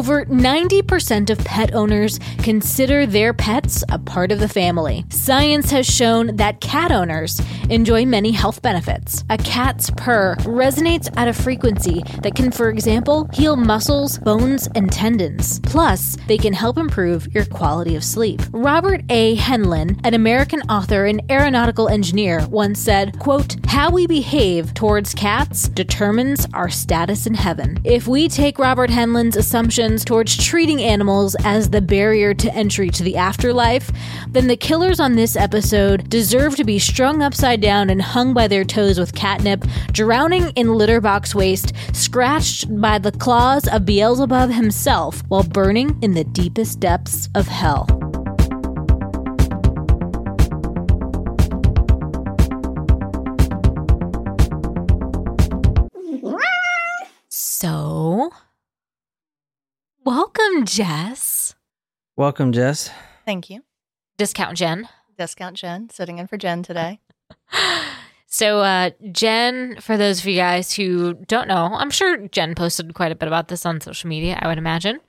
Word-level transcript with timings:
Over 0.00 0.24
90% 0.24 1.28
of 1.28 1.44
pet 1.44 1.74
owners 1.74 2.18
consider 2.38 3.04
their 3.04 3.34
pets 3.34 3.84
a 3.90 3.98
part 3.98 4.32
of 4.32 4.40
the 4.40 4.48
family. 4.48 5.04
Science 5.10 5.70
has 5.72 5.86
shown 5.86 6.36
that 6.36 6.62
cat 6.62 6.90
owners 6.90 7.38
enjoy 7.68 8.06
many 8.06 8.32
health 8.32 8.62
benefits. 8.62 9.24
A 9.28 9.36
cat's 9.36 9.90
purr 9.90 10.36
resonates 10.36 11.12
at 11.18 11.28
a 11.28 11.34
frequency 11.34 12.02
that 12.22 12.34
can, 12.34 12.50
for 12.50 12.70
example, 12.70 13.28
heal 13.34 13.56
muscles, 13.56 14.16
bones, 14.16 14.70
and 14.74 14.90
tendons. 14.90 15.60
Plus, 15.60 16.16
they 16.26 16.38
can 16.38 16.54
help 16.54 16.78
improve 16.78 17.28
your 17.34 17.44
quality 17.44 17.94
of 17.94 18.02
sleep. 18.02 18.40
Robert 18.52 19.02
A. 19.10 19.36
Heinlein, 19.36 20.00
an 20.02 20.14
American 20.14 20.62
author 20.62 21.04
and 21.04 21.20
aeronautical 21.30 21.90
engineer, 21.90 22.46
once 22.48 22.78
said, 22.80 23.18
quote, 23.18 23.56
How 23.66 23.90
we 23.90 24.06
behave 24.06 24.72
towards 24.72 25.12
cats 25.14 25.68
determines 25.68 26.46
our 26.54 26.70
status 26.70 27.26
in 27.26 27.34
heaven. 27.34 27.78
If 27.84 28.08
we 28.08 28.28
take 28.28 28.58
Robert 28.58 28.88
Heinlein's 28.88 29.36
assumptions 29.90 30.04
towards 30.04 30.36
treating 30.36 30.80
animals 30.80 31.34
as 31.44 31.70
the 31.70 31.80
barrier 31.80 32.32
to 32.34 32.54
entry 32.54 32.90
to 32.90 33.02
the 33.02 33.16
afterlife, 33.16 33.90
then 34.28 34.46
the 34.46 34.56
killers 34.56 35.00
on 35.00 35.16
this 35.16 35.36
episode 35.36 36.08
deserve 36.08 36.54
to 36.56 36.64
be 36.64 36.78
strung 36.78 37.22
upside 37.22 37.60
down 37.60 37.90
and 37.90 38.00
hung 38.00 38.32
by 38.32 38.46
their 38.46 38.64
toes 38.64 39.00
with 39.00 39.14
catnip, 39.14 39.64
drowning 39.92 40.50
in 40.50 40.74
litter 40.74 41.00
box 41.00 41.34
waste, 41.34 41.72
scratched 41.92 42.68
by 42.80 42.98
the 42.98 43.12
claws 43.12 43.66
of 43.66 43.84
Beelzebub 43.84 44.50
himself, 44.50 45.22
while 45.28 45.42
burning 45.42 45.98
in 46.02 46.14
the 46.14 46.24
deepest 46.24 46.78
depths 46.78 47.28
of 47.34 47.48
hell. 47.48 47.86
So, 57.28 58.30
welcome, 60.10 60.64
Jess. 60.64 61.54
Welcome, 62.16 62.50
Jess. 62.50 62.90
Thank 63.24 63.48
you. 63.48 63.62
Discount 64.18 64.56
Jen. 64.56 64.88
Discount 65.16 65.56
Jen, 65.56 65.88
sitting 65.88 66.18
in 66.18 66.26
for 66.26 66.36
Jen 66.36 66.62
today. 66.62 67.00
So, 68.32 68.60
uh, 68.60 68.90
Jen, 69.10 69.80
for 69.80 69.96
those 69.96 70.20
of 70.20 70.26
you 70.26 70.36
guys 70.36 70.72
who 70.72 71.14
don't 71.14 71.48
know, 71.48 71.74
I'm 71.74 71.90
sure 71.90 72.28
Jen 72.28 72.54
posted 72.54 72.94
quite 72.94 73.10
a 73.10 73.16
bit 73.16 73.26
about 73.26 73.48
this 73.48 73.66
on 73.66 73.80
social 73.80 74.08
media, 74.08 74.38
I 74.40 74.46
would 74.46 74.56
imagine. 74.56 75.00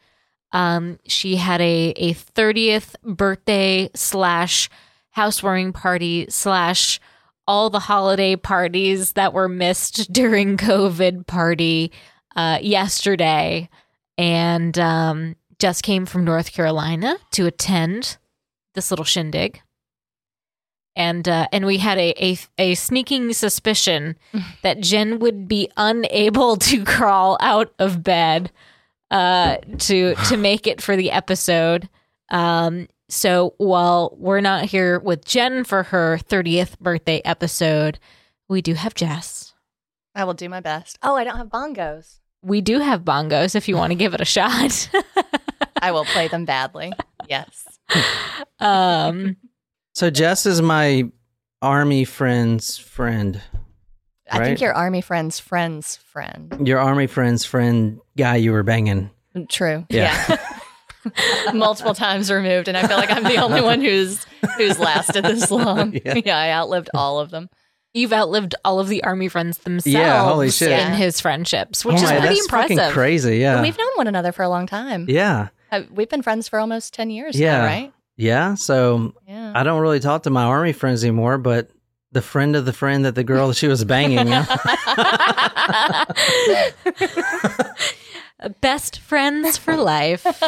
Um, 0.54 0.98
she 1.06 1.36
had 1.36 1.62
a, 1.62 1.94
a 1.98 2.16
30th 2.16 2.96
birthday 3.04 3.92
slash 3.94 4.72
housewarming 5.12 5.72
party 5.74 6.26
slash 6.30 7.00
all 7.48 7.70
the 7.70 7.78
holiday 7.78 8.36
parties 8.36 9.14
that 9.14 9.34
were 9.34 9.48
missed 9.48 10.12
during 10.12 10.58
COVID 10.58 11.28
party 11.28 11.92
uh, 12.36 12.58
yesterday. 12.60 13.70
And 14.18 14.78
um, 14.78 15.36
just 15.60 15.84
came 15.84 16.06
from 16.06 16.24
North 16.26 16.52
Carolina 16.52 17.18
to 17.32 17.46
attend 17.46 18.18
this 18.74 18.92
little 18.92 19.06
shindig 19.06 19.62
and 20.96 21.28
uh, 21.28 21.48
and 21.52 21.66
we 21.66 21.78
had 21.78 21.98
a, 21.98 22.14
a 22.24 22.38
a 22.58 22.76
sneaking 22.76 23.34
suspicion 23.34 24.18
that 24.62 24.82
Jen 24.82 25.20
would 25.20 25.48
be 25.48 25.70
unable 25.78 26.58
to 26.58 26.84
crawl 26.84 27.38
out 27.40 27.74
of 27.80 28.04
bed 28.04 28.52
uh, 29.10 29.58
to 29.80 30.16
to 30.16 30.38
make 30.38 30.68
it 30.68 30.82
for 30.82 30.96
the 30.96 31.12
episode. 31.12 31.90
Um, 32.30 32.88
so 33.10 33.56
while 33.58 34.16
we're 34.18 34.42
not 34.42 34.66
here 34.66 34.98
with 35.00 35.26
Jen 35.26 35.66
for 35.66 35.84
her 35.84 36.18
30th 36.18 36.80
birthday 36.80 37.22
episode, 37.26 38.00
we 38.48 38.62
do 38.62 38.74
have 38.74 38.96
Jess. 38.96 39.54
I 40.16 40.24
will 40.24 40.34
do 40.34 40.48
my 40.48 40.62
best. 40.62 40.98
Oh, 41.04 41.16
I 41.16 41.26
don't 41.26 41.36
have 41.36 41.48
bongos. 41.48 42.21
We 42.44 42.62
do 42.62 42.80
have 42.80 43.04
bongos 43.04 43.56
if 43.56 43.68
you 43.68 43.76
want 43.78 43.92
to 43.92 43.96
give 43.96 44.14
it 44.14 44.22
a 44.22 44.26
shot. 44.26 44.90
I 45.82 45.92
will 45.92 46.06
play 46.06 46.28
them 46.28 46.46
badly. 46.46 46.92
Yes. 47.30 47.66
um, 48.60 49.38
So 49.94 50.10
Jess 50.10 50.46
is 50.46 50.62
my 50.62 51.10
army 51.62 52.04
friend's 52.06 52.78
friend. 52.78 53.42
I 54.30 54.44
think 54.44 54.62
your 54.62 54.74
army 54.74 55.02
friend's 55.02 55.40
friend's 55.40 55.98
friend. 55.98 56.66
Your 56.66 56.80
army 56.80 57.08
friend's 57.08 57.44
friend 57.44 58.00
guy 58.18 58.38
you 58.38 58.54
were 58.54 58.64
banging. 58.64 59.10
True. 59.50 59.86
Yeah. 59.90 60.38
Yeah. 61.06 61.52
Multiple 61.54 61.94
times 61.96 62.32
removed, 62.32 62.68
and 62.68 62.78
I 62.78 62.88
feel 62.88 62.98
like 62.98 63.10
I'm 63.12 63.24
the 63.24 63.38
only 63.38 63.62
one 63.72 63.82
who's 63.82 64.24
who's 64.58 64.80
lasted 64.80 65.26
this 65.26 65.50
long. 65.52 65.94
Yeah. 66.06 66.22
Yeah, 66.24 66.38
I 66.38 66.52
outlived 66.52 66.90
all 66.94 67.20
of 67.20 67.30
them. 67.32 67.50
You've 67.94 68.14
outlived 68.14 68.56
all 68.66 68.80
of 68.80 68.88
the 68.88 69.04
army 69.04 69.28
friends 69.28 69.60
themselves 69.60 69.94
Yeah, 69.94 70.24
holy 70.26 70.50
shit. 70.52 70.72
in 70.72 70.94
his 70.94 71.20
friendships, 71.22 71.86
which 71.86 71.96
oh 71.96 72.04
is 72.04 72.10
my, 72.10 72.20
pretty 72.20 72.36
that's 72.36 72.48
fucking 72.48 72.72
impressive. 72.78 72.94
crazy. 72.94 73.38
Yeah. 73.38 73.62
We've 73.62 73.78
known 73.78 73.92
one 73.96 74.08
another 74.08 74.32
for 74.32 74.44
a 74.44 74.50
long 74.50 74.68
time. 74.68 75.06
yeah. 75.10 75.50
Uh, 75.72 75.84
We've 75.92 76.10
been 76.10 76.22
friends 76.22 76.48
for 76.50 76.60
almost 76.60 76.94
ten 76.94 77.10
years 77.10 77.40
Yeah. 77.40 77.58
now, 77.60 77.66
right? 77.66 77.94
Yeah. 78.18 78.56
So 78.56 79.14
Yeah. 79.28 79.54
I 79.56 79.64
don't 79.64 79.82
really 79.82 80.00
talk 80.00 80.24
to 80.24 80.30
my 80.30 80.44
army 80.44 80.74
friends 80.74 81.04
anymore, 81.04 81.38
but 81.38 81.70
the 82.12 82.22
friend 82.22 82.56
of 82.58 82.66
the 82.66 82.74
friend 82.74 83.06
that 83.06 83.16
the 83.16 83.24
girl 83.24 83.48
that 83.48 83.56
she 83.56 83.68
was 83.68 83.84
banging, 83.86 84.28
yeah. 84.28 84.46
Best 88.62 89.00
friends 89.00 89.58
for 89.58 89.78
life. 89.78 90.26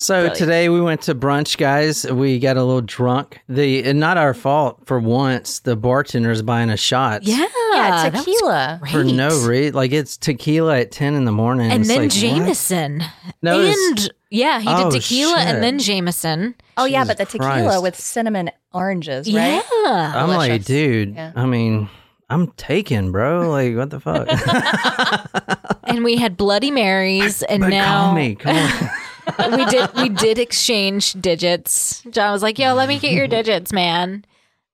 So 0.00 0.14
Brilliant. 0.14 0.36
today 0.36 0.68
we 0.68 0.80
went 0.80 1.02
to 1.02 1.14
brunch, 1.14 1.58
guys. 1.58 2.06
We 2.06 2.38
got 2.38 2.56
a 2.56 2.62
little 2.62 2.82
drunk. 2.82 3.40
The 3.48 3.82
and 3.82 3.98
not 3.98 4.16
our 4.16 4.32
fault 4.32 4.80
for 4.86 5.00
once. 5.00 5.58
The 5.58 5.76
bartender's 5.76 6.40
buying 6.40 6.70
us 6.70 6.78
shots. 6.78 7.26
Yeah, 7.26 7.44
yeah, 7.72 8.08
tequila. 8.10 8.80
For 8.92 9.02
no 9.02 9.28
reason, 9.44 9.74
like 9.74 9.90
it's 9.90 10.16
tequila 10.16 10.78
at 10.78 10.92
ten 10.92 11.14
in 11.14 11.24
the 11.24 11.32
morning, 11.32 11.72
And 11.72 11.80
It's 11.80 11.88
then 11.88 11.98
like, 12.02 12.10
what? 12.10 12.14
Jameson. 12.20 13.02
No, 13.42 13.60
and 13.60 14.10
yeah, 14.30 14.60
he 14.60 14.66
did 14.66 14.76
Oh, 14.86 14.90
tequila 14.92 15.36
shit. 15.38 15.48
and 15.48 15.64
then 15.64 15.80
Jameson. 15.80 16.54
Oh 16.76 16.84
yeah, 16.84 17.04
but 17.04 17.18
the 17.18 17.24
tequila 17.26 17.62
Christ. 17.64 17.82
with 17.82 17.96
cinnamon 17.98 18.52
oranges, 18.72 19.26
right? 19.34 19.64
Yeah. 19.84 20.12
I'm 20.14 20.28
like, 20.30 20.64
dude. 20.64 21.16
Yeah. 21.16 21.32
I 21.34 21.44
mean, 21.46 21.88
I'm 22.30 22.52
taken, 22.52 23.10
bro. 23.10 23.50
Like, 23.50 23.74
what 23.74 23.90
the 23.90 23.98
fuck? 23.98 24.28
and 25.88 26.04
we 26.04 26.14
had 26.14 26.36
Bloody 26.36 26.70
Marys, 26.70 27.42
and 27.48 27.62
but 27.62 27.70
now 27.70 28.04
call 28.04 28.14
me, 28.14 28.36
come 28.36 28.54
on. 28.54 28.90
we 29.56 29.64
did 29.66 29.90
we 29.94 30.08
did 30.08 30.38
exchange 30.38 31.12
digits. 31.14 32.02
John 32.10 32.32
was 32.32 32.42
like, 32.42 32.58
"Yo, 32.58 32.74
let 32.74 32.88
me 32.88 32.98
get 32.98 33.12
your 33.12 33.26
digits, 33.28 33.72
man." 33.72 34.24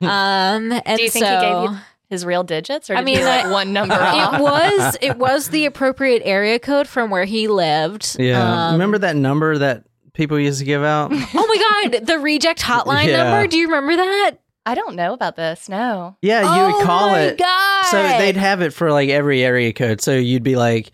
Um, 0.00 0.72
and 0.72 0.96
Do 0.96 1.02
you 1.02 1.08
think 1.10 1.24
so 1.24 1.34
he 1.34 1.40
gave 1.40 1.70
you 1.72 1.78
his 2.10 2.26
real 2.26 2.44
digits, 2.44 2.90
or 2.90 2.96
I 2.96 3.02
mean, 3.02 3.18
you 3.18 3.24
like 3.24 3.46
I- 3.46 3.50
one 3.50 3.72
number 3.72 3.94
off? 3.94 4.34
it 4.34 4.40
was 4.42 4.96
it 5.00 5.16
was 5.18 5.48
the 5.48 5.66
appropriate 5.66 6.22
area 6.24 6.58
code 6.58 6.86
from 6.86 7.10
where 7.10 7.24
he 7.24 7.48
lived. 7.48 8.16
Yeah. 8.18 8.66
Um, 8.68 8.72
Remember 8.74 8.98
that 8.98 9.16
number 9.16 9.56
that 9.58 9.84
people 10.12 10.38
used 10.38 10.58
to 10.58 10.64
give 10.64 10.82
out? 10.82 11.10
Oh 11.34 11.46
my 11.46 11.90
god, 11.92 12.06
the 12.06 12.18
reject 12.18 12.60
hotline 12.60 13.06
Yeah. 13.06 13.24
number. 13.24 13.46
Do 13.48 13.56
you 13.58 13.66
remember 13.68 13.96
that? 13.96 14.32
I 14.66 14.74
don't 14.74 14.96
know 14.96 15.12
about 15.12 15.36
this. 15.36 15.68
No. 15.68 16.16
Yeah, 16.22 16.40
you 16.42 16.62
oh 16.72 16.78
would 16.78 16.86
call 16.86 17.10
my 17.10 17.20
it. 17.20 17.38
God. 17.38 17.84
So 17.90 18.02
they'd 18.02 18.36
have 18.36 18.62
it 18.62 18.72
for 18.72 18.90
like 18.92 19.10
every 19.10 19.42
area 19.44 19.72
code. 19.74 20.00
So 20.00 20.12
you'd 20.16 20.42
be 20.42 20.56
like, 20.56 20.90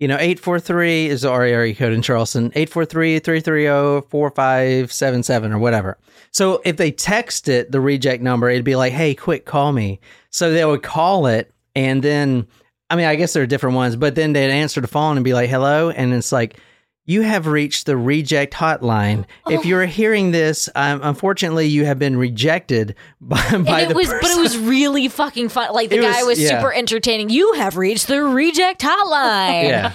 you 0.00 0.08
know, 0.08 0.16
843 0.16 1.06
is 1.06 1.24
our 1.24 1.44
area 1.44 1.74
code 1.74 1.92
in 1.92 2.02
Charleston, 2.02 2.46
843 2.54 3.20
330 3.20 4.08
4577 4.08 5.52
or 5.52 5.58
whatever. 5.58 5.98
So 6.32 6.60
if 6.64 6.76
they 6.76 6.90
text 6.90 7.48
it, 7.48 7.70
the 7.70 7.80
reject 7.80 8.22
number, 8.22 8.50
it'd 8.50 8.64
be 8.64 8.76
like, 8.76 8.92
hey, 8.92 9.14
quick, 9.14 9.44
call 9.44 9.72
me. 9.72 10.00
So 10.30 10.50
they 10.50 10.64
would 10.64 10.82
call 10.82 11.26
it. 11.26 11.52
And 11.76 12.02
then, 12.02 12.46
I 12.90 12.96
mean, 12.96 13.06
I 13.06 13.14
guess 13.14 13.32
there 13.32 13.42
are 13.42 13.46
different 13.46 13.76
ones, 13.76 13.96
but 13.96 14.14
then 14.14 14.32
they'd 14.32 14.50
answer 14.50 14.80
the 14.80 14.88
phone 14.88 15.16
and 15.16 15.24
be 15.24 15.32
like, 15.32 15.48
hello. 15.48 15.90
And 15.90 16.12
it's 16.12 16.32
like, 16.32 16.58
you 17.06 17.20
have 17.22 17.46
reached 17.46 17.86
the 17.86 17.96
reject 17.96 18.54
hotline. 18.54 19.26
If 19.46 19.66
you're 19.66 19.84
hearing 19.84 20.30
this, 20.30 20.68
um, 20.74 21.00
unfortunately, 21.02 21.66
you 21.66 21.84
have 21.84 21.98
been 21.98 22.16
rejected 22.16 22.94
by, 23.20 23.36
by 23.66 23.80
and 23.82 23.90
it 23.90 23.94
was, 23.96 24.08
but 24.08 24.24
it 24.30 24.40
was 24.40 24.56
really 24.56 25.08
fucking 25.08 25.50
fun. 25.50 25.72
Like 25.72 25.90
the 25.90 25.98
It 25.98 26.02
guy 26.02 26.22
was- 26.22 26.38
was 26.38 26.40
yeah. 26.40 26.58
super 26.60 26.72
entertaining. 26.72 27.28
You 27.30 27.52
have 27.54 27.76
reached 27.76 28.06
the 28.06 28.22
reject 28.22 28.80
hotline. 28.80 29.64
Yeah. 29.68 29.92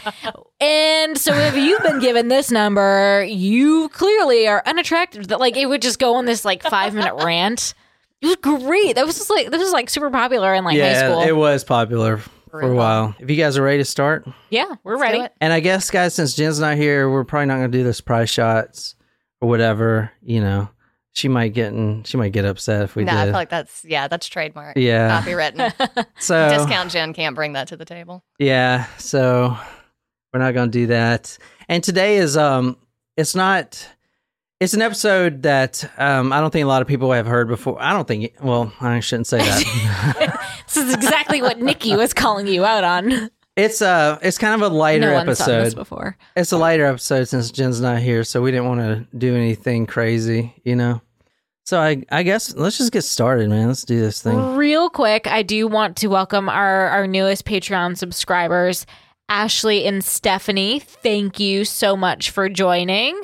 And 0.61 1.17
so 1.17 1.33
if 1.33 1.55
you've 1.55 1.81
been 1.83 1.99
given 1.99 2.27
this 2.27 2.51
number, 2.51 3.25
you 3.27 3.89
clearly 3.89 4.47
are 4.47 4.61
unattractive. 4.65 5.29
Like 5.31 5.55
it 5.57 5.65
would 5.67 5.81
just 5.81 5.99
go 5.99 6.15
on 6.15 6.25
this 6.25 6.43
like 6.45 6.63
five 6.63 6.93
minute 6.93 7.15
rant. 7.23 7.73
It 8.21 8.27
was 8.27 8.35
great. 8.35 8.95
That 8.97 9.05
was 9.05 9.17
just 9.17 9.29
like 9.29 9.49
this 9.49 9.61
was 9.63 9.71
like 9.71 9.89
super 9.89 10.09
popular 10.09 10.53
in 10.53 10.65
like 10.65 10.77
high 10.77 10.95
school. 10.95 11.21
it 11.21 11.31
was 11.35 11.63
popular 11.63 12.19
for 12.49 12.59
a 12.59 12.63
Brutal. 12.63 12.77
while. 12.77 13.15
If 13.19 13.29
you 13.29 13.35
guys 13.35 13.57
are 13.57 13.61
ready 13.63 13.77
to 13.79 13.85
start, 13.85 14.27
yeah, 14.49 14.75
we're 14.83 14.97
Let's 14.97 15.13
ready. 15.13 15.33
and 15.41 15.53
I 15.53 15.59
guess 15.59 15.89
guys, 15.91 16.13
since 16.15 16.35
Jen's 16.35 16.59
not 16.59 16.77
here, 16.77 17.09
we're 17.09 17.23
probably 17.23 17.47
not 17.47 17.57
going 17.57 17.71
to 17.71 17.77
do 17.77 17.83
the 17.83 17.93
surprise 17.93 18.29
shots 18.29 18.95
or 19.41 19.49
whatever. 19.49 20.11
You 20.21 20.41
know, 20.41 20.69
she 21.13 21.27
might 21.27 21.53
get 21.53 21.73
in, 21.73 22.03
she 22.03 22.17
might 22.17 22.31
get 22.31 22.45
upset 22.45 22.83
if 22.83 22.95
we 22.95 23.03
no, 23.03 23.17
I 23.17 23.23
feel 23.25 23.33
like 23.33 23.49
that's 23.49 23.83
yeah, 23.85 24.07
that's 24.07 24.27
trademark. 24.27 24.77
yeah. 24.77 25.21
Copywritten. 25.21 26.05
So 26.19 26.49
Discount 26.49 26.91
Jen 26.91 27.13
can't 27.13 27.35
bring 27.35 27.53
that 27.53 27.69
to 27.69 27.77
the 27.77 27.85
table. 27.85 28.23
yeah, 28.39 28.85
so 28.97 29.57
we're 30.33 30.39
not 30.39 30.53
going 30.53 30.69
to 30.69 30.77
do 30.79 30.87
that. 30.87 31.37
And 31.67 31.83
today 31.83 32.17
is 32.17 32.35
um, 32.37 32.77
it's 33.17 33.35
not. 33.35 33.87
It's 34.59 34.73
an 34.73 34.81
episode 34.81 35.43
that 35.43 35.89
um, 35.97 36.33
I 36.33 36.41
don't 36.41 36.51
think 36.51 36.65
a 36.65 36.67
lot 36.67 36.81
of 36.81 36.87
people 36.89 37.09
have 37.13 37.25
heard 37.25 37.47
before. 37.47 37.81
I 37.81 37.93
don't 37.93 38.05
think. 38.05 38.33
Well, 38.41 38.73
I 38.81 38.99
shouldn't 38.99 39.27
say 39.27 39.37
that. 39.37 40.35
This 40.73 40.77
is 40.87 40.93
exactly 40.93 41.41
what 41.41 41.59
Nikki 41.59 41.95
was 41.95 42.13
calling 42.13 42.47
you 42.47 42.63
out 42.63 42.83
on. 42.83 43.31
It's 43.55 43.81
uh 43.81 44.19
it's 44.21 44.37
kind 44.37 44.61
of 44.61 44.71
a 44.71 44.73
lighter 44.73 45.11
no 45.11 45.17
episode. 45.17 45.75
before. 45.75 46.15
It's 46.37 46.51
a 46.53 46.57
lighter 46.57 46.85
episode 46.85 47.25
since 47.25 47.51
Jen's 47.51 47.81
not 47.81 47.99
here, 47.99 48.23
so 48.23 48.41
we 48.41 48.51
didn't 48.51 48.67
want 48.67 48.79
to 48.79 49.17
do 49.17 49.35
anything 49.35 49.85
crazy, 49.85 50.53
you 50.63 50.77
know. 50.77 51.01
So 51.65 51.79
I 51.79 52.03
I 52.09 52.23
guess 52.23 52.55
let's 52.55 52.77
just 52.77 52.93
get 52.93 53.03
started, 53.03 53.49
man. 53.49 53.67
Let's 53.67 53.83
do 53.83 53.99
this 53.99 54.21
thing. 54.21 54.55
Real 54.55 54.89
quick, 54.89 55.27
I 55.27 55.43
do 55.43 55.67
want 55.67 55.97
to 55.97 56.07
welcome 56.07 56.47
our 56.47 56.87
our 56.87 57.05
newest 57.05 57.45
Patreon 57.45 57.97
subscribers, 57.97 58.85
Ashley 59.27 59.85
and 59.85 60.05
Stephanie. 60.05 60.79
Thank 60.79 61.39
you 61.39 61.65
so 61.65 61.97
much 61.97 62.29
for 62.31 62.47
joining. 62.47 63.19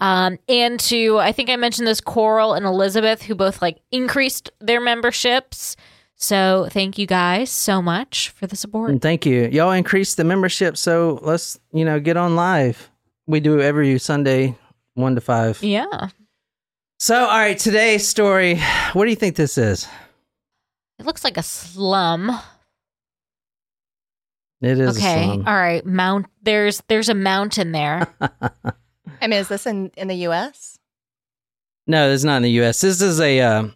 Um, 0.00 0.38
and 0.48 0.80
to 0.80 1.18
I 1.18 1.32
think 1.32 1.50
I 1.50 1.56
mentioned 1.56 1.86
this 1.86 2.00
Coral 2.00 2.54
and 2.54 2.64
Elizabeth, 2.64 3.22
who 3.22 3.34
both 3.34 3.60
like 3.60 3.80
increased 3.92 4.50
their 4.60 4.80
memberships. 4.80 5.76
So 6.16 6.68
thank 6.70 6.96
you 6.98 7.06
guys 7.06 7.50
so 7.50 7.82
much 7.82 8.30
for 8.30 8.46
the 8.46 8.56
support. 8.56 8.90
And 8.90 9.02
thank 9.02 9.26
you. 9.26 9.48
Y'all 9.52 9.72
increased 9.72 10.16
the 10.16 10.24
membership, 10.24 10.76
so 10.76 11.18
let's, 11.22 11.58
you 11.72 11.84
know, 11.84 12.00
get 12.00 12.16
on 12.16 12.36
live. 12.36 12.90
We 13.26 13.40
do 13.40 13.60
every 13.60 13.98
Sunday, 13.98 14.56
one 14.94 15.14
to 15.16 15.20
five. 15.20 15.62
Yeah, 15.62 16.08
So, 16.98 17.16
all 17.24 17.38
right, 17.38 17.58
today's 17.58 18.06
story. 18.06 18.60
What 18.92 19.04
do 19.04 19.10
you 19.10 19.16
think 19.16 19.36
this 19.36 19.58
is? 19.58 19.88
it 20.98 21.04
looks 21.06 21.24
like 21.24 21.36
a 21.36 21.42
slum. 21.42 22.30
It 24.60 24.78
is 24.78 24.96
okay, 24.96 25.22
a 25.22 25.24
slum. 25.24 25.44
all 25.46 25.54
right. 25.56 25.84
Mount. 25.84 26.26
There's 26.42 26.82
there's 26.88 27.08
a 27.08 27.14
mountain 27.14 27.72
there. 27.72 28.06
I 28.20 29.26
mean, 29.26 29.32
is 29.40 29.48
this 29.48 29.66
in, 29.66 29.90
in 29.96 30.08
the 30.08 30.14
US? 30.28 30.78
No, 31.86 32.08
this 32.08 32.20
is 32.20 32.24
not 32.24 32.36
in 32.36 32.42
the 32.44 32.50
U.S. 32.52 32.80
This 32.80 33.02
is 33.02 33.20
a 33.20 33.40
uh, 33.40 33.68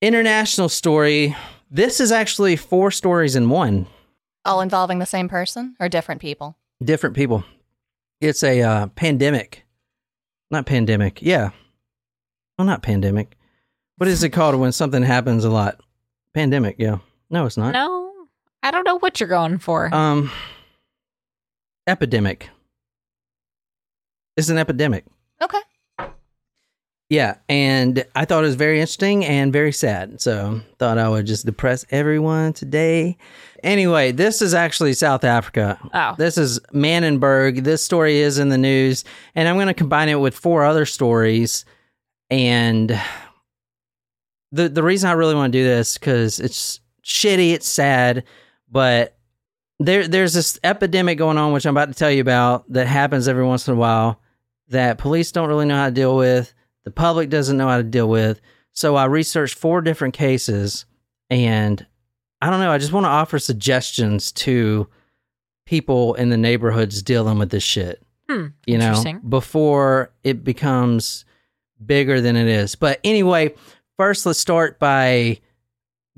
international 0.00 0.68
story. 0.68 1.36
This 1.70 2.00
is 2.00 2.12
actually 2.12 2.56
four 2.56 2.90
stories 2.90 3.36
in 3.36 3.48
one. 3.50 3.86
All 4.44 4.60
involving 4.60 4.98
the 4.98 5.06
same 5.06 5.28
person 5.28 5.76
or 5.80 5.88
different 5.88 6.20
people? 6.20 6.56
Different 6.82 7.16
people. 7.16 7.44
It's 8.20 8.42
a 8.42 8.62
uh, 8.62 8.86
pandemic. 8.88 9.64
Not 10.50 10.66
pandemic. 10.66 11.20
Yeah. 11.20 11.50
Well, 12.58 12.66
not 12.66 12.82
pandemic. 12.82 13.36
What 13.96 14.08
is 14.08 14.22
it 14.22 14.30
called 14.30 14.54
when 14.56 14.72
something 14.72 15.02
happens 15.02 15.44
a 15.44 15.50
lot? 15.50 15.80
Pandemic. 16.34 16.76
Yeah. 16.78 16.98
No, 17.30 17.46
it's 17.46 17.56
not. 17.56 17.72
no, 17.72 18.12
I 18.62 18.70
don't 18.70 18.84
know 18.84 18.98
what 18.98 19.18
you're 19.18 19.28
going 19.28 19.58
for. 19.58 19.92
Um, 19.94 20.30
epidemic. 21.86 22.50
It's 24.36 24.48
an 24.48 24.58
epidemic. 24.58 25.04
Okay. 25.42 25.60
Yeah, 27.08 27.36
and 27.48 28.04
I 28.16 28.24
thought 28.24 28.42
it 28.42 28.48
was 28.48 28.56
very 28.56 28.80
interesting 28.80 29.24
and 29.24 29.52
very 29.52 29.70
sad. 29.72 30.20
So 30.20 30.60
thought 30.78 30.98
I 30.98 31.08
would 31.08 31.24
just 31.26 31.46
depress 31.46 31.86
everyone 31.90 32.52
today. 32.52 33.16
Anyway, 33.62 34.10
this 34.10 34.42
is 34.42 34.54
actually 34.54 34.92
South 34.92 35.22
Africa. 35.22 35.78
oh, 35.94 36.14
This 36.18 36.36
is 36.36 36.58
Manenberg. 36.74 37.62
This 37.62 37.84
story 37.84 38.18
is 38.18 38.38
in 38.38 38.48
the 38.48 38.58
news, 38.58 39.04
and 39.36 39.48
I'm 39.48 39.54
going 39.56 39.68
to 39.68 39.74
combine 39.74 40.08
it 40.08 40.16
with 40.20 40.34
four 40.36 40.64
other 40.64 40.84
stories. 40.84 41.64
And 42.28 43.00
the 44.50 44.68
the 44.68 44.82
reason 44.82 45.08
I 45.08 45.12
really 45.12 45.36
want 45.36 45.52
to 45.52 45.58
do 45.58 45.64
this 45.64 45.98
because 45.98 46.40
it's 46.40 46.80
shitty, 47.04 47.52
it's 47.52 47.68
sad, 47.68 48.24
but 48.68 49.16
there 49.78 50.08
there's 50.08 50.34
this 50.34 50.58
epidemic 50.64 51.18
going 51.18 51.38
on, 51.38 51.52
which 51.52 51.66
I'm 51.66 51.74
about 51.74 51.88
to 51.88 51.94
tell 51.94 52.10
you 52.10 52.20
about, 52.20 52.64
that 52.72 52.88
happens 52.88 53.28
every 53.28 53.44
once 53.44 53.68
in 53.68 53.74
a 53.74 53.76
while 53.76 54.20
that 54.68 54.98
police 54.98 55.30
don't 55.30 55.48
really 55.48 55.66
know 55.66 55.76
how 55.76 55.86
to 55.86 55.92
deal 55.92 56.16
with. 56.16 56.52
The 56.86 56.90
public 56.92 57.28
doesn't 57.28 57.56
know 57.58 57.68
how 57.68 57.76
to 57.76 57.82
deal 57.82 58.08
with. 58.08 58.40
So 58.72 58.96
I 58.96 59.04
researched 59.06 59.56
four 59.58 59.82
different 59.82 60.14
cases, 60.14 60.86
and 61.28 61.84
I 62.40 62.48
don't 62.48 62.60
know. 62.60 62.70
I 62.70 62.78
just 62.78 62.92
want 62.92 63.04
to 63.04 63.10
offer 63.10 63.38
suggestions 63.38 64.30
to 64.32 64.86
people 65.66 66.14
in 66.14 66.28
the 66.28 66.36
neighborhoods 66.36 67.02
dealing 67.02 67.38
with 67.38 67.50
this 67.50 67.64
shit. 67.64 68.02
hmm, 68.28 68.46
You 68.66 68.78
know, 68.78 68.94
before 69.28 70.12
it 70.24 70.44
becomes 70.44 71.24
bigger 71.84 72.20
than 72.20 72.36
it 72.36 72.46
is. 72.46 72.76
But 72.76 73.00
anyway, 73.02 73.54
first 73.96 74.24
let's 74.24 74.38
start 74.38 74.78
by 74.78 75.40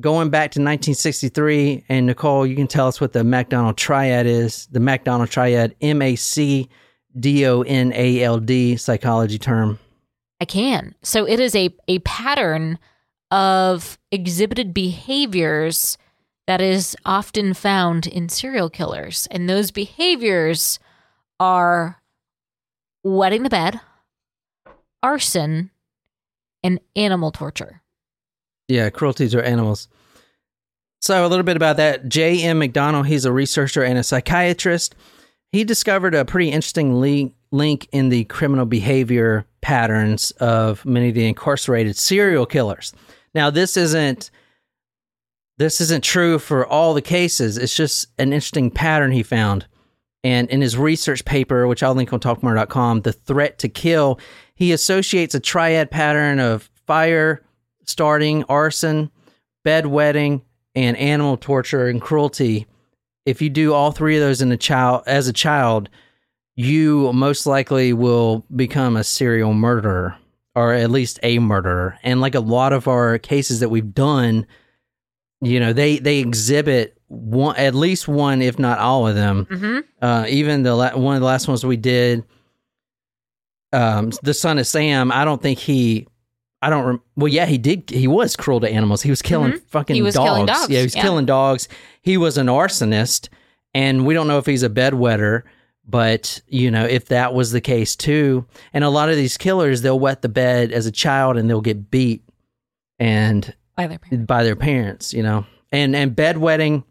going 0.00 0.29
back 0.31 0.50
to 0.53 0.61
1963. 0.61 1.85
And 1.88 2.06
Nicole, 2.06 2.47
you 2.47 2.56
can 2.56 2.67
tell 2.67 2.88
us 2.88 3.00
what 3.00 3.12
the 3.14 3.25
MacDonald 3.25 3.76
Triad 3.79 4.26
is. 4.26 4.67
The 4.67 4.81
MacDonald 4.81 5.31
Triad, 5.31 5.75
M 5.81 6.03
A 6.03 6.14
C 6.14 6.69
D 7.19 7.47
O 7.47 7.62
N 7.62 7.93
A 7.94 8.23
L 8.23 8.38
D, 8.38 8.76
psychology 8.76 9.38
term. 9.38 9.79
I 10.40 10.44
can. 10.44 10.94
So 11.02 11.26
it 11.26 11.40
is 11.40 11.55
a 11.55 11.75
a 11.87 11.99
pattern 12.00 12.79
of 13.31 13.99
exhibited 14.11 14.73
behaviors 14.73 15.99
that 16.46 16.61
is 16.61 16.96
often 17.05 17.52
found 17.52 18.06
in 18.06 18.29
serial 18.29 18.70
killers, 18.70 19.29
and 19.31 19.49
those 19.49 19.70
behaviors 19.70 20.79
are 21.38 22.00
wetting 23.05 23.43
the 23.43 23.50
bed, 23.50 23.81
arson, 25.02 25.70
and 26.62 26.81
animal 26.96 27.31
torture. 27.31 27.82
Yeah, 28.67 28.90
cruelty 28.90 29.29
to 29.29 29.46
animals. 29.46 29.88
So, 31.00 31.25
a 31.25 31.29
little 31.29 31.44
bit 31.44 31.56
about 31.56 31.76
that. 31.76 32.08
J.M. 32.08 32.58
MacDonald, 32.58 33.06
he's 33.06 33.25
a 33.25 33.32
researcher 33.32 33.82
and 33.85 33.99
a 33.99 34.02
psychiatrist. 34.02 34.94
He 35.52 35.64
discovered 35.64 36.14
a 36.14 36.25
pretty 36.25 36.50
interesting 36.50 37.00
link, 37.00 37.35
link 37.50 37.88
in 37.93 38.08
the 38.08 38.25
criminal 38.25 38.67
behavior 38.67 39.46
patterns 39.60 40.31
of 40.32 40.84
many 40.84 41.08
of 41.08 41.14
the 41.14 41.26
incarcerated 41.26 41.96
serial 41.96 42.46
killers. 42.46 42.93
Now, 43.34 43.50
this 43.50 43.76
isn't 43.76 44.31
this 45.58 45.81
isn't 45.81 46.05
true 46.05 46.38
for 46.38 46.64
all 46.66 46.94
the 46.94 47.02
cases. 47.02 47.58
It's 47.58 47.75
just 47.75 48.06
an 48.19 48.32
interesting 48.32 48.70
pattern 48.70 49.10
he 49.10 49.25
found. 49.25 49.66
And 50.22 50.49
in 50.50 50.60
his 50.60 50.76
research 50.76 51.25
paper, 51.25 51.66
which 51.66 51.82
I'll 51.82 51.94
link 51.94 52.12
on 52.12 52.20
talkmore.com, 52.20 53.02
The 53.02 53.12
Threat 53.12 53.58
to 53.60 53.69
Kill, 53.69 54.20
he 54.55 54.72
associates 54.72 55.34
a 55.34 55.40
triad 55.40 55.90
pattern 55.90 56.38
of 56.38 56.70
fire, 56.87 57.44
starting, 57.84 58.44
arson, 58.44 59.11
bedwetting, 59.64 60.43
and 60.75 60.96
animal 60.96 61.37
torture 61.37 61.88
and 61.88 62.00
cruelty. 62.00 62.66
If 63.26 63.43
you 63.43 63.50
do 63.50 63.75
all 63.75 63.90
three 63.90 64.16
of 64.16 64.22
those 64.22 64.40
in 64.40 64.52
a 64.52 64.56
child 64.56 65.02
as 65.06 65.26
a 65.28 65.32
child, 65.32 65.88
you 66.60 67.12
most 67.12 67.46
likely 67.46 67.93
will 67.93 68.44
become 68.56 68.96
a 68.96 69.05
serial 69.05 69.55
murderer 69.55 70.16
or 70.56 70.72
at 70.72 70.90
least 70.90 71.20
a 71.22 71.38
murderer. 71.38 71.96
And 72.02 72.20
like 72.20 72.34
a 72.34 72.40
lot 72.40 72.72
of 72.72 72.88
our 72.88 73.16
cases 73.19 73.60
that 73.60 73.69
we've 73.69 73.94
done, 73.94 74.44
you 75.40 75.60
know, 75.60 75.72
they 75.72 76.00
they 76.00 76.19
exhibit 76.19 76.99
one 77.06 77.55
at 77.55 77.76
least 77.76 78.08
one, 78.08 78.43
if 78.43 78.58
not 78.58 78.81
all 78.81 79.06
of 79.06 79.14
them. 79.14 79.46
Mm-hmm. 79.49 79.78
Uh, 80.05 80.26
even 80.28 80.64
the 80.64 80.75
la- 80.75 80.96
one 80.96 81.14
of 81.14 81.20
the 81.20 81.26
last 81.28 81.46
ones 81.46 81.64
we 81.64 81.76
did, 81.76 82.25
um, 83.72 84.11
the 84.25 84.34
son 84.34 84.59
of 84.59 84.66
Sam. 84.66 85.12
I 85.12 85.25
don't 85.25 85.40
think 85.40 85.61
he. 85.61 86.09
I 86.61 86.71
don't. 86.71 86.85
Rem- 86.85 87.02
well, 87.14 87.28
yeah, 87.28 87.47
he 87.47 87.56
did. 87.56 87.88
He 87.88 88.09
was 88.09 88.35
cruel 88.35 88.59
to 88.61 88.68
animals. 88.68 89.00
He 89.02 89.11
was 89.11 89.23
killing 89.23 89.59
fucking 89.68 89.94
Mm-hmm. 89.94 89.94
He 89.94 90.02
was 90.02 90.14
dogs. 90.16 90.26
killing 90.28 90.47
dogs, 90.47 90.71
Yeah, 90.71 90.78
he 90.78 90.85
was 90.85 90.97
yeah. 90.97 91.02
killing 91.02 91.25
dogs. 91.26 91.68
He 92.02 92.16
was 92.16 92.37
an 92.37 92.49
arsonist, 92.49 93.28
and 93.75 94.04
we 94.04 94.12
don't 94.14 94.26
know 94.26 94.38
if 94.38 94.47
he's 94.47 94.64
a 94.64 94.68
bedwetter. 94.71 95.42
But 95.88 96.42
you 96.47 96.71
know, 96.71 96.85
if 96.85 97.07
that 97.07 97.33
was 97.33 97.50
the 97.50 97.62
case 97.62 97.97
too, 97.97 98.47
and 98.75 98.85
a 98.85 98.90
lot 98.90 99.09
of 99.09 99.16
these 99.16 99.38
killers, 99.38 99.80
they'll 99.83 99.99
wet 99.99 100.21
the 100.23 100.28
bed 100.28 100.71
as 100.71 100.87
a 100.87 100.92
child, 100.92 101.37
and 101.38 101.49
they'll 101.49 101.62
get 101.62 101.90
beat, 101.90 102.23
and 102.99 103.54
By 103.76 103.87
their 103.87 103.99
parents. 103.99 104.26
by 104.26 104.45
their 104.45 104.57
parents, 104.57 105.14
you 105.14 105.23
know. 105.23 105.47
And 105.73 105.97
and 105.97 106.14
bedwetting, 106.14 106.85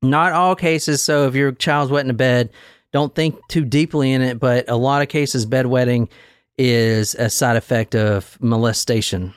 not 0.00 0.32
all 0.32 0.54
cases. 0.56 1.02
So 1.02 1.26
if 1.26 1.34
your 1.34 1.52
child's 1.52 1.92
wet 1.92 2.02
in 2.02 2.08
the 2.08 2.14
bed, 2.14 2.50
don't 2.92 3.14
think 3.14 3.36
too 3.48 3.64
deeply 3.64 4.12
in 4.12 4.22
it. 4.22 4.40
But 4.40 4.68
a 4.68 4.76
lot 4.76 5.02
of 5.02 5.08
cases, 5.08 5.44
bedwetting 5.44 6.08
is 6.56 7.14
a 7.14 7.28
side 7.28 7.56
effect 7.56 7.94
of 7.94 8.38
molestation. 8.40 9.34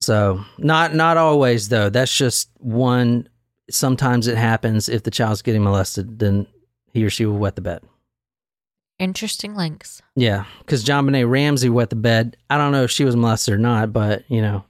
So 0.00 0.42
not 0.56 0.94
not 0.94 1.18
always 1.18 1.68
though. 1.68 1.90
That's 1.90 2.16
just 2.16 2.48
one. 2.56 3.28
Sometimes 3.70 4.26
it 4.26 4.38
happens 4.38 4.88
if 4.88 5.02
the 5.02 5.10
child's 5.10 5.42
getting 5.42 5.62
molested, 5.62 6.18
then 6.18 6.46
he 6.92 7.04
or 7.04 7.10
she 7.10 7.26
will 7.26 7.38
wet 7.38 7.54
the 7.54 7.60
bed. 7.60 7.82
Interesting 9.00 9.56
links. 9.56 10.02
Yeah, 10.14 10.44
because 10.60 10.84
JonBenét 10.84 11.28
Ramsey 11.28 11.68
wet 11.70 11.90
the 11.90 11.96
bed. 11.96 12.36
I 12.50 12.58
don't 12.58 12.70
know 12.70 12.84
if 12.84 12.90
she 12.90 13.04
was 13.04 13.16
molested 13.16 13.54
or 13.54 13.58
not, 13.58 13.92
but 13.92 14.24
you 14.30 14.42
know, 14.42 14.62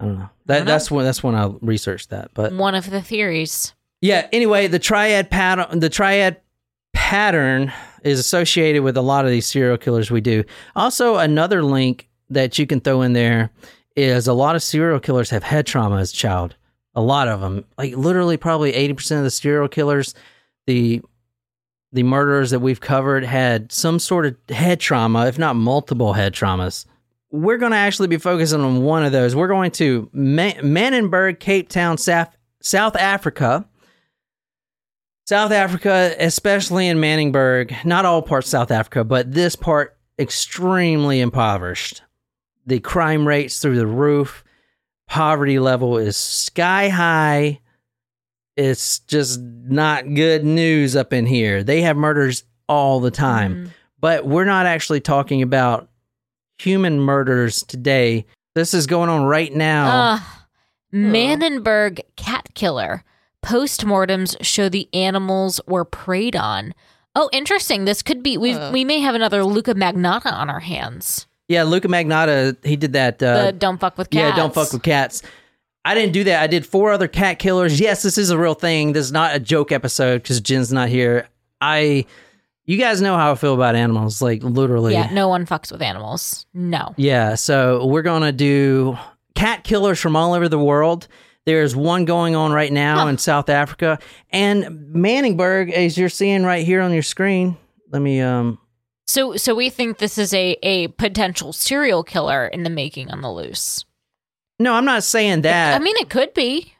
I 0.00 0.06
don't 0.06 0.18
know. 0.18 0.30
That 0.46 0.56
don't 0.58 0.66
know. 0.66 0.72
that's 0.72 0.90
when 0.90 1.04
that's 1.04 1.22
when 1.22 1.34
I 1.36 1.52
researched 1.60 2.10
that. 2.10 2.30
But 2.34 2.52
One 2.54 2.74
of 2.74 2.90
the 2.90 3.02
theories. 3.02 3.74
yeah. 4.00 4.26
Anyway, 4.32 4.66
the 4.66 4.78
triad 4.78 5.30
pattern, 5.30 5.78
the 5.78 5.90
triad 5.90 6.40
pattern 6.94 7.72
is 8.02 8.18
associated 8.18 8.82
with 8.82 8.96
a 8.96 9.02
lot 9.02 9.24
of 9.26 9.30
these 9.30 9.46
serial 9.46 9.76
killers 9.76 10.10
we 10.10 10.20
do. 10.22 10.42
Also, 10.74 11.16
another 11.16 11.62
link 11.62 12.08
that 12.30 12.58
you 12.58 12.66
can 12.66 12.80
throw 12.80 13.02
in 13.02 13.12
there 13.12 13.50
is 13.94 14.26
a 14.26 14.32
lot 14.32 14.56
of 14.56 14.62
serial 14.62 15.00
killers 15.00 15.28
have 15.30 15.42
head 15.42 15.66
trauma 15.66 15.96
as 15.98 16.12
a 16.12 16.16
child. 16.16 16.56
A 16.94 17.02
lot 17.02 17.28
of 17.28 17.40
them, 17.40 17.64
like 17.76 17.94
literally, 17.94 18.36
probably 18.38 18.72
eighty 18.72 18.94
percent 18.94 19.18
of 19.18 19.24
the 19.24 19.30
serial 19.30 19.68
killers, 19.68 20.14
the 20.66 21.02
the 21.92 22.02
murderers 22.02 22.50
that 22.50 22.60
we've 22.60 22.80
covered 22.80 23.24
had 23.24 23.72
some 23.72 23.98
sort 23.98 24.26
of 24.26 24.36
head 24.48 24.80
trauma, 24.80 25.26
if 25.26 25.38
not 25.38 25.56
multiple 25.56 26.12
head 26.12 26.32
traumas. 26.32 26.86
We're 27.32 27.58
going 27.58 27.72
to 27.72 27.78
actually 27.78 28.08
be 28.08 28.16
focusing 28.16 28.60
on 28.60 28.82
one 28.82 29.04
of 29.04 29.12
those. 29.12 29.36
We're 29.36 29.48
going 29.48 29.70
to 29.72 30.08
Ma- 30.12 30.52
Manenberg, 30.62 31.38
Cape 31.40 31.68
Town, 31.68 31.98
South, 31.98 32.36
South 32.60 32.96
Africa. 32.96 33.66
South 35.26 35.52
Africa, 35.52 36.14
especially 36.18 36.88
in 36.88 36.98
Manenberg, 36.98 37.84
not 37.84 38.04
all 38.04 38.20
parts 38.20 38.48
of 38.48 38.50
South 38.50 38.70
Africa, 38.72 39.04
but 39.04 39.32
this 39.32 39.54
part 39.54 39.96
extremely 40.18 41.20
impoverished. 41.20 42.02
The 42.66 42.80
crime 42.80 43.26
rates 43.26 43.60
through 43.60 43.76
the 43.76 43.86
roof, 43.86 44.42
poverty 45.08 45.58
level 45.58 45.98
is 45.98 46.16
sky 46.16 46.88
high. 46.88 47.60
It's 48.60 48.98
just 49.00 49.40
not 49.40 50.12
good 50.12 50.44
news 50.44 50.94
up 50.94 51.14
in 51.14 51.24
here. 51.24 51.62
They 51.62 51.80
have 51.80 51.96
murders 51.96 52.44
all 52.68 53.00
the 53.00 53.10
time. 53.10 53.54
Mm. 53.54 53.70
But 54.00 54.26
we're 54.26 54.44
not 54.44 54.66
actually 54.66 55.00
talking 55.00 55.40
about 55.40 55.88
human 56.58 57.00
murders 57.00 57.62
today. 57.62 58.26
This 58.54 58.74
is 58.74 58.86
going 58.86 59.08
on 59.08 59.24
right 59.24 59.52
now. 59.54 60.14
Ugh. 60.14 60.22
Manenberg 60.92 62.00
cat 62.16 62.50
killer. 62.54 63.02
Postmortems 63.42 64.36
show 64.44 64.68
the 64.68 64.88
animals 64.92 65.60
were 65.66 65.86
preyed 65.86 66.36
on. 66.36 66.74
Oh, 67.14 67.30
interesting. 67.32 67.86
This 67.86 68.02
could 68.02 68.22
be 68.22 68.36
we 68.36 68.52
Ugh. 68.52 68.72
we 68.74 68.84
may 68.84 69.00
have 69.00 69.14
another 69.14 69.42
Luka 69.42 69.74
Magnotta 69.74 70.32
on 70.32 70.50
our 70.50 70.60
hands. 70.60 71.26
yeah, 71.48 71.62
Luka 71.62 71.88
Magnotta, 71.88 72.62
he 72.64 72.76
did 72.76 72.92
that. 72.92 73.22
Uh, 73.22 73.46
the 73.46 73.52
don't 73.52 73.80
fuck 73.80 73.96
with 73.96 74.10
cats. 74.10 74.30
Yeah, 74.30 74.36
don't 74.36 74.52
fuck 74.52 74.70
with 74.72 74.82
cats. 74.82 75.22
I 75.84 75.94
didn't 75.94 76.12
do 76.12 76.24
that. 76.24 76.42
I 76.42 76.46
did 76.46 76.66
four 76.66 76.92
other 76.92 77.08
cat 77.08 77.38
killers. 77.38 77.80
Yes, 77.80 78.02
this 78.02 78.18
is 78.18 78.30
a 78.30 78.38
real 78.38 78.54
thing. 78.54 78.92
This 78.92 79.06
is 79.06 79.12
not 79.12 79.34
a 79.34 79.40
joke 79.40 79.72
episode 79.72 80.22
because 80.22 80.40
Jen's 80.40 80.72
not 80.72 80.88
here. 80.90 81.28
I, 81.60 82.04
you 82.66 82.76
guys 82.76 83.00
know 83.00 83.16
how 83.16 83.32
I 83.32 83.34
feel 83.34 83.54
about 83.54 83.74
animals, 83.74 84.20
like 84.20 84.42
literally. 84.42 84.92
Yeah, 84.92 85.08
no 85.12 85.28
one 85.28 85.46
fucks 85.46 85.72
with 85.72 85.80
animals. 85.82 86.44
No. 86.52 86.94
Yeah, 86.96 87.34
so 87.34 87.86
we're 87.86 88.02
gonna 88.02 88.32
do 88.32 88.98
cat 89.34 89.64
killers 89.64 89.98
from 89.98 90.16
all 90.16 90.34
over 90.34 90.48
the 90.48 90.58
world. 90.58 91.08
There's 91.46 91.74
one 91.74 92.04
going 92.04 92.36
on 92.36 92.52
right 92.52 92.70
now 92.72 92.98
Huh. 93.04 93.06
in 93.08 93.18
South 93.18 93.48
Africa 93.48 93.98
and 94.30 94.94
Manenberg, 94.94 95.72
as 95.72 95.96
you're 95.96 96.08
seeing 96.10 96.44
right 96.44 96.64
here 96.64 96.82
on 96.82 96.92
your 96.92 97.02
screen. 97.02 97.56
Let 97.90 98.02
me 98.02 98.20
um 98.20 98.58
So 99.06 99.36
so 99.36 99.54
we 99.54 99.70
think 99.70 99.96
this 99.98 100.18
is 100.18 100.34
a 100.34 100.58
a 100.62 100.88
potential 100.88 101.52
serial 101.54 102.04
killer 102.04 102.46
in 102.46 102.62
the 102.62 102.70
making 102.70 103.10
on 103.10 103.22
the 103.22 103.32
loose. 103.32 103.84
No, 104.60 104.74
I'm 104.74 104.84
not 104.84 105.02
saying 105.02 105.42
that. 105.42 105.74
I 105.74 105.82
mean, 105.82 105.96
it 105.98 106.08
could 106.10 106.32
be. 106.34 106.72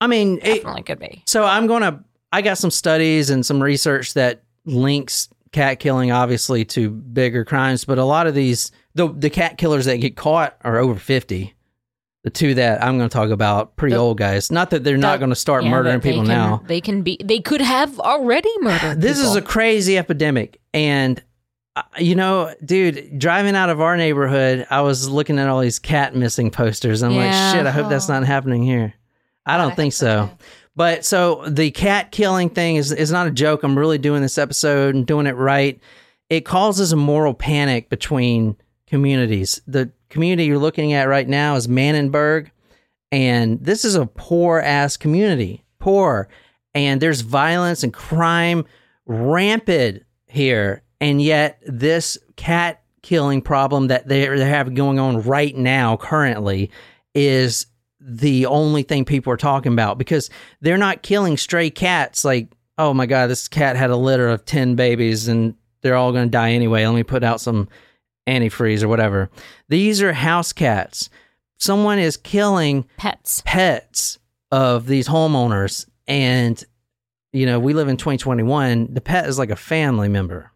I 0.00 0.06
mean, 0.06 0.38
it, 0.42 0.56
Definitely 0.56 0.82
could 0.82 0.98
be. 0.98 1.22
So 1.26 1.44
I'm 1.44 1.66
gonna. 1.66 2.04
I 2.32 2.42
got 2.42 2.58
some 2.58 2.70
studies 2.70 3.30
and 3.30 3.44
some 3.46 3.62
research 3.62 4.14
that 4.14 4.42
links 4.66 5.28
cat 5.52 5.80
killing 5.80 6.12
obviously 6.12 6.64
to 6.64 6.90
bigger 6.90 7.44
crimes, 7.44 7.84
but 7.84 7.98
a 7.98 8.04
lot 8.04 8.26
of 8.26 8.34
these 8.34 8.72
the 8.94 9.08
the 9.08 9.30
cat 9.30 9.56
killers 9.56 9.84
that 9.86 9.96
get 9.98 10.16
caught 10.16 10.56
are 10.62 10.78
over 10.78 10.98
fifty. 10.98 11.54
The 12.22 12.30
two 12.30 12.52
that 12.54 12.84
I'm 12.84 12.98
going 12.98 13.08
to 13.08 13.12
talk 13.14 13.30
about, 13.30 13.76
pretty 13.76 13.94
The- 13.94 14.00
old 14.00 14.18
guys. 14.18 14.52
Not 14.52 14.68
that 14.70 14.84
they're 14.84 14.98
not 14.98 15.20
going 15.20 15.30
to 15.30 15.34
start 15.36 15.64
Yeah, 15.64 15.70
murdering 15.70 16.00
people 16.02 16.20
can- 16.20 16.28
now. 16.28 16.62
They 16.66 16.82
can 16.82 17.00
be. 17.00 17.18
They 17.24 17.40
could 17.40 17.62
have 17.62 17.98
already 17.98 18.50
murdered. 18.60 19.00
This 19.00 19.18
is 19.18 19.36
a 19.36 19.40
crazy 19.42 19.96
epidemic, 19.96 20.60
and 20.74 21.22
you 21.98 22.14
know, 22.14 22.54
dude, 22.64 23.18
driving 23.18 23.54
out 23.56 23.70
of 23.70 23.80
our 23.80 23.96
neighborhood, 23.96 24.66
I 24.70 24.80
was 24.82 25.08
looking 25.08 25.38
at 25.38 25.48
all 25.48 25.60
these 25.60 25.78
cat 25.78 26.14
missing 26.14 26.50
posters. 26.50 27.02
I'm 27.02 27.12
Yeah. 27.12 27.18
like, 27.52 27.56
shit, 27.56 27.66
I 27.66 27.70
hope 27.70 27.88
that's 27.88 28.08
not 28.08 28.24
happening 28.24 28.62
here. 28.62 28.94
I 29.46 29.56
don't 29.56 29.72
I 29.72 29.74
think 29.74 29.92
so, 29.92 30.06
so. 30.06 30.30
But 30.76 31.04
so 31.04 31.44
the 31.48 31.70
cat 31.70 32.10
killing 32.12 32.50
thing 32.50 32.76
is 32.76 32.92
is 32.92 33.10
not 33.10 33.26
a 33.26 33.30
joke. 33.30 33.62
I'm 33.62 33.78
really 33.78 33.98
doing 33.98 34.22
this 34.22 34.38
episode 34.38 34.94
and 34.94 35.06
doing 35.06 35.26
it 35.26 35.36
right. 35.36 35.80
It 36.28 36.42
causes 36.42 36.92
a 36.92 36.96
moral 36.96 37.34
panic 37.34 37.88
between 37.88 38.56
communities. 38.86 39.60
The 39.66 39.90
community 40.08 40.44
you're 40.46 40.58
looking 40.58 40.92
at 40.92 41.08
right 41.08 41.28
now 41.28 41.56
is 41.56 41.66
Manenberg, 41.66 42.50
and 43.10 43.58
this 43.64 43.84
is 43.84 43.94
a 43.96 44.06
poor 44.06 44.60
ass 44.60 44.96
community. 44.96 45.64
Poor. 45.80 46.28
And 46.74 47.00
there's 47.00 47.22
violence 47.22 47.82
and 47.82 47.92
crime 47.92 48.64
rampant 49.06 50.04
here. 50.26 50.82
And 51.00 51.20
yet 51.22 51.62
this 51.66 52.18
cat 52.36 52.82
killing 53.02 53.40
problem 53.40 53.88
that 53.88 54.06
they're, 54.06 54.38
they 54.38 54.48
have 54.48 54.74
going 54.74 54.98
on 54.98 55.22
right 55.22 55.56
now 55.56 55.96
currently 55.96 56.70
is 57.14 57.66
the 58.00 58.46
only 58.46 58.82
thing 58.82 59.04
people 59.04 59.32
are 59.32 59.38
talking 59.38 59.72
about 59.72 59.98
because 59.98 60.30
they're 60.60 60.78
not 60.78 61.02
killing 61.02 61.36
stray 61.36 61.70
cats. 61.70 62.24
Like 62.24 62.48
oh 62.78 62.94
my 62.94 63.06
god 63.06 63.26
this 63.26 63.46
cat 63.48 63.76
had 63.76 63.90
a 63.90 63.96
litter 63.96 64.28
of 64.28 64.44
10 64.44 64.74
babies 64.74 65.28
and 65.28 65.54
they're 65.82 65.96
all 65.96 66.12
going 66.12 66.26
to 66.26 66.30
die 66.30 66.52
anyway. 66.52 66.86
Let 66.86 66.94
me 66.94 67.02
put 67.02 67.24
out 67.24 67.40
some 67.40 67.68
antifreeze 68.26 68.82
or 68.82 68.88
whatever. 68.88 69.30
These 69.68 70.02
are 70.02 70.12
house 70.12 70.52
cats. 70.52 71.08
Someone 71.58 71.98
is 71.98 72.16
killing 72.16 72.86
pets. 72.96 73.42
pets 73.44 74.18
of 74.50 74.86
these 74.86 75.08
homeowners 75.08 75.86
and 76.08 76.64
you 77.32 77.46
know 77.46 77.60
we 77.60 77.72
live 77.72 77.88
in 77.88 77.96
2021 77.96 78.92
the 78.92 79.00
pet 79.00 79.26
is 79.26 79.38
like 79.38 79.50
a 79.50 79.56
family 79.56 80.08
member 80.08 80.50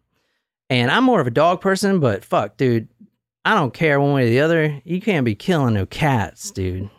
and 0.69 0.89
i'm 0.91 1.03
more 1.03 1.19
of 1.21 1.27
a 1.27 1.31
dog 1.31 1.61
person 1.61 1.99
but 1.99 2.23
fuck 2.25 2.57
dude 2.57 2.87
i 3.45 3.53
don't 3.53 3.73
care 3.73 3.99
one 3.99 4.13
way 4.13 4.25
or 4.27 4.29
the 4.29 4.39
other 4.41 4.81
you 4.85 4.99
can't 5.01 5.25
be 5.25 5.35
killing 5.35 5.73
no 5.73 5.85
cats 5.85 6.51
dude 6.51 6.89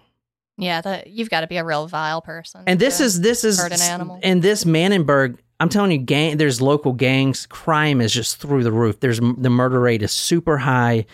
Yeah, 0.58 0.80
that 0.80 1.08
you've 1.08 1.28
got 1.30 1.40
to 1.42 1.46
be 1.46 1.56
a 1.58 1.64
real 1.64 1.86
vile 1.86 2.22
person. 2.22 2.62
and 2.66 2.80
this 2.80 3.00
is 3.00 3.20
this 3.20 3.44
is 3.44 3.58
an 3.60 3.72
animal. 3.80 4.18
and 4.22 4.40
this 4.42 4.64
Manenberg. 4.64 5.38
I'm 5.60 5.68
telling 5.70 5.90
you, 5.90 5.98
gang. 5.98 6.36
There's 6.38 6.60
local 6.62 6.92
gangs. 6.92 7.46
Crime 7.46 8.00
is 8.02 8.12
just 8.12 8.38
through 8.38 8.62
the 8.62 8.72
roof. 8.72 9.00
There's 9.00 9.20
the 9.20 9.50
murder 9.50 9.80
rate 9.80 10.02
is 10.02 10.12
super 10.12 10.56
high, 10.58 11.06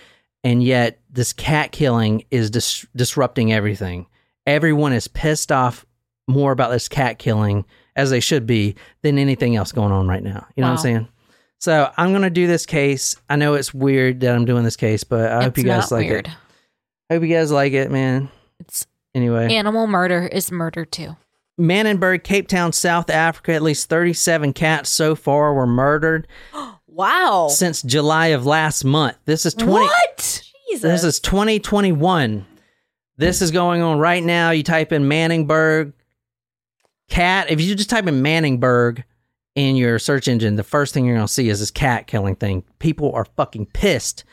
and 0.45 0.63
yet 0.63 1.01
this 1.11 1.33
cat 1.33 1.71
killing 1.73 2.25
is 2.31 2.51
dis- 2.51 2.87
disrupting 2.95 3.53
everything. 3.53 4.07
Everyone 4.47 4.93
is 4.93 5.07
pissed 5.09 5.51
off 5.53 5.87
more 6.29 6.51
about 6.53 6.71
this 6.73 6.89
cat 6.89 7.19
killing 7.21 7.65
as 7.97 8.11
they 8.11 8.19
should 8.21 8.47
be 8.47 8.75
than 9.03 9.17
anything 9.19 9.55
else 9.57 9.71
going 9.73 9.93
on 9.93 10.07
right 10.09 10.23
now. 10.23 10.47
You 10.57 10.63
know 10.63 10.69
what 10.69 10.73
I'm 10.79 10.79
saying? 10.79 11.09
So 11.63 11.93
I'm 11.97 12.11
gonna 12.13 12.29
do 12.29 12.49
this 12.49 12.67
case. 12.67 13.15
I 13.31 13.37
know 13.37 13.55
it's 13.55 13.73
weird 13.73 14.19
that 14.23 14.35
I'm 14.35 14.45
doing 14.45 14.65
this 14.65 14.75
case, 14.75 15.05
but 15.05 15.31
I 15.31 15.45
hope 15.45 15.51
It's 15.57 15.59
you 15.59 15.65
guys 15.65 15.93
not 15.93 15.97
like 15.97 16.09
weird. 16.09 16.27
it. 16.27 16.33
I 17.09 17.15
hope 17.15 17.23
you 17.23 17.29
guys 17.29 17.53
like 17.53 17.73
it, 17.73 17.89
man. 17.89 18.31
It's 18.59 18.85
Anyway, 19.15 19.55
animal 19.55 19.87
murder 19.87 20.27
is 20.27 20.51
murder 20.51 20.85
too. 20.85 21.17
Manenberg, 21.61 22.25
Cape 22.25 22.49
Town, 22.49 22.73
South 22.73 23.11
Africa. 23.11 23.53
At 23.53 23.63
least 23.63 23.89
37 23.89 24.53
cats 24.55 24.91
so 24.91 25.15
far 25.15 25.55
were 25.55 25.69
murdered 25.69 26.27
Wow. 26.89 27.47
since 27.49 27.81
July 27.83 28.29
of 28.29 28.45
last 28.45 28.85
month. 28.85 29.19
This 29.27 29.47
is 29.47 29.55
20 29.55 29.87
What? 29.87 30.43
Jesus. 30.69 30.83
This 30.83 31.05
is 31.05 31.21
2021. 31.21 32.45
This 33.19 33.41
is 33.41 33.53
going 33.53 33.83
on 33.83 34.01
right 34.01 34.25
now. 34.25 34.51
You 34.51 34.65
type 34.65 34.91
in 34.91 35.05
Manenberg 35.05 35.93
cat. 37.09 37.51
If 37.53 37.61
you 37.61 37.73
just 37.77 37.89
type 37.91 38.09
in 38.09 38.21
Manenberg 38.21 39.05
in 39.55 39.77
your 39.77 39.99
search 39.99 40.29
engine, 40.29 40.57
the 40.57 40.63
first 40.65 40.95
thing 40.95 41.05
you're 41.05 41.15
going 41.17 41.27
to 41.27 41.33
see 41.33 41.49
is 41.49 41.61
this 41.61 41.71
cat 41.71 42.07
killing 42.07 42.37
thing. 42.37 42.65
People 42.79 43.13
are 43.13 43.25
fucking 43.37 43.67
pissed. 43.67 44.25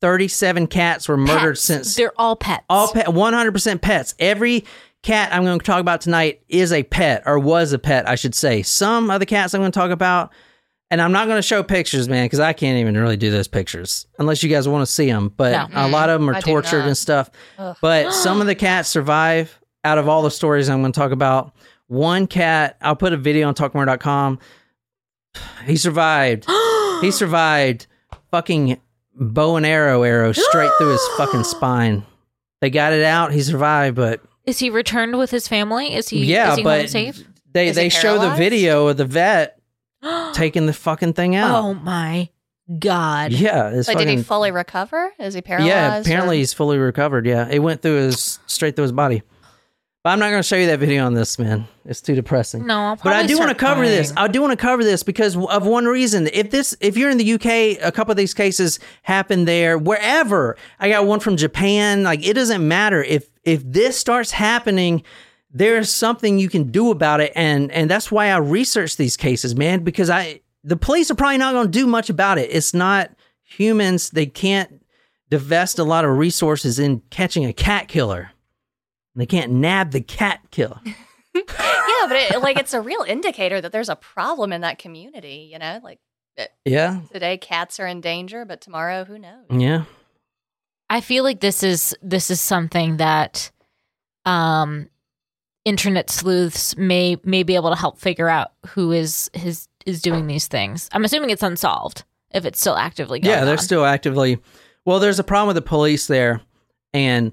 37 0.00 0.66
cats 0.66 1.08
were 1.08 1.16
murdered 1.16 1.52
Pets. 1.54 1.64
since 1.64 1.94
they're 1.96 2.12
all 2.16 2.36
pets. 2.36 2.64
all 2.68 2.92
pet, 2.92 3.06
100% 3.06 3.80
pets. 3.80 4.14
Every 4.18 4.64
cat 5.02 5.32
I'm 5.32 5.44
going 5.44 5.58
to 5.58 5.64
talk 5.64 5.80
about 5.80 6.00
tonight 6.00 6.42
is 6.48 6.72
a 6.72 6.82
pet 6.82 7.22
or 7.24 7.38
was 7.38 7.72
a 7.72 7.78
pet, 7.78 8.08
I 8.08 8.14
should 8.14 8.34
say. 8.34 8.62
Some 8.62 9.10
of 9.10 9.20
the 9.20 9.26
cats 9.26 9.54
I'm 9.54 9.60
going 9.62 9.72
to 9.72 9.78
talk 9.78 9.90
about, 9.90 10.32
and 10.90 11.00
I'm 11.00 11.12
not 11.12 11.26
going 11.26 11.38
to 11.38 11.42
show 11.42 11.62
pictures, 11.62 12.08
man, 12.08 12.26
because 12.26 12.40
I 12.40 12.52
can't 12.52 12.78
even 12.78 12.96
really 12.98 13.16
do 13.16 13.30
those 13.30 13.48
pictures 13.48 14.06
unless 14.18 14.42
you 14.42 14.50
guys 14.50 14.68
want 14.68 14.84
to 14.86 14.92
see 14.92 15.06
them. 15.06 15.32
But 15.34 15.70
No. 15.70 15.86
a 15.86 15.88
lot 15.88 16.10
of 16.10 16.20
them 16.20 16.28
are 16.28 16.34
I 16.34 16.40
tortured 16.40 16.84
and 16.84 16.96
stuff. 16.96 17.30
Ugh. 17.58 17.76
But 17.80 18.12
some 18.12 18.40
of 18.40 18.46
the 18.46 18.54
cats 18.54 18.88
survive 18.90 19.58
out 19.84 19.96
of 19.98 20.08
all 20.08 20.22
the 20.22 20.30
stories 20.30 20.68
I'm 20.68 20.80
going 20.82 20.92
to 20.92 20.98
talk 20.98 21.12
about. 21.12 21.54
One 21.86 22.26
cat, 22.26 22.76
I'll 22.82 22.96
put 22.96 23.12
a 23.12 23.16
video 23.16 23.48
on 23.48 23.54
talkmore.com. 23.54 24.38
He 25.66 25.76
survived. 25.76 26.46
he 27.00 27.10
survived 27.10 27.86
fucking 28.30 28.80
bow 29.14 29.56
and 29.56 29.64
arrow 29.66 30.02
arrow 30.02 30.32
straight 30.32 30.70
through 30.78 30.92
his 30.92 31.08
fucking 31.16 31.44
spine. 31.44 32.04
They 32.60 32.70
got 32.70 32.92
it 32.92 33.04
out. 33.04 33.32
He 33.32 33.42
survived, 33.42 33.96
but 33.96 34.20
Is 34.44 34.58
he 34.58 34.70
returned 34.70 35.18
with 35.18 35.30
his 35.30 35.46
family? 35.48 35.94
Is 35.94 36.08
he? 36.08 36.24
yeah, 36.24 36.52
is 36.52 36.58
he 36.58 36.64
but 36.64 36.88
safe? 36.90 37.22
they 37.52 37.68
Is 37.68 37.76
they 37.76 37.88
show 37.88 38.18
the 38.18 38.34
video 38.34 38.88
of 38.88 38.96
the 38.96 39.04
vet 39.04 39.58
taking 40.32 40.66
the 40.66 40.72
fucking 40.72 41.12
thing 41.14 41.36
out. 41.36 41.54
Oh 41.64 41.74
my 41.74 42.28
god! 42.78 43.32
Yeah, 43.32 43.68
it's 43.70 43.88
like, 43.88 43.98
did 43.98 44.08
he 44.08 44.22
fully 44.22 44.50
recover? 44.50 45.12
Is 45.18 45.34
he 45.34 45.42
paralyzed? 45.42 45.68
yeah. 45.68 45.98
Apparently, 45.98 46.36
or- 46.36 46.38
he's 46.38 46.52
fully 46.52 46.78
recovered. 46.78 47.26
Yeah, 47.26 47.48
it 47.48 47.58
went 47.60 47.82
through 47.82 47.96
his 47.96 48.38
straight 48.46 48.76
through 48.76 48.84
his 48.84 48.92
body. 48.92 49.22
But 50.04 50.10
I'm 50.10 50.18
not 50.18 50.28
going 50.28 50.42
to 50.42 50.46
show 50.46 50.56
you 50.56 50.66
that 50.66 50.80
video 50.80 51.06
on 51.06 51.14
this, 51.14 51.38
man. 51.38 51.66
It's 51.86 52.02
too 52.02 52.14
depressing. 52.14 52.66
No, 52.66 52.78
I'll 52.78 52.96
But 52.96 53.14
I 53.14 53.26
do 53.26 53.38
want 53.38 53.48
to 53.48 53.54
cover 53.54 53.86
this. 53.86 54.12
I 54.14 54.28
do 54.28 54.42
want 54.42 54.50
to 54.50 54.56
cover 54.56 54.84
this 54.84 55.02
because 55.02 55.34
of 55.34 55.66
one 55.66 55.86
reason. 55.86 56.28
If 56.30 56.50
this, 56.50 56.76
if 56.82 56.98
you're 56.98 57.08
in 57.08 57.16
the 57.16 57.32
UK, 57.32 57.82
a 57.82 57.90
couple 57.90 58.10
of 58.10 58.18
these 58.18 58.34
cases 58.34 58.78
happen 59.00 59.46
there, 59.46 59.78
wherever. 59.78 60.58
I 60.78 60.90
got 60.90 61.06
one 61.06 61.20
from 61.20 61.38
Japan. 61.38 62.02
Like 62.02 62.22
it 62.22 62.34
doesn't 62.34 62.68
matter 62.68 63.02
if 63.02 63.30
if 63.44 63.62
this 63.64 63.98
starts 63.98 64.30
happening. 64.30 65.02
There's 65.50 65.88
something 65.88 66.38
you 66.38 66.50
can 66.50 66.70
do 66.70 66.90
about 66.90 67.22
it, 67.22 67.32
and 67.34 67.72
and 67.72 67.88
that's 67.90 68.12
why 68.12 68.26
I 68.28 68.36
research 68.36 68.98
these 68.98 69.16
cases, 69.16 69.56
man. 69.56 69.84
Because 69.84 70.10
I 70.10 70.42
the 70.62 70.76
police 70.76 71.10
are 71.10 71.14
probably 71.14 71.38
not 71.38 71.54
going 71.54 71.68
to 71.68 71.78
do 71.78 71.86
much 71.86 72.10
about 72.10 72.36
it. 72.36 72.50
It's 72.52 72.74
not 72.74 73.10
humans. 73.42 74.10
They 74.10 74.26
can't 74.26 74.84
divest 75.30 75.78
a 75.78 75.84
lot 75.84 76.04
of 76.04 76.18
resources 76.18 76.78
in 76.78 77.00
catching 77.08 77.46
a 77.46 77.54
cat 77.54 77.88
killer. 77.88 78.32
They 79.16 79.26
can't 79.26 79.52
nab 79.52 79.92
the 79.92 80.00
cat 80.00 80.40
killer. 80.50 80.80
yeah, 80.84 81.42
but 82.08 82.16
it, 82.16 82.40
like 82.40 82.58
it's 82.58 82.74
a 82.74 82.80
real 82.80 83.02
indicator 83.02 83.60
that 83.60 83.72
there's 83.72 83.88
a 83.88 83.96
problem 83.96 84.52
in 84.52 84.60
that 84.62 84.78
community. 84.78 85.48
You 85.52 85.58
know, 85.58 85.80
like 85.82 86.00
Yeah. 86.64 87.00
today 87.12 87.38
cats 87.38 87.78
are 87.80 87.86
in 87.86 88.00
danger, 88.00 88.44
but 88.44 88.60
tomorrow 88.60 89.04
who 89.04 89.18
knows? 89.18 89.46
Yeah. 89.50 89.84
I 90.90 91.00
feel 91.00 91.24
like 91.24 91.40
this 91.40 91.62
is 91.62 91.96
this 92.02 92.30
is 92.30 92.40
something 92.40 92.98
that 92.98 93.50
um 94.24 94.88
internet 95.64 96.10
sleuths 96.10 96.76
may 96.76 97.16
may 97.24 97.42
be 97.42 97.54
able 97.54 97.70
to 97.70 97.76
help 97.76 97.98
figure 97.98 98.28
out 98.28 98.52
who 98.68 98.92
is 98.92 99.30
his 99.32 99.68
is 99.86 100.02
doing 100.02 100.26
these 100.26 100.46
things. 100.48 100.88
I'm 100.92 101.04
assuming 101.04 101.30
it's 101.30 101.42
unsolved 101.42 102.04
if 102.32 102.44
it's 102.44 102.60
still 102.60 102.76
actively 102.76 103.20
going 103.20 103.34
Yeah, 103.34 103.44
they're 103.44 103.52
on. 103.54 103.58
still 103.58 103.84
actively. 103.84 104.38
Well, 104.84 104.98
there's 104.98 105.18
a 105.18 105.24
problem 105.24 105.46
with 105.48 105.56
the 105.56 105.62
police 105.68 106.06
there, 106.06 106.42
and 106.92 107.32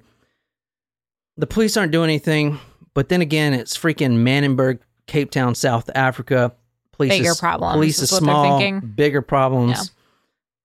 the 1.42 1.48
police 1.48 1.76
aren't 1.76 1.92
doing 1.92 2.10
anything. 2.10 2.60
But 2.94 3.10
then 3.10 3.22
again, 3.22 3.54
it's 3.54 3.78
freaking 3.78 4.18
Manenberg, 4.24 4.80
Cape 5.08 5.32
Town, 5.32 5.56
South 5.56 5.90
Africa. 5.96 6.54
Police 6.92 7.12
Bigger 7.12 7.32
is, 7.32 7.40
problems 7.40 7.74
Police 7.74 7.98
is 8.00 8.12
is 8.12 8.18
small. 8.18 8.80
Bigger 8.82 9.22
problems. 9.22 9.92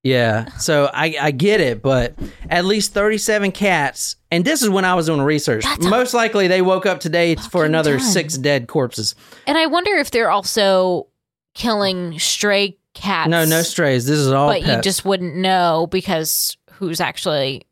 Yeah. 0.03 0.51
So 0.59 0.91
I, 0.93 1.17
I 1.21 1.31
get 1.33 1.61
it, 1.61 1.83
but 1.83 2.15
at 2.51 2.65
least 2.65 2.93
37 2.93 3.53
cats. 3.53 4.17
And 4.31 4.45
this 4.45 4.63
is 4.63 4.69
when 4.69 4.85
I 4.85 4.95
was 4.95 5.07
doing 5.07 5.23
research. 5.23 5.65
That's 5.65 5.85
a 5.85 5.89
Most 5.89 6.15
likely 6.15 6.47
they 6.47 6.63
woke 6.63 6.85
up 6.87 7.01
today 7.01 7.35
for 7.37 7.65
another 7.65 7.99
ton. 7.99 8.07
six 8.07 8.37
dead 8.37 8.69
corpses. 8.69 9.15
And 9.47 9.57
I 9.57 9.67
wonder 9.67 9.93
if 9.95 10.11
they're 10.11 10.31
also 10.31 11.09
killing 11.55 12.19
stray 12.19 12.77
cats. 12.95 13.31
No, 13.31 13.45
no 13.45 13.63
strays. 13.63 14.07
This 14.07 14.19
is 14.19 14.31
all 14.31 14.49
but 14.49 14.63
you 14.63 14.81
just 14.81 15.05
wouldn't 15.05 15.37
know 15.37 15.89
because 15.91 16.57
who's 16.73 17.01
actually 17.01 17.67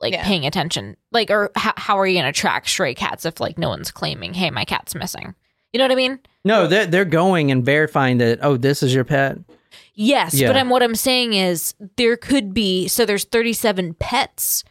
like 0.00 0.12
Yeah. 0.12 0.24
paying 0.24 0.46
attention 0.46 0.96
like 1.12 1.30
or 1.30 1.50
how, 1.56 1.72
how 1.76 1.98
are 1.98 2.06
you 2.06 2.14
going 2.20 2.32
to 2.32 2.38
track 2.38 2.68
stray 2.68 2.94
cats 2.94 3.24
if 3.24 3.40
like 3.40 3.58
no 3.58 3.68
one's 3.68 3.90
claiming 3.90 4.34
hey 4.34 4.50
my 4.50 4.64
cat's 4.64 4.94
missing 4.94 5.34
you 5.72 5.78
know 5.78 5.84
what 5.84 5.92
i 5.92 5.96
mean 5.96 6.18
no, 6.44 6.66
they're, 6.66 6.86
they're 6.86 7.04
going 7.04 7.50
and 7.50 7.62
verifying 7.64 8.18
that, 8.18 8.38
oh, 8.42 8.56
this 8.56 8.82
is 8.82 8.94
your 8.94 9.04
pet. 9.04 9.36
yes 9.94 10.32
Yeah. 10.34 10.46
but 10.48 10.56
I'm, 10.56 10.70
what 10.70 10.82
i'm 10.82 10.94
saying 10.94 11.34
is 11.34 11.74
there 11.96 12.16
could 12.16 12.54
be 12.54 12.88
so 12.88 13.04
there's 13.04 13.24
37 13.24 13.94
pets 13.94 14.64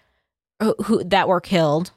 who, 0.62 0.74
who 0.86 1.03
that 1.03 1.27
were 1.27 1.41
killed 1.41 1.91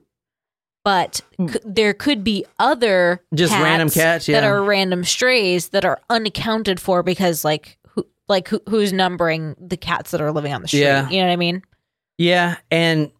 but 0.85 1.21
c- 1.39 1.59
there 1.65 1.95
could 1.95 2.25
be 2.25 2.45
other 2.59 3.23
Hmm. 3.31 3.37
Just 3.37 3.53
random 3.55 3.91
cats, 3.91 4.27
that 4.27 4.45
are 4.45 4.63
random 4.63 5.05
strays 5.05 5.69
that 5.71 5.85
are 5.85 6.01
unaccounted 6.11 6.81
for 6.81 7.03
because 7.03 7.45
like 7.45 7.79
who 7.91 8.07
like 8.29 8.49
who, 8.49 8.61
who's 8.69 8.93
numbering 8.93 9.55
the 9.61 9.77
cats 9.77 10.11
that 10.11 10.21
are 10.21 10.33
living 10.33 10.53
on 10.53 10.63
the 10.63 10.69
street 10.69 10.81
Yeah. 10.81 11.09
you 11.09 11.21
know 11.21 11.27
what 11.27 11.33
i 11.33 11.37
mean 11.37 11.63
Yeah, 12.19 12.57
and 12.71 13.11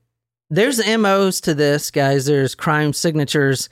there's 0.51 0.85
MOs 0.85 1.41
to 1.43 1.55
this, 1.55 1.91
guys. 1.91 2.27
There's 2.27 2.55
crime 2.55 2.93
signatures. 2.93 3.69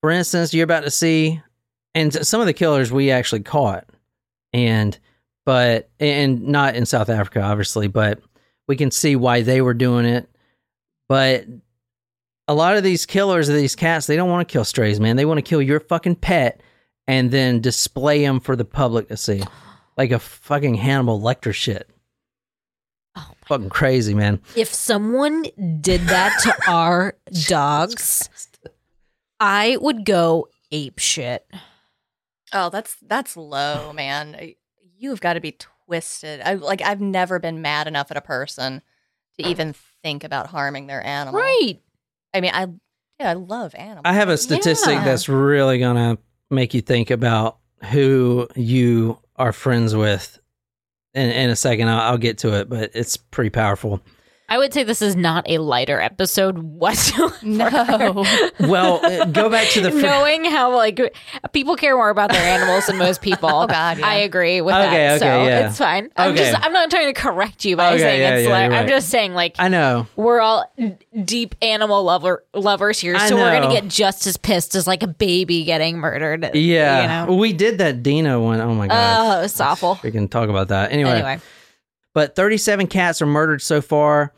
For 0.00 0.10
instance, 0.10 0.52
you're 0.52 0.64
about 0.64 0.84
to 0.84 0.90
see, 0.90 1.40
and 1.94 2.26
some 2.26 2.40
of 2.40 2.46
the 2.46 2.54
killers 2.54 2.90
we 2.90 3.10
actually 3.10 3.42
caught, 3.42 3.86
and 4.52 4.98
but 5.44 5.90
and 6.00 6.48
not 6.48 6.74
in 6.74 6.86
South 6.86 7.08
Africa, 7.08 7.42
obviously, 7.42 7.86
but 7.86 8.20
we 8.66 8.76
can 8.76 8.90
see 8.90 9.16
why 9.16 9.42
they 9.42 9.60
were 9.60 9.74
doing 9.74 10.06
it. 10.06 10.28
But 11.08 11.46
a 12.48 12.54
lot 12.54 12.76
of 12.76 12.82
these 12.82 13.06
killers 13.06 13.48
of 13.48 13.54
these 13.54 13.76
cats, 13.76 14.06
they 14.06 14.16
don't 14.16 14.30
want 14.30 14.48
to 14.48 14.52
kill 14.52 14.64
strays, 14.64 14.98
man. 14.98 15.16
They 15.16 15.24
want 15.24 15.38
to 15.38 15.42
kill 15.42 15.62
your 15.62 15.80
fucking 15.80 16.16
pet 16.16 16.60
and 17.06 17.30
then 17.30 17.60
display 17.60 18.22
them 18.24 18.40
for 18.40 18.56
the 18.56 18.64
public 18.64 19.08
to 19.08 19.16
see, 19.16 19.42
like 19.96 20.10
a 20.10 20.18
fucking 20.18 20.74
Hannibal 20.74 21.20
Lecter 21.20 21.54
shit. 21.54 21.88
Oh 23.16 23.30
Fucking 23.46 23.70
crazy, 23.70 24.14
man. 24.14 24.40
If 24.56 24.72
someone 24.72 25.44
did 25.80 26.02
that 26.02 26.38
to 26.44 26.54
our 26.70 27.14
dogs, 27.48 28.28
I 29.40 29.76
would 29.80 30.04
go 30.04 30.48
ape 30.70 30.98
shit. 30.98 31.46
Oh, 32.52 32.70
that's 32.70 32.96
that's 33.02 33.36
low, 33.36 33.92
man. 33.92 34.54
You've 34.98 35.20
got 35.20 35.34
to 35.34 35.40
be 35.40 35.52
twisted. 35.86 36.40
I 36.42 36.54
like 36.54 36.80
I've 36.82 37.00
never 37.00 37.38
been 37.38 37.60
mad 37.62 37.86
enough 37.86 38.10
at 38.10 38.16
a 38.16 38.20
person 38.22 38.82
to 39.38 39.46
even 39.48 39.74
think 40.02 40.24
about 40.24 40.46
harming 40.48 40.86
their 40.86 41.04
animal. 41.04 41.40
Right. 41.40 41.80
I 42.34 42.40
mean, 42.40 42.52
I 42.54 42.66
yeah, 43.20 43.30
I 43.30 43.34
love 43.34 43.74
animals. 43.74 44.02
I 44.04 44.14
have 44.14 44.28
a 44.28 44.38
statistic 44.38 44.94
Yeah. 44.94 45.04
that's 45.04 45.28
really 45.28 45.78
gonna 45.78 46.18
make 46.50 46.72
you 46.74 46.80
think 46.80 47.10
about 47.10 47.58
who 47.90 48.48
you 48.54 49.18
are 49.36 49.52
friends 49.52 49.94
with. 49.94 50.38
In, 51.14 51.30
in 51.30 51.50
a 51.50 51.56
second, 51.56 51.88
I'll, 51.88 52.12
I'll 52.12 52.18
get 52.18 52.38
to 52.38 52.58
it, 52.58 52.68
but 52.68 52.90
it's 52.94 53.16
pretty 53.16 53.50
powerful. 53.50 54.00
I 54.48 54.58
would 54.58 54.74
say 54.74 54.82
this 54.82 55.00
is 55.00 55.16
not 55.16 55.48
a 55.48 55.58
lighter 55.58 55.98
episode 56.00 56.58
whatsoever. 56.58 57.34
no. 57.42 58.24
Well, 58.60 59.04
uh, 59.04 59.24
go 59.26 59.48
back 59.48 59.68
to 59.68 59.80
the 59.80 59.90
fr- 59.90 59.96
Knowing 60.02 60.44
how 60.44 60.74
like 60.76 61.00
people 61.52 61.74
care 61.76 61.96
more 61.96 62.10
about 62.10 62.30
their 62.30 62.42
animals 62.42 62.86
than 62.86 62.98
most 62.98 63.22
people. 63.22 63.48
Oh, 63.48 63.66
God, 63.66 63.98
yeah. 63.98 64.06
I 64.06 64.14
agree 64.16 64.60
with 64.60 64.74
Okay, 64.74 64.90
that. 64.90 65.20
so 65.20 65.26
okay, 65.26 65.46
yeah. 65.46 65.68
it's 65.68 65.78
fine. 65.78 66.10
I'm 66.16 66.32
Okay. 66.32 66.50
just 66.50 66.64
I'm 66.64 66.72
not 66.72 66.90
trying 66.90 67.12
to 67.12 67.18
correct 67.18 67.64
you 67.64 67.76
by 67.76 67.94
Okay, 67.94 67.98
saying 67.98 68.20
yeah, 68.20 68.34
it's 68.36 68.46
yeah, 68.48 68.52
like 68.52 68.70
you're 68.70 68.80
I'm 68.80 68.88
just 68.88 69.08
saying 69.08 69.32
like 69.34 69.56
I 69.58 69.68
know. 69.68 70.06
we're 70.16 70.40
all 70.40 70.70
deep 71.24 71.54
animal 71.62 72.02
lover 72.04 72.44
lovers 72.52 72.98
here, 73.00 73.18
so 73.18 73.36
we're 73.36 73.58
gonna 73.58 73.72
get 73.72 73.88
just 73.88 74.26
as 74.26 74.36
pissed 74.36 74.74
as 74.74 74.86
like 74.86 75.02
a 75.02 75.08
baby 75.08 75.64
getting 75.64 75.96
murdered. 75.98 76.50
Yeah, 76.54 77.02
You 77.22 77.26
know? 77.26 77.36
we 77.36 77.52
did 77.54 77.78
that 77.78 78.02
Dino 78.02 78.42
one. 78.42 78.60
Oh 78.60 78.74
my 78.74 78.86
god, 78.88 79.38
Oh, 79.40 79.44
it's 79.44 79.60
awful. 79.60 79.98
we 80.02 80.10
can 80.10 80.28
talk 80.28 80.48
about 80.50 80.68
that 80.68 80.92
anyway. 80.92 81.12
Anyway. 81.12 81.40
But 82.14 82.36
37 82.36 82.88
cats 82.88 83.22
are 83.22 83.26
murdered 83.26 83.62
so 83.62 83.80
far. 83.80 84.32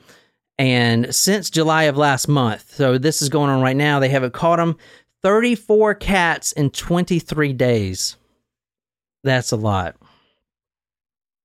And 0.58 1.12
since 1.14 1.50
July 1.50 1.84
of 1.84 1.96
last 1.96 2.28
month, 2.28 2.74
so 2.74 2.96
this 2.96 3.20
is 3.20 3.28
going 3.28 3.50
on 3.50 3.60
right 3.60 3.76
now, 3.76 3.98
they 3.98 4.08
haven't 4.08 4.34
caught 4.34 4.58
them. 4.58 4.76
34 5.22 5.94
cats 5.94 6.52
in 6.52 6.70
23 6.70 7.52
days. 7.54 8.16
That's 9.24 9.52
a 9.52 9.56
lot. 9.56 9.96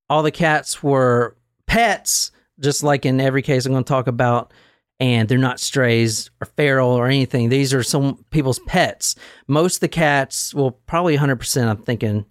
All 0.09 0.21
the 0.21 0.31
cats 0.31 0.83
were 0.83 1.35
pets, 1.65 2.31
just 2.59 2.83
like 2.83 3.05
in 3.05 3.21
every 3.21 3.41
case 3.41 3.65
I'm 3.65 3.71
going 3.71 3.83
to 3.83 3.87
talk 3.87 4.07
about. 4.07 4.53
And 4.99 5.29
they're 5.29 5.37
not 5.37 5.61
strays 5.61 6.29
or 6.41 6.45
feral 6.45 6.91
or 6.91 7.07
anything. 7.07 7.47
These 7.47 7.73
are 7.73 7.83
some 7.83 8.25
people's 8.31 8.59
pets. 8.67 9.15
Most 9.47 9.75
of 9.75 9.79
the 9.79 9.87
cats, 9.87 10.53
well, 10.53 10.71
probably 10.71 11.17
100%, 11.17 11.67
I'm 11.67 11.77
thinking. 11.77 12.25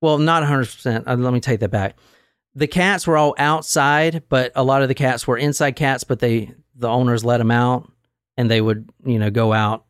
Well, 0.00 0.18
not 0.18 0.42
100%. 0.42 1.04
Uh, 1.06 1.14
let 1.14 1.32
me 1.32 1.38
take 1.38 1.60
that 1.60 1.70
back 1.70 1.96
the 2.54 2.66
cats 2.66 3.06
were 3.06 3.16
all 3.16 3.34
outside, 3.38 4.22
but 4.28 4.52
a 4.54 4.62
lot 4.62 4.82
of 4.82 4.88
the 4.88 4.94
cats 4.94 5.26
were 5.26 5.38
inside 5.38 5.72
cats, 5.72 6.04
but 6.04 6.18
they 6.18 6.52
the 6.74 6.88
owners 6.88 7.24
let 7.24 7.38
them 7.38 7.50
out 7.50 7.90
and 8.36 8.50
they 8.50 8.60
would, 8.60 8.88
you 9.04 9.18
know, 9.18 9.30
go 9.30 9.52
out. 9.52 9.84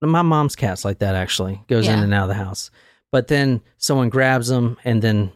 My 0.00 0.22
mom's 0.22 0.56
cat's 0.56 0.84
like 0.84 0.98
that 0.98 1.14
actually. 1.14 1.62
Goes 1.68 1.88
in 1.88 1.98
and 1.98 2.12
out 2.12 2.24
of 2.24 2.28
the 2.28 2.34
house. 2.34 2.70
But 3.10 3.28
then 3.28 3.62
someone 3.78 4.10
grabs 4.10 4.48
them 4.48 4.76
and 4.84 5.00
then 5.00 5.32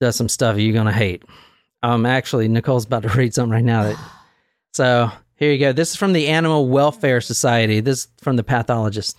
does 0.00 0.16
some 0.16 0.28
stuff 0.28 0.58
you're 0.58 0.72
going 0.72 0.86
to 0.86 0.92
hate. 0.92 1.24
Um 1.82 2.06
actually 2.06 2.48
Nicole's 2.48 2.86
about 2.86 3.02
to 3.02 3.08
read 3.18 3.34
something 3.34 3.52
right 3.52 3.64
now 3.64 3.84
that 3.84 3.98
So, 4.72 5.10
here 5.34 5.50
you 5.50 5.58
go. 5.58 5.72
This 5.72 5.90
is 5.90 5.96
from 5.96 6.12
the 6.12 6.28
Animal 6.28 6.68
Welfare 6.68 7.20
Society. 7.20 7.80
This 7.80 8.04
is 8.04 8.08
from 8.20 8.36
the 8.36 8.44
pathologist. 8.44 9.18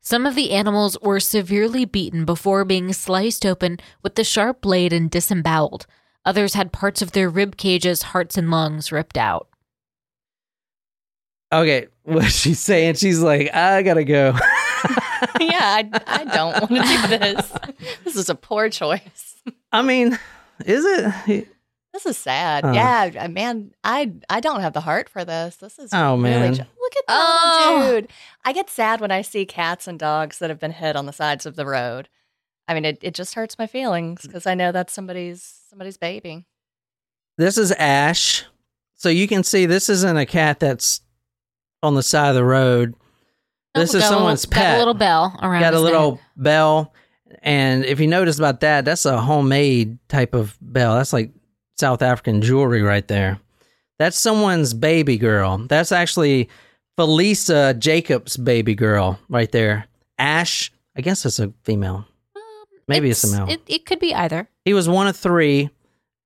Some 0.00 0.24
of 0.24 0.34
the 0.34 0.52
animals 0.52 0.96
were 1.02 1.20
severely 1.20 1.84
beaten 1.84 2.24
before 2.24 2.64
being 2.64 2.92
sliced 2.94 3.44
open 3.44 3.78
with 4.02 4.14
the 4.14 4.24
sharp 4.24 4.62
blade 4.62 4.94
and 4.94 5.10
disemboweled. 5.10 5.86
Others 6.28 6.52
had 6.52 6.72
parts 6.72 7.00
of 7.00 7.12
their 7.12 7.30
rib 7.30 7.56
cages, 7.56 8.02
hearts, 8.02 8.36
and 8.36 8.50
lungs 8.50 8.92
ripped 8.92 9.16
out. 9.16 9.48
Okay, 11.50 11.86
what 12.02 12.26
she's 12.30 12.60
saying, 12.60 12.96
she's 12.96 13.20
like, 13.20 13.54
I 13.54 13.82
got 13.82 13.94
to 13.94 14.04
go. 14.04 14.32
yeah, 15.40 15.80
I, 15.80 15.90
I 16.06 16.24
don't 16.26 16.70
want 16.70 16.86
to 16.86 17.08
do 17.08 17.18
this. 17.18 17.52
This 18.04 18.16
is 18.16 18.28
a 18.28 18.34
poor 18.34 18.68
choice. 18.68 19.36
I 19.72 19.80
mean, 19.82 20.18
is 20.66 20.84
it? 20.84 21.48
This 21.94 22.04
is 22.06 22.18
sad. 22.18 22.64
Oh. 22.64 22.72
Yeah, 22.72 23.10
uh, 23.18 23.28
man, 23.28 23.72
I 23.84 24.12
I 24.28 24.40
don't 24.40 24.60
have 24.60 24.72
the 24.74 24.80
heart 24.82 25.08
for 25.08 25.24
this. 25.24 25.56
This 25.56 25.78
is 25.78 25.90
Oh, 25.94 26.12
really 26.16 26.22
man. 26.22 26.54
ju- 26.54 26.62
look 26.80 26.92
at 26.98 27.04
that 27.06 27.66
Oh. 27.70 27.90
dude. 28.00 28.08
I 28.44 28.52
get 28.52 28.68
sad 28.68 29.00
when 29.00 29.10
I 29.10 29.22
see 29.22 29.46
cats 29.46 29.86
and 29.88 29.98
dogs 29.98 30.38
that 30.40 30.50
have 30.50 30.58
been 30.60 30.72
hit 30.72 30.96
on 30.96 31.06
the 31.06 31.12
sides 31.12 31.46
of 31.46 31.56
the 31.56 31.64
road. 31.66 32.08
I 32.66 32.74
mean, 32.74 32.84
it, 32.84 32.98
it 33.00 33.14
just 33.14 33.34
hurts 33.34 33.58
my 33.58 33.66
feelings 33.66 34.22
because 34.22 34.46
I 34.46 34.54
know 34.54 34.72
that's 34.72 34.92
somebody's 34.92 35.57
somebody's 35.68 35.96
baby. 35.98 36.46
This 37.36 37.58
is 37.58 37.72
Ash. 37.72 38.44
So 38.94 39.08
you 39.08 39.28
can 39.28 39.44
see 39.44 39.66
this 39.66 39.88
isn't 39.88 40.16
a 40.16 40.26
cat 40.26 40.58
that's 40.60 41.00
on 41.82 41.94
the 41.94 42.02
side 42.02 42.30
of 42.30 42.34
the 42.34 42.44
road. 42.44 42.94
Oh, 43.74 43.80
this 43.80 43.94
Oh, 43.94 43.98
is 43.98 44.02
got 44.04 44.08
someone's 44.08 44.46
little, 44.46 44.54
Got 44.60 44.64
pet. 44.64 44.74
a 44.74 44.78
little 44.78 44.94
bell 44.94 45.38
around. 45.42 45.60
Got 45.60 45.74
a 45.74 45.80
little 45.80 46.12
neck. 46.12 46.20
bell. 46.36 46.94
And 47.42 47.84
if 47.84 48.00
you 48.00 48.06
notice 48.06 48.38
about 48.38 48.60
that, 48.60 48.84
that's 48.84 49.04
a 49.04 49.20
homemade 49.20 49.98
type 50.08 50.34
of 50.34 50.56
bell. 50.60 50.96
That's 50.96 51.12
like 51.12 51.30
South 51.78 52.02
African 52.02 52.40
jewelry 52.42 52.82
right 52.82 53.06
there. 53.06 53.38
That's 53.98 54.18
someone's 54.18 54.74
baby 54.74 55.18
girl. 55.18 55.58
That's 55.58 55.92
actually 55.92 56.48
Felisa 56.98 57.78
Jacobs' 57.78 58.36
baby 58.36 58.74
girl 58.74 59.18
right 59.28 59.50
there. 59.52 59.86
Ash, 60.18 60.72
I 60.96 61.02
guess 61.02 61.24
it's 61.26 61.38
a 61.38 61.52
female. 61.62 62.06
Um, 62.34 62.42
Maybe 62.88 63.10
it's, 63.10 63.22
a 63.24 63.36
male. 63.36 63.48
It, 63.48 63.60
it 63.66 63.86
could 63.86 64.00
be 64.00 64.14
either. 64.14 64.48
He 64.68 64.74
was 64.74 64.86
one 64.86 65.06
of 65.06 65.16
three, 65.16 65.70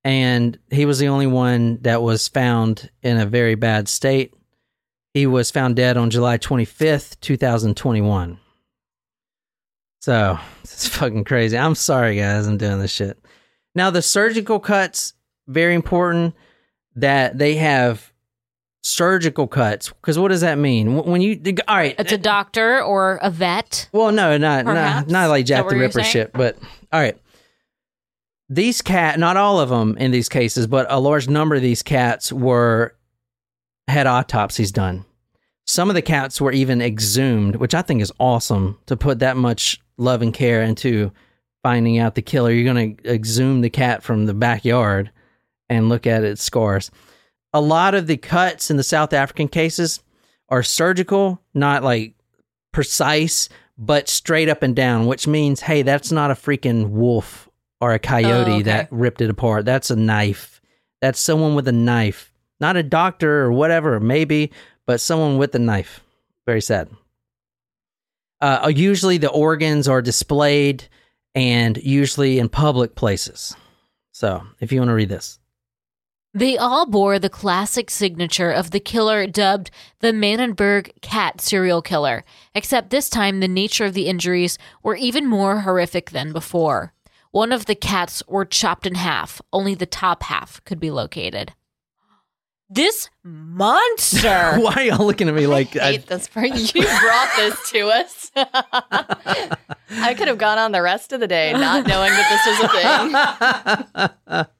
and 0.03 0.59
he 0.69 0.85
was 0.85 0.99
the 0.99 1.07
only 1.07 1.29
one 1.29 1.79
that 1.83 2.03
was 2.03 2.27
found 2.27 2.91
in 3.01 3.17
a 3.17 3.25
very 3.25 3.55
bad 3.55 3.89
state. 3.89 4.35
He 5.15 5.29
was 5.29 5.53
found 5.53 5.77
dead 5.77 5.97
on 5.97 6.11
July 6.11 6.39
25th, 6.39 7.21
2021. 7.21 8.41
So 10.01 10.41
it's 10.65 10.89
fucking 10.89 11.23
crazy. 11.23 11.57
I'm 11.57 11.77
sorry, 11.77 12.17
guys. 12.17 12.49
I'm 12.49 12.57
doing 12.57 12.81
this 12.81 12.91
shit. 12.91 13.17
Now 13.77 13.91
the 13.91 14.03
surgical 14.03 14.59
cuts 14.59 15.15
very 15.47 15.77
important 15.77 16.35
that 16.97 17.39
they 17.39 17.55
have 17.55 18.13
surgical 18.83 19.47
cuts 19.47 19.91
because 19.91 20.19
what 20.19 20.31
does 20.31 20.41
that 20.41 20.59
mean 20.59 20.97
when 20.97 21.21
you 21.21 21.41
all 21.69 21.77
right 21.77 21.95
It's 21.97 22.11
a 22.11 22.19
doctor 22.19 22.83
or 22.83 23.21
a 23.23 23.31
vet. 23.31 23.89
well 23.93 24.11
no 24.11 24.37
not 24.37 24.65
not, 24.65 25.07
not 25.07 25.29
like 25.29 25.47
jack 25.47 25.69
the 25.69 25.77
ripper 25.77 26.03
shit 26.03 26.33
but 26.33 26.59
all 26.93 27.01
right 27.01 27.17
these 28.55 28.83
cat 28.83 29.19
not 29.19 29.39
all 29.39 29.59
of 29.59 29.71
them 29.71 29.97
in 29.97 30.11
these 30.11 30.29
cases 30.29 30.67
but 30.67 30.87
a 30.91 31.01
large 31.01 31.27
number 31.27 31.55
of 31.55 31.63
these 31.63 31.83
cats 31.83 32.31
were 32.31 32.95
had 33.89 34.07
autopsies 34.07 34.71
done. 34.71 35.05
Some 35.67 35.89
of 35.89 35.95
the 35.95 36.03
cats 36.03 36.41
were 36.41 36.53
even 36.53 36.83
exhumed 36.83 37.57
which 37.57 37.75
i 37.75 37.81
think 37.81 38.03
is 38.03 38.13
awesome 38.21 38.79
to 38.87 38.97
put 38.97 39.21
that 39.21 39.37
much 39.37 39.81
love 39.97 40.21
and 40.21 40.35
care 40.35 40.63
into 40.63 41.11
finding 41.63 41.99
out 41.99 42.15
the 42.15 42.23
killer. 42.23 42.51
You're 42.51 42.75
going 42.75 42.97
to 42.97 43.11
exhume 43.15 43.61
the 43.61 43.71
cat 43.71 44.03
from 44.03 44.27
the 44.27 44.35
backyard 44.35 45.11
and 45.69 45.89
look 45.89 46.07
at 46.09 46.25
its 46.25 46.43
scars. 46.43 46.91
A 47.53 47.61
lot 47.61 47.95
of 47.95 48.07
the 48.07 48.17
cuts 48.17 48.71
in 48.71 48.77
the 48.77 48.83
south 48.83 49.15
african 49.15 49.49
cases 49.49 50.03
are 50.51 50.63
surgical 50.63 51.41
not 51.55 51.83
like 51.83 52.15
precise 52.71 53.49
but 53.79 54.11
straight 54.11 54.51
up 54.51 54.63
and 54.63 54.77
down 54.77 55.07
which 55.07 55.27
means 55.27 55.61
hey 55.61 55.81
that's 55.81 56.13
not 56.13 56.31
a 56.31 56.35
freaking 56.35 56.91
wolf 56.91 57.49
or 57.83 57.93
a 57.93 57.99
coyote 57.99 58.51
Oh, 58.51 58.55
okay. 58.55 58.63
that 58.63 58.89
ripped 58.93 59.21
it 59.21 59.29
apart. 59.29 59.65
That's 59.67 59.91
a 59.91 59.97
knife. 59.97 60.63
That's 61.01 61.19
someone 61.21 61.57
with 61.57 61.67
a 61.67 61.73
knife. 61.73 62.33
Not 62.61 62.77
a 62.77 62.83
doctor 62.83 63.43
or 63.43 63.53
whatever 63.53 63.99
maybe 64.01 64.53
but 64.87 65.01
someone 65.01 65.37
with 65.37 65.55
a 65.55 65.59
knife. 65.59 66.01
Very 66.47 66.61
sad. 66.61 66.89
Uh, 68.41 68.73
usually 68.75 69.19
the 69.19 69.31
organs 69.31 69.89
are 69.89 70.03
displayed 70.03 70.85
and 71.35 71.77
usually 71.79 72.39
in 72.39 72.49
public 72.49 72.95
places. 72.95 73.55
So 74.13 74.43
if 74.61 74.73
you 74.73 74.81
want 74.81 74.91
to 74.91 74.95
read 74.95 75.09
this. 75.09 75.39
They 76.35 76.57
all 76.57 76.87
bore 76.87 77.19
the 77.19 77.29
classic 77.29 77.91
signature 77.91 78.51
of 78.51 78.71
the 78.71 78.81
killer 78.81 79.27
dubbed 79.27 79.71
the 80.01 80.13
Manenberg 80.13 80.91
cat 81.03 81.41
serial 81.41 81.83
killer, 81.83 82.25
except 82.55 82.91
this 82.91 83.11
time 83.11 83.41
the 83.41 83.49
nature 83.49 83.85
of 83.85 83.95
the 83.95 84.07
injuries 84.07 84.57
were 84.83 84.97
even 84.97 85.27
more 85.27 85.61
horrific 85.61 86.11
than 86.11 86.33
before. 86.33 86.93
One 87.33 87.51
of 87.53 87.67
the 87.67 87.75
cats 87.75 88.23
were 88.29 88.45
chopped 88.45 88.87
in 88.87 88.95
half, 88.95 89.41
only 89.53 89.75
the 89.75 89.87
top 89.87 90.23
half 90.25 90.63
could 90.65 90.79
be 90.79 90.91
located. 90.91 91.53
This 92.69 93.11
monster! 93.25 94.29
why 94.61 94.73
are 94.77 94.83
y'all 94.83 95.07
looking 95.07 95.29
at 95.29 95.35
me 95.35 95.47
like 95.47 95.77
I 95.77 95.93
hate 95.93 96.07
this 96.07 96.29
part. 96.29 96.49
You 96.75 96.83
brought 96.83 97.31
this 97.37 97.71
to 97.71 97.89
us. 97.89 98.31
I 98.37 100.15
could 100.15 100.29
have 100.29 100.39
gone 100.39 100.59
on 100.59 100.73
the 100.73 100.81
rest 100.81 101.13
of 101.13 101.21
the 101.21 101.27
day 101.29 101.53
not 101.53 101.87
knowing 101.87 102.11
that 102.13 102.29
this 102.31 102.47
was 102.47 102.61
a 102.65 104.37
thing. 104.37 104.47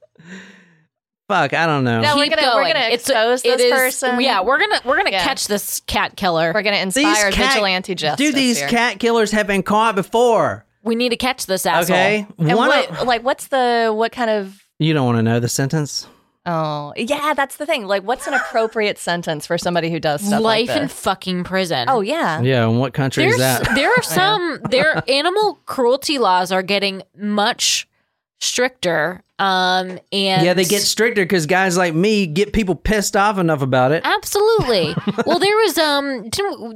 fuck 1.27 1.53
i 1.53 1.65
don't 1.65 1.83
know 1.85 2.01
No, 2.01 2.17
we're 2.17 2.27
gonna- 2.29 2.41
we're 2.43 2.51
going. 2.63 2.73
gonna 2.73 2.85
It's- 2.87 3.09
expose 3.09 3.41
it 3.45 3.57
this 3.57 3.61
is- 3.61 3.71
person. 3.71 4.19
Yeah, 4.21 4.41
we're 4.41 4.59
gonna 4.59 4.81
we're 4.85 4.97
gonna 4.97 5.11
Yeah. 5.11 5.23
catch 5.23 5.47
this 5.47 5.79
cat 5.81 6.15
killer. 6.15 6.51
We're 6.53 6.63
gonna 6.63 6.77
inspire 6.77 7.31
cat- 7.31 7.53
vigilante 7.53 7.95
justice. 7.95 8.25
Dude, 8.27 8.35
these 8.35 8.59
here. 8.59 8.67
cat 8.67 8.99
killers 8.99 9.31
have 9.31 9.47
been 9.47 9.63
caught 9.63 9.95
before. 9.95 10.65
We 10.83 10.95
need 10.95 11.09
to 11.09 11.17
catch 11.17 11.45
this 11.45 11.65
asshole. 11.65 11.95
Okay, 11.95 12.27
And 12.37 12.55
one. 12.57 12.67
what, 12.67 12.89
of- 12.91 13.07
like, 13.07 13.23
what's 13.23 13.47
the 13.47 13.91
what 13.95 14.11
kind 14.11 14.29
of? 14.29 14.61
you 14.79 14.93
don't 14.93 15.05
want 15.05 15.17
to 15.17 15.23
know 15.23 15.39
the 15.39 15.47
sentence. 15.49 16.07
Oh, 16.45 16.91
yeah, 16.97 17.33
that's 17.33 17.55
the 17.55 17.65
thing. 17.65 17.85
Like, 17.87 18.03
what's 18.03 18.27
an 18.27 18.33
appropriate 18.33 18.97
sentence 18.97 19.47
for 19.47 19.57
somebody 19.57 19.89
who 19.89 19.97
does 19.97 20.19
stuff 20.19 20.41
Life 20.41 20.67
like 20.67 20.75
in 20.77 20.83
this? 20.83 20.93
fucking 20.93 21.45
prison. 21.45 21.85
oh 21.87 22.01
yeah, 22.01 22.41
Yeah, 22.41 22.67
and 22.67 22.79
what 22.81 22.93
country 22.93 23.23
is 23.23 23.37
that? 23.37 23.63
there 23.75 23.89
are 23.91 24.01
some 24.03 24.59
their 24.69 25.01
animal 25.09 25.57
cruelty 25.65 26.17
laws 26.19 26.51
are 26.51 26.61
getting 26.61 27.01
much 27.15 27.87
stricter. 28.43 29.23
Um 29.39 29.99
and 30.11 30.45
Yeah, 30.45 30.53
they 30.53 30.63
get 30.65 30.81
stricter 30.81 31.23
because 31.23 31.45
guys 31.45 31.77
like 31.77 31.93
me 31.93 32.27
get 32.27 32.53
people 32.53 32.75
pissed 32.75 33.15
off 33.15 33.37
enough 33.37 33.61
about 33.61 33.91
it. 33.91 34.01
Absolutely. 34.05 34.93
well, 35.25 35.39
there 35.39 35.55
was 35.57 35.77
um 35.77 36.29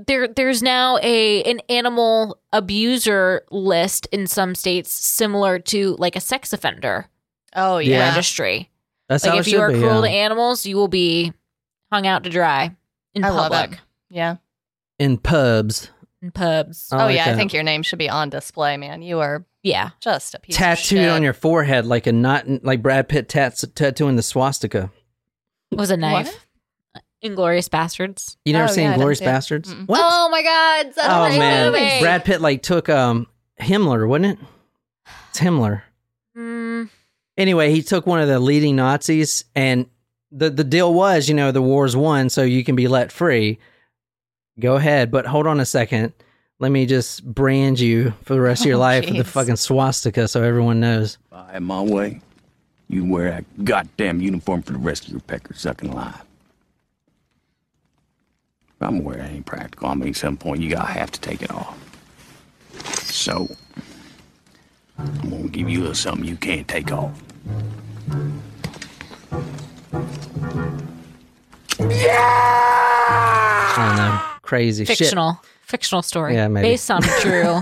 there 0.07 0.27
there's 0.27 0.63
now 0.63 0.97
a 1.03 1.43
an 1.43 1.59
animal 1.69 2.39
abuser 2.53 3.43
list 3.51 4.07
in 4.11 4.27
some 4.27 4.55
states 4.55 4.91
similar 4.91 5.59
to 5.59 5.95
like 5.99 6.15
a 6.15 6.19
sex 6.21 6.51
offender 6.53 7.07
oh 7.55 7.77
Yeah. 7.77 7.97
yeah. 7.99 8.09
registry. 8.09 8.69
That's 9.09 9.23
like 9.23 9.33
how 9.33 9.39
if 9.39 9.47
it 9.47 9.51
you 9.51 9.59
are 9.61 9.71
be. 9.71 9.79
cruel 9.79 10.01
to 10.01 10.09
animals, 10.09 10.65
you 10.65 10.75
will 10.75 10.89
be 10.89 11.31
hung 11.91 12.05
out 12.07 12.23
to 12.25 12.29
dry 12.29 12.75
in 13.13 13.23
I 13.23 13.29
public. 13.29 13.71
it. 13.73 13.79
Yeah. 14.09 14.37
in 14.99 15.17
pubs. 15.17 15.89
In 16.21 16.31
pubs. 16.31 16.89
I 16.91 16.95
oh 16.95 17.05
like 17.05 17.15
yeah. 17.15 17.29
I 17.31 17.35
think 17.35 17.53
your 17.53 17.63
name 17.63 17.83
should 17.83 17.99
be 17.99 18.09
on 18.09 18.29
display, 18.29 18.75
man. 18.75 19.01
You 19.01 19.19
are 19.19 19.45
yeah. 19.67 19.89
just 19.99 20.33
a 20.33 20.39
piece 20.39 20.55
of 20.55 20.59
tattooed 20.59 20.99
shit. 20.99 21.09
on 21.09 21.23
your 21.23 21.33
forehead 21.33 21.85
like 21.85 22.07
a 22.07 22.11
not 22.11 22.45
like 22.63 22.81
Brad 22.81 23.07
Pitt 23.09 23.29
tats- 23.29 23.65
tattooing 23.75 24.15
the 24.15 24.23
swastika. 24.23 24.91
It 25.71 25.77
was 25.77 25.91
a 25.91 25.97
knife. 25.97 26.45
Inglourious 27.23 27.67
Basterds. 27.67 28.37
You 28.45 28.53
never 28.53 28.65
Oh, 28.69 28.71
seen 28.71 28.83
yeah, 28.83 28.89
I 28.89 28.91
didn't 28.93 28.99
Glorious 29.01 29.19
see 29.19 29.25
it. 29.25 29.27
Bastards? 29.27 29.73
Mm-mm. 29.73 29.87
What? 29.87 30.01
Oh 30.03 30.29
my 30.29 30.43
god. 30.43 30.93
That's 30.95 31.07
Oh, 31.09 31.23
a 31.35 31.39
man, 31.39 31.71
movie. 31.71 31.99
Brad 31.99 32.23
Pitt 32.23 32.41
like 32.41 32.61
took 32.61 32.89
um 32.89 33.27
Himmler, 33.59 34.07
wasn't 34.07 34.39
it? 34.39 34.39
It's 35.29 35.39
Himmler. 35.39 35.81
Mm, 36.37 36.89
Anyway, 37.37 37.71
he 37.71 37.81
took 37.81 38.05
one 38.07 38.19
of 38.19 38.27
the 38.27 38.39
leading 38.39 38.75
Nazis, 38.75 39.45
and 39.55 39.87
the 40.31 40.49
the 40.51 40.63
deal 40.63 40.93
was, 40.93 41.27
you 41.27 41.33
know, 41.35 41.51
the 41.51 41.61
war's 41.61 41.95
won, 41.95 42.29
so 42.29 42.43
you 42.43 42.63
can 42.63 42.75
be 42.75 42.87
let 42.87 43.11
free. 43.11 43.57
Go 44.59 44.75
ahead, 44.75 45.09
but 45.11 45.25
hold 45.25 45.45
on 45.47 45.59
a 45.59 45.65
second. 45.65 46.13
Let 46.59 46.71
me 46.71 46.85
just 46.87 47.23
brand 47.23 47.79
you 47.79 48.13
for 48.23 48.33
the 48.33 48.41
rest 48.41 48.61
of 48.63 48.67
your 48.67 48.77
Oh, 48.77 48.79
life 48.79 49.05
with 49.05 49.17
the 49.17 49.23
fucking 49.23 49.57
swastika, 49.57 50.27
so 50.27 50.41
everyone 50.41 50.79
knows. 50.79 51.17
If 51.31 51.33
I 51.37 51.51
had 51.53 51.63
my 51.63 51.81
way, 51.81 52.19
you 52.87 53.05
wear 53.05 53.29
that 53.29 53.63
goddamn 53.65 54.21
uniform 54.21 54.63
for 54.63 54.71
the 54.73 54.79
rest 54.79 55.05
of 55.05 55.11
your 55.11 55.19
pecker 55.19 55.53
sucking 55.53 55.91
life. 55.91 56.21
I'm 58.81 58.99
aware 58.99 59.19
it 59.19 59.29
ain't 59.31 59.45
practical. 59.45 59.87
I 59.89 59.93
mean, 59.95 60.09
at 60.09 60.15
some 60.15 60.37
point 60.37 60.61
you 60.61 60.69
gotta 60.69 60.91
have 60.91 61.11
to 61.11 61.19
take 61.19 61.41
it 61.41 61.51
off. 61.51 61.77
So, 63.03 63.49
I'm 64.97 65.29
gonna 65.29 65.47
give 65.49 65.69
you 65.69 65.79
a 65.79 65.81
little 65.81 65.95
something 65.95 66.25
you 66.25 66.37
can't 66.37 66.67
take 66.67 66.91
off. 66.91 67.11
I 72.99 73.85
don't 73.87 73.95
know, 73.97 74.21
crazy 74.41 74.85
shit. 74.85 74.97
fictional. 74.97 75.39
Fictional 75.67 76.01
story. 76.01 76.33
Yeah, 76.33 76.47
maybe. 76.47 76.69
Based 76.69 76.89
on 76.89 77.01
true. 77.21 77.59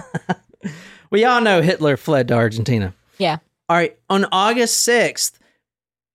We 1.10 1.26
all 1.26 1.42
know 1.42 1.62
Hitler 1.62 1.98
fled 1.98 2.28
to 2.30 2.36
Argentina. 2.36 2.94
yeah. 3.18 3.38
All 3.68 3.76
right, 3.76 3.98
on 4.12 4.26
August 4.32 4.88
6th, 4.88 5.40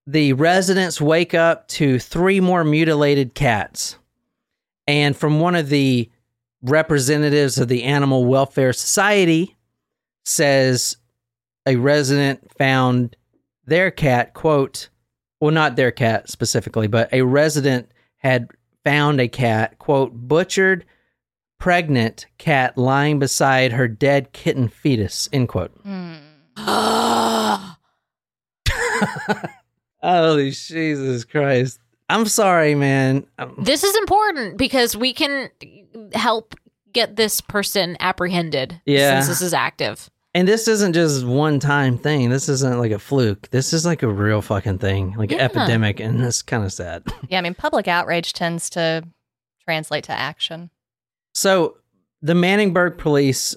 the 0.07 0.35
residents 0.35 1.01
wake 1.01 1.35
up 1.35 1.67
to 1.69 1.99
three 1.99 2.39
more 2.39 2.63
mutilated 2.63 3.35
cats. 3.35 3.97
And 4.87 5.17
from 5.17 5.41
one 5.41 5.57
of 5.57 5.69
the 5.69 6.09
representatives 6.63 7.59
of 7.59 7.67
the 7.67 7.83
Animal 7.83 8.25
Welfare 8.25 8.73
Society 8.73 9.57
says 10.25 10.97
a 11.67 11.75
resident 11.75 12.53
found 12.57 13.17
their 13.65 13.91
cat, 13.91 14.33
quote, 14.33 14.89
well, 15.41 15.51
not 15.51 15.75
their 15.75 15.91
cat 15.91 16.31
specifically, 16.31 16.87
but 16.87 17.13
a 17.13 17.23
resident 17.23 17.91
had 18.19 18.49
found 18.85 19.21
a 19.21 19.27
cat, 19.27 19.79
quote, 19.81 20.13
butchered, 20.15 20.85
pregnant 21.61 22.27
cat 22.39 22.77
lying 22.77 23.21
beside 23.21 23.71
her 23.73 23.87
dead 23.87 24.33
kitten 24.33 24.67
fetus, 24.69 25.29
end 25.33 25.49
quote. 25.49 25.71
Holy 30.03 30.51
Jesus 30.51 31.25
Christ. 31.25 31.79
I'm 32.09 32.27
sorry, 32.27 32.75
man. 32.75 33.27
Um, 33.39 33.55
This 33.63 33.85
is 33.85 33.95
important 33.99 34.57
because 34.59 34.97
we 34.97 35.13
can 35.13 35.51
help 36.13 36.55
get 36.93 37.15
this 37.17 37.41
person 37.41 37.97
apprehended 38.01 38.81
Yeah. 38.85 39.21
since 39.21 39.29
this 39.29 39.43
is 39.43 39.55
active. 39.55 40.11
And 40.35 40.47
this 40.49 40.67
isn't 40.69 40.93
just 40.95 41.25
one 41.25 41.59
time 41.61 41.99
thing. 41.99 42.31
This 42.31 42.49
isn't 42.49 42.79
like 42.79 42.93
a 42.93 42.99
fluke. 42.99 43.49
This 43.51 43.73
is 43.73 43.85
like 43.85 44.03
a 44.03 44.09
real 44.09 44.41
fucking 44.43 44.79
thing, 44.79 45.15
like 45.17 45.33
an 45.33 45.41
epidemic, 45.41 45.99
and 46.01 46.21
it's 46.23 46.43
kind 46.43 46.65
of 46.65 46.73
sad. 46.73 47.03
Yeah, 47.29 47.39
I 47.39 47.41
mean, 47.43 47.55
public 47.55 47.87
outrage 47.89 48.33
tends 48.33 48.71
to 48.71 49.05
translate 49.65 50.05
to 50.05 50.13
action. 50.13 50.71
So 51.35 51.79
the 52.23 52.35
Manenberg 52.35 52.99
police 52.99 53.57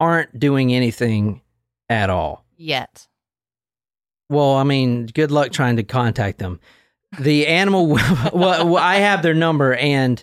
aren't 0.00 0.38
doing 0.38 0.72
anything 0.72 1.40
at 1.88 2.10
all. 2.10 2.44
Yet. 2.56 3.06
Well, 4.28 4.54
I 4.54 4.64
mean, 4.64 5.06
good 5.06 5.30
luck 5.30 5.52
trying 5.52 5.76
to 5.76 5.82
contact 5.82 6.38
them. 6.38 6.60
The 7.20 7.46
animal, 7.46 7.86
well, 8.32 8.76
I 8.76 8.96
have 8.96 9.22
their 9.22 9.34
number 9.34 9.74
and 9.74 10.22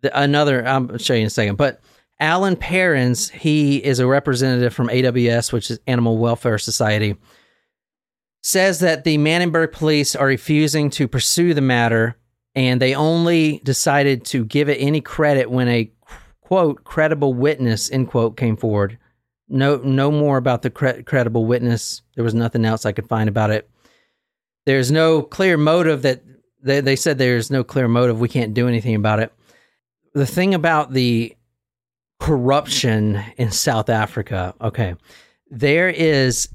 the, 0.00 0.18
another, 0.18 0.66
I'll 0.66 0.98
show 0.98 1.14
you 1.14 1.20
in 1.20 1.26
a 1.26 1.30
second. 1.30 1.56
But 1.56 1.80
Allan 2.20 2.56
Perrins, 2.56 3.30
he 3.30 3.78
is 3.78 3.98
a 3.98 4.06
representative 4.06 4.72
from 4.72 4.88
AWS, 4.88 5.52
which 5.52 5.70
is 5.70 5.80
Animal 5.86 6.18
Welfare 6.18 6.58
Society, 6.58 7.16
says 8.42 8.80
that 8.80 9.04
the 9.04 9.18
Manenberg 9.18 9.72
police 9.72 10.14
are 10.14 10.26
refusing 10.26 10.90
to 10.90 11.08
pursue 11.08 11.54
the 11.54 11.60
matter 11.60 12.16
and 12.54 12.80
they 12.80 12.94
only 12.94 13.60
decided 13.64 14.24
to 14.26 14.44
give 14.44 14.68
it 14.68 14.76
any 14.76 15.00
credit 15.00 15.50
when 15.50 15.68
a 15.68 15.90
quote 16.40 16.84
credible 16.84 17.34
witness 17.34 17.90
end 17.90 18.08
quote 18.08 18.36
came 18.36 18.56
forward 18.56 18.98
No, 19.48 19.76
no 19.76 20.10
more 20.10 20.36
about 20.36 20.62
the 20.62 20.70
cre- 20.70 21.02
credible 21.04 21.46
witness. 21.46 22.02
There 22.14 22.24
was 22.24 22.34
nothing 22.34 22.64
else 22.64 22.86
I 22.86 22.92
could 22.92 23.08
find 23.08 23.28
about 23.28 23.50
it. 23.50 23.68
There's 24.66 24.90
no 24.90 25.22
clear 25.22 25.56
motive 25.56 26.02
that 26.02 26.22
they, 26.62 26.80
they 26.80 26.96
said 26.96 27.18
there's 27.18 27.50
no 27.50 27.62
clear 27.62 27.88
motive. 27.88 28.20
We 28.20 28.28
can't 28.28 28.54
do 28.54 28.68
anything 28.68 28.94
about 28.94 29.20
it. 29.20 29.32
The 30.14 30.26
thing 30.26 30.54
about 30.54 30.92
the 30.92 31.36
corruption 32.20 33.22
in 33.36 33.50
South 33.50 33.90
Africa, 33.90 34.54
okay, 34.60 34.94
there 35.50 35.90
is. 35.90 36.48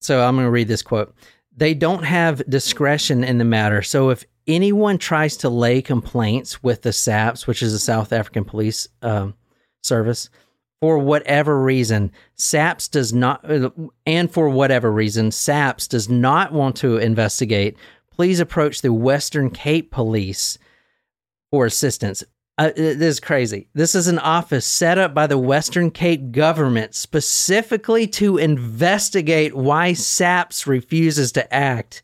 So 0.00 0.22
I'm 0.22 0.34
going 0.34 0.46
to 0.46 0.50
read 0.50 0.68
this 0.68 0.82
quote. 0.82 1.14
They 1.56 1.74
don't 1.74 2.04
have 2.04 2.42
discretion 2.50 3.22
in 3.24 3.38
the 3.38 3.44
matter. 3.44 3.82
So 3.82 4.10
if 4.10 4.24
anyone 4.46 4.98
tries 4.98 5.36
to 5.38 5.48
lay 5.48 5.82
complaints 5.82 6.62
with 6.62 6.82
the 6.82 6.92
SAPS, 6.92 7.46
which 7.46 7.62
is 7.62 7.72
the 7.72 7.78
South 7.78 8.12
African 8.12 8.44
Police 8.44 8.88
um, 9.02 9.34
Service, 9.82 10.28
for 10.80 10.98
whatever 10.98 11.62
reason, 11.62 12.10
SAPS 12.34 12.88
does 12.88 13.12
not, 13.12 13.48
and 14.04 14.32
for 14.32 14.48
whatever 14.48 14.90
reason, 14.90 15.30
SAPS 15.30 15.86
does 15.86 16.08
not 16.08 16.52
want 16.52 16.74
to 16.78 16.96
investigate, 16.96 17.76
please 18.10 18.40
approach 18.40 18.82
the 18.82 18.92
Western 18.92 19.48
Cape 19.48 19.92
Police 19.92 20.58
for 21.52 21.66
assistance. 21.66 22.24
Uh, 22.58 22.70
this 22.74 23.00
is 23.00 23.20
crazy. 23.20 23.68
This 23.74 23.94
is 23.94 24.08
an 24.08 24.18
office 24.18 24.66
set 24.66 24.98
up 24.98 25.14
by 25.14 25.26
the 25.26 25.38
Western 25.38 25.90
Cape 25.90 26.32
government 26.32 26.94
specifically 26.94 28.06
to 28.08 28.36
investigate 28.36 29.54
why 29.54 29.92
SAPS 29.92 30.66
refuses 30.66 31.32
to 31.32 31.54
act 31.54 32.02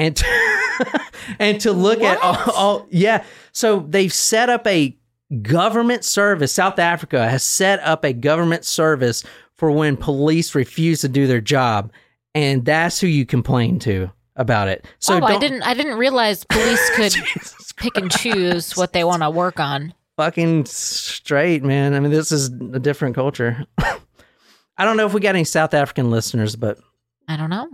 and 0.00 0.16
to, 0.16 1.00
and 1.38 1.60
to 1.60 1.72
look 1.72 2.00
at 2.00 2.18
all, 2.22 2.52
all. 2.54 2.86
Yeah, 2.90 3.22
so 3.52 3.80
they've 3.80 4.12
set 4.12 4.48
up 4.48 4.66
a 4.66 4.96
government 5.42 6.04
service. 6.04 6.52
South 6.52 6.78
Africa 6.78 7.28
has 7.28 7.44
set 7.44 7.80
up 7.80 8.04
a 8.04 8.12
government 8.12 8.64
service 8.64 9.24
for 9.54 9.70
when 9.70 9.96
police 9.96 10.54
refuse 10.54 11.02
to 11.02 11.08
do 11.08 11.26
their 11.26 11.42
job, 11.42 11.92
and 12.34 12.64
that's 12.64 12.98
who 12.98 13.06
you 13.06 13.26
complain 13.26 13.78
to 13.80 14.10
about 14.36 14.68
it. 14.68 14.86
So 15.00 15.20
oh, 15.20 15.22
I 15.22 15.38
didn't. 15.38 15.62
I 15.62 15.74
didn't 15.74 15.98
realize 15.98 16.44
police 16.44 16.90
could 16.96 17.14
pick 17.76 17.96
and 17.96 18.10
choose 18.10 18.76
what 18.76 18.94
they 18.94 19.04
want 19.04 19.22
to 19.22 19.30
work 19.30 19.60
on. 19.60 19.92
fucking 20.16 20.64
straight, 20.64 21.62
man. 21.62 21.92
I 21.92 22.00
mean, 22.00 22.10
this 22.10 22.32
is 22.32 22.46
a 22.46 22.78
different 22.78 23.14
culture. 23.14 23.66
I 23.78 24.86
don't 24.86 24.96
know 24.96 25.04
if 25.04 25.12
we 25.12 25.20
got 25.20 25.34
any 25.34 25.44
South 25.44 25.74
African 25.74 26.10
listeners, 26.10 26.56
but 26.56 26.78
I 27.28 27.36
don't 27.36 27.50
know. 27.50 27.68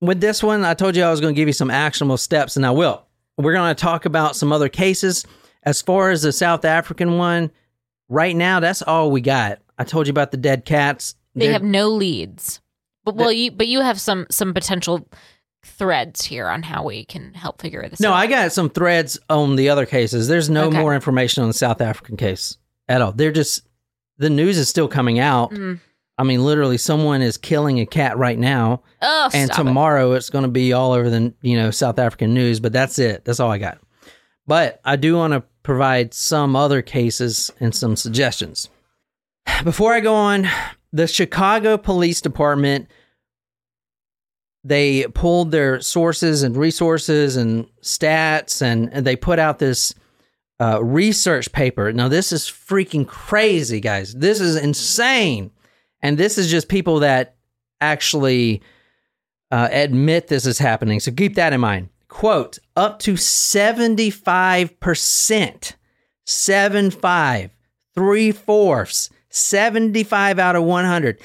With 0.00 0.20
this 0.20 0.42
one, 0.42 0.64
I 0.64 0.74
told 0.74 0.96
you 0.96 1.02
I 1.02 1.10
was 1.10 1.20
going 1.20 1.34
to 1.34 1.36
give 1.38 1.48
you 1.48 1.52
some 1.52 1.70
actionable 1.70 2.16
steps, 2.16 2.56
and 2.56 2.64
I 2.66 2.70
will. 2.70 3.04
We're 3.36 3.52
going 3.52 3.74
to 3.74 3.80
talk 3.80 4.04
about 4.04 4.36
some 4.36 4.52
other 4.52 4.68
cases. 4.68 5.24
As 5.62 5.82
far 5.82 6.10
as 6.10 6.22
the 6.22 6.32
South 6.32 6.64
African 6.64 7.18
one, 7.18 7.50
right 8.08 8.34
now, 8.34 8.60
that's 8.60 8.82
all 8.82 9.10
we 9.10 9.20
got. 9.20 9.60
I 9.78 9.84
told 9.84 10.06
you 10.06 10.10
about 10.10 10.30
the 10.30 10.36
dead 10.36 10.64
cats. 10.64 11.14
They 11.34 11.46
They're- 11.46 11.52
have 11.52 11.62
no 11.62 11.88
leads. 11.88 12.60
But 13.04 13.14
well, 13.16 13.32
you 13.32 13.50
but 13.50 13.68
you 13.68 13.80
have 13.80 13.98
some 13.98 14.26
some 14.30 14.52
potential 14.52 15.08
threads 15.64 16.24
here 16.24 16.46
on 16.46 16.62
how 16.62 16.84
we 16.84 17.04
can 17.06 17.32
help 17.34 17.60
figure 17.60 17.86
this 17.88 18.00
no, 18.00 18.08
out. 18.10 18.12
No, 18.12 18.16
I 18.18 18.26
got 18.26 18.52
some 18.52 18.68
threads 18.68 19.18
on 19.30 19.56
the 19.56 19.70
other 19.70 19.86
cases. 19.86 20.28
There's 20.28 20.50
no 20.50 20.66
Okay. 20.68 20.78
more 20.78 20.94
information 20.94 21.42
on 21.42 21.48
the 21.48 21.54
South 21.54 21.80
African 21.80 22.16
case 22.18 22.58
at 22.86 23.00
all. 23.00 23.12
They're 23.12 23.32
just 23.32 23.66
the 24.18 24.28
news 24.30 24.58
is 24.58 24.68
still 24.68 24.88
coming 24.88 25.18
out. 25.20 25.52
Mm. 25.52 25.80
I 26.18 26.24
mean, 26.24 26.44
literally, 26.44 26.78
someone 26.78 27.22
is 27.22 27.36
killing 27.36 27.80
a 27.80 27.86
cat 27.86 28.18
right 28.18 28.38
now. 28.38 28.82
Oh, 29.00 29.30
and 29.32 29.52
stop 29.52 29.60
it. 29.60 29.68
tomorrow 29.68 30.12
it's 30.12 30.30
going 30.30 30.42
to 30.42 30.50
be 30.50 30.72
all 30.72 30.92
over 30.92 31.08
the 31.08 31.32
you 31.42 31.56
know 31.56 31.70
South 31.70 31.98
African 31.98 32.34
news. 32.34 32.60
But 32.60 32.72
that's 32.72 32.98
it. 32.98 33.24
That's 33.24 33.40
all 33.40 33.50
I 33.50 33.58
got. 33.58 33.78
But 34.46 34.80
I 34.84 34.96
do 34.96 35.16
want 35.16 35.34
to 35.34 35.44
provide 35.62 36.14
some 36.14 36.56
other 36.56 36.82
cases 36.82 37.50
and 37.60 37.74
some 37.74 37.96
suggestions. 37.96 38.68
Before 39.64 39.92
I 39.94 40.00
go 40.00 40.14
on, 40.14 40.48
the 40.92 41.06
Chicago 41.06 41.76
Police 41.76 42.20
Department 42.20 42.88
they 44.64 45.06
pulled 45.14 45.50
their 45.50 45.80
sources 45.80 46.42
and 46.42 46.56
resources 46.56 47.36
and 47.36 47.66
stats 47.82 48.60
and, 48.60 48.92
and 48.92 49.06
they 49.06 49.16
put 49.16 49.38
out 49.38 49.58
this 49.58 49.94
uh, 50.60 50.82
research 50.82 51.52
paper. 51.52 51.92
Now 51.92 52.08
this 52.08 52.32
is 52.32 52.44
freaking 52.44 53.06
crazy, 53.06 53.80
guys. 53.80 54.14
This 54.14 54.40
is 54.40 54.56
insane, 54.56 55.50
and 56.02 56.18
this 56.18 56.38
is 56.38 56.50
just 56.50 56.68
people 56.68 57.00
that 57.00 57.36
actually 57.80 58.62
uh, 59.50 59.68
admit 59.70 60.28
this 60.28 60.46
is 60.46 60.58
happening. 60.58 61.00
So 61.00 61.12
keep 61.12 61.34
that 61.34 61.52
in 61.52 61.60
mind. 61.60 61.90
Quote, 62.08 62.58
up 62.76 62.98
to 63.00 63.14
75%, 63.14 65.72
seven 66.24 66.90
five, 66.90 67.50
three 67.94 68.32
fourths, 68.32 69.10
75 69.30 70.38
out 70.38 70.56
of 70.56 70.64
100. 70.64 71.20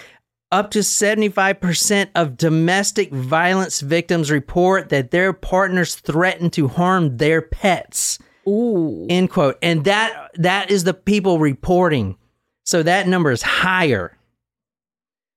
Up 0.51 0.71
to 0.71 0.79
75% 0.79 2.09
of 2.13 2.35
domestic 2.37 3.11
violence 3.11 3.81
victims 3.81 4.29
report 4.29 4.89
that 4.89 5.09
their 5.09 5.33
partners 5.33 5.95
threaten 5.95 6.51
to 6.51 6.67
harm 6.67 7.17
their 7.17 7.41
pets. 7.41 8.19
Ooh. 8.47 9.07
End 9.09 9.31
quote. 9.31 9.57
And 9.63 9.83
that 9.85 10.29
that 10.35 10.69
is 10.69 10.83
the 10.83 10.93
people 10.93 11.39
reporting. 11.39 12.17
So 12.65 12.83
that 12.83 13.07
number 13.07 13.31
is 13.31 13.41
higher. 13.41 14.15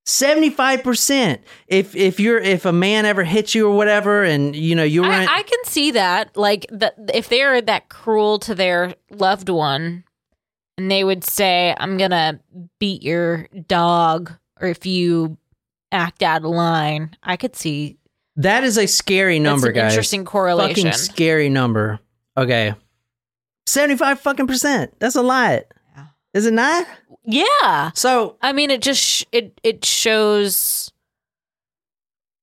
75%. 0.07 1.39
If 1.67 1.93
if 1.93 2.17
you're 2.17 2.39
if 2.39 2.65
a 2.65 2.71
man 2.71 3.05
ever 3.05 3.25
hits 3.25 3.53
you 3.53 3.67
or 3.67 3.75
whatever 3.75 4.23
and 4.23 4.55
you 4.55 4.73
know 4.73 4.85
you 4.85 5.03
run 5.03 5.27
I, 5.27 5.39
I 5.39 5.43
can 5.43 5.59
see 5.65 5.91
that. 5.91 6.35
Like 6.37 6.65
that 6.71 6.95
if 7.13 7.27
they're 7.27 7.61
that 7.61 7.89
cruel 7.89 8.39
to 8.39 8.55
their 8.55 8.95
loved 9.11 9.49
one 9.49 10.05
and 10.77 10.89
they 10.89 11.03
would 11.03 11.25
say, 11.25 11.75
I'm 11.77 11.97
gonna 11.97 12.39
beat 12.79 13.03
your 13.03 13.49
dog 13.67 14.31
or 14.61 14.69
if 14.69 14.85
you 14.85 15.37
act 15.91 16.23
out 16.23 16.37
of 16.37 16.51
line, 16.51 17.15
I 17.21 17.35
could 17.35 17.57
see 17.57 17.97
that 18.37 18.63
is 18.63 18.77
a 18.77 18.87
scary 18.87 19.39
number, 19.39 19.67
that's 19.67 19.77
an 19.77 19.83
guys. 19.83 19.91
interesting 19.91 20.23
correlation. 20.25 20.85
Fucking 20.85 20.93
scary 20.93 21.49
number. 21.49 21.99
Okay. 22.37 22.73
75 23.65 24.21
fucking 24.21 24.47
percent. 24.47 24.93
That's 24.99 25.15
a 25.15 25.21
lot. 25.21 25.63
Yeah. 26.33 26.37
Is 26.39 26.45
it 26.45 26.53
not? 26.53 26.85
yeah. 27.25 27.91
So 27.95 28.37
I 28.41 28.53
mean, 28.53 28.71
it 28.71 28.81
just 28.81 29.01
sh- 29.01 29.23
it 29.31 29.59
it 29.63 29.83
shows 29.85 30.91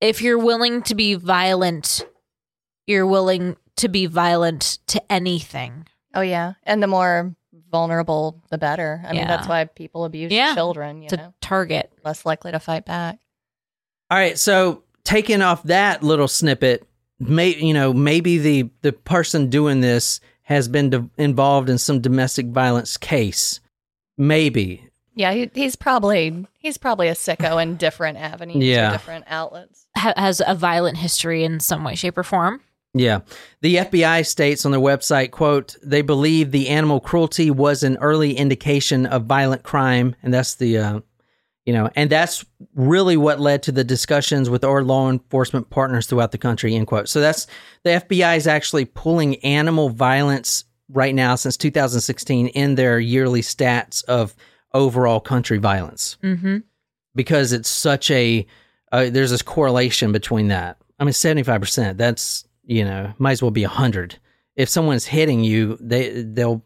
if 0.01 0.21
you're 0.21 0.37
willing 0.39 0.81
to 0.83 0.95
be 0.95 1.15
violent, 1.15 2.05
you're 2.87 3.07
willing 3.07 3.55
to 3.77 3.87
be 3.89 4.05
violent 4.05 4.79
to 4.87 5.11
anything. 5.11 5.87
Oh 6.13 6.21
yeah, 6.21 6.53
and 6.63 6.81
the 6.83 6.87
more 6.87 7.35
vulnerable, 7.71 8.41
the 8.49 8.57
better. 8.57 9.03
I 9.07 9.13
mean, 9.13 9.27
that's 9.27 9.47
why 9.47 9.65
people 9.65 10.05
abuse 10.05 10.31
Yeah. 10.31 10.53
children. 10.55 11.01
You 11.01 11.09
to 11.09 11.17
know, 11.17 11.33
target. 11.41 11.91
less 12.03 12.25
likely 12.25 12.51
to 12.51 12.59
fight 12.59 12.85
back. 12.85 13.19
All 14.11 14.17
right, 14.17 14.37
so 14.37 14.83
taking 15.03 15.41
off 15.41 15.63
that 15.63 16.03
little 16.03 16.27
snippet, 16.27 16.87
may 17.19 17.55
you 17.55 17.73
know 17.73 17.93
maybe 17.93 18.37
the 18.37 18.69
the 18.81 18.93
person 18.93 19.49
doing 19.49 19.81
this 19.81 20.19
has 20.43 20.67
been 20.67 20.89
de- 20.91 21.09
involved 21.17 21.69
in 21.69 21.77
some 21.77 21.99
domestic 22.01 22.47
violence 22.47 22.97
case. 22.97 23.59
Maybe. 24.17 24.89
Yeah, 25.17 25.31
he, 25.33 25.49
he's 25.53 25.75
probably 25.75 26.45
he's 26.59 26.77
probably 26.77 27.07
a 27.07 27.13
sicko 27.13 27.61
in 27.61 27.77
different 27.77 28.17
avenues, 28.17 28.63
Yeah. 28.63 28.91
different 28.91 29.25
outlets. 29.27 29.87
Ha- 29.97 30.13
has 30.17 30.41
a 30.45 30.55
violent 30.55 30.97
history 30.97 31.43
in 31.43 31.59
some 31.61 31.83
way, 31.83 31.95
shape, 31.95 32.17
or 32.17 32.23
form. 32.23 32.61
Yeah. 32.93 33.21
The 33.61 33.75
FBI 33.77 34.25
states 34.25 34.65
on 34.65 34.71
their 34.71 34.79
website, 34.81 35.31
quote, 35.31 35.75
they 35.83 36.01
believe 36.01 36.51
the 36.51 36.69
animal 36.69 36.99
cruelty 37.01 37.51
was 37.51 37.83
an 37.83 37.97
early 37.97 38.33
indication 38.37 39.05
of 39.05 39.25
violent 39.25 39.63
crime 39.63 40.15
and 40.23 40.33
that's 40.33 40.55
the 40.55 40.77
uh 40.77 40.99
you 41.65 41.73
know, 41.73 41.89
and 41.95 42.11
that's 42.11 42.45
really 42.75 43.17
what 43.17 43.39
led 43.39 43.63
to 43.63 43.71
the 43.71 43.83
discussions 43.83 44.51
with 44.51 44.63
our 44.63 44.83
law 44.83 45.09
enforcement 45.09 45.71
partners 45.71 46.05
throughout 46.05 46.31
the 46.31 46.37
country, 46.37 46.75
end 46.75 46.85
quote. 46.85 47.09
So 47.09 47.19
that's 47.21 47.47
the 47.83 47.89
FBI 48.07 48.37
is 48.37 48.45
actually 48.45 48.85
pulling 48.85 49.37
animal 49.37 49.89
violence 49.89 50.65
right 50.89 51.15
now 51.15 51.35
since 51.35 51.57
2016 51.57 52.47
in 52.47 52.75
their 52.75 52.99
yearly 52.99 53.41
stats 53.41 54.03
of 54.05 54.35
overall 54.73 55.19
country 55.19 55.57
violence 55.57 56.17
Mm-hmm. 56.23 56.57
because 57.15 57.51
it's 57.53 57.69
such 57.69 58.11
a 58.11 58.45
uh, 58.91 59.09
there's 59.09 59.31
this 59.31 59.41
correlation 59.41 60.11
between 60.11 60.47
that. 60.49 60.77
I 60.99 61.03
mean, 61.03 61.11
75%, 61.11 61.97
that's, 61.97 62.45
you 62.63 62.85
know, 62.85 63.11
might 63.17 63.31
as 63.33 63.41
well 63.41 63.51
be 63.51 63.63
100. 63.63 64.17
If 64.55 64.69
someone's 64.69 65.05
hitting 65.05 65.43
you, 65.43 65.77
they 65.81 66.21
they'll 66.23 66.63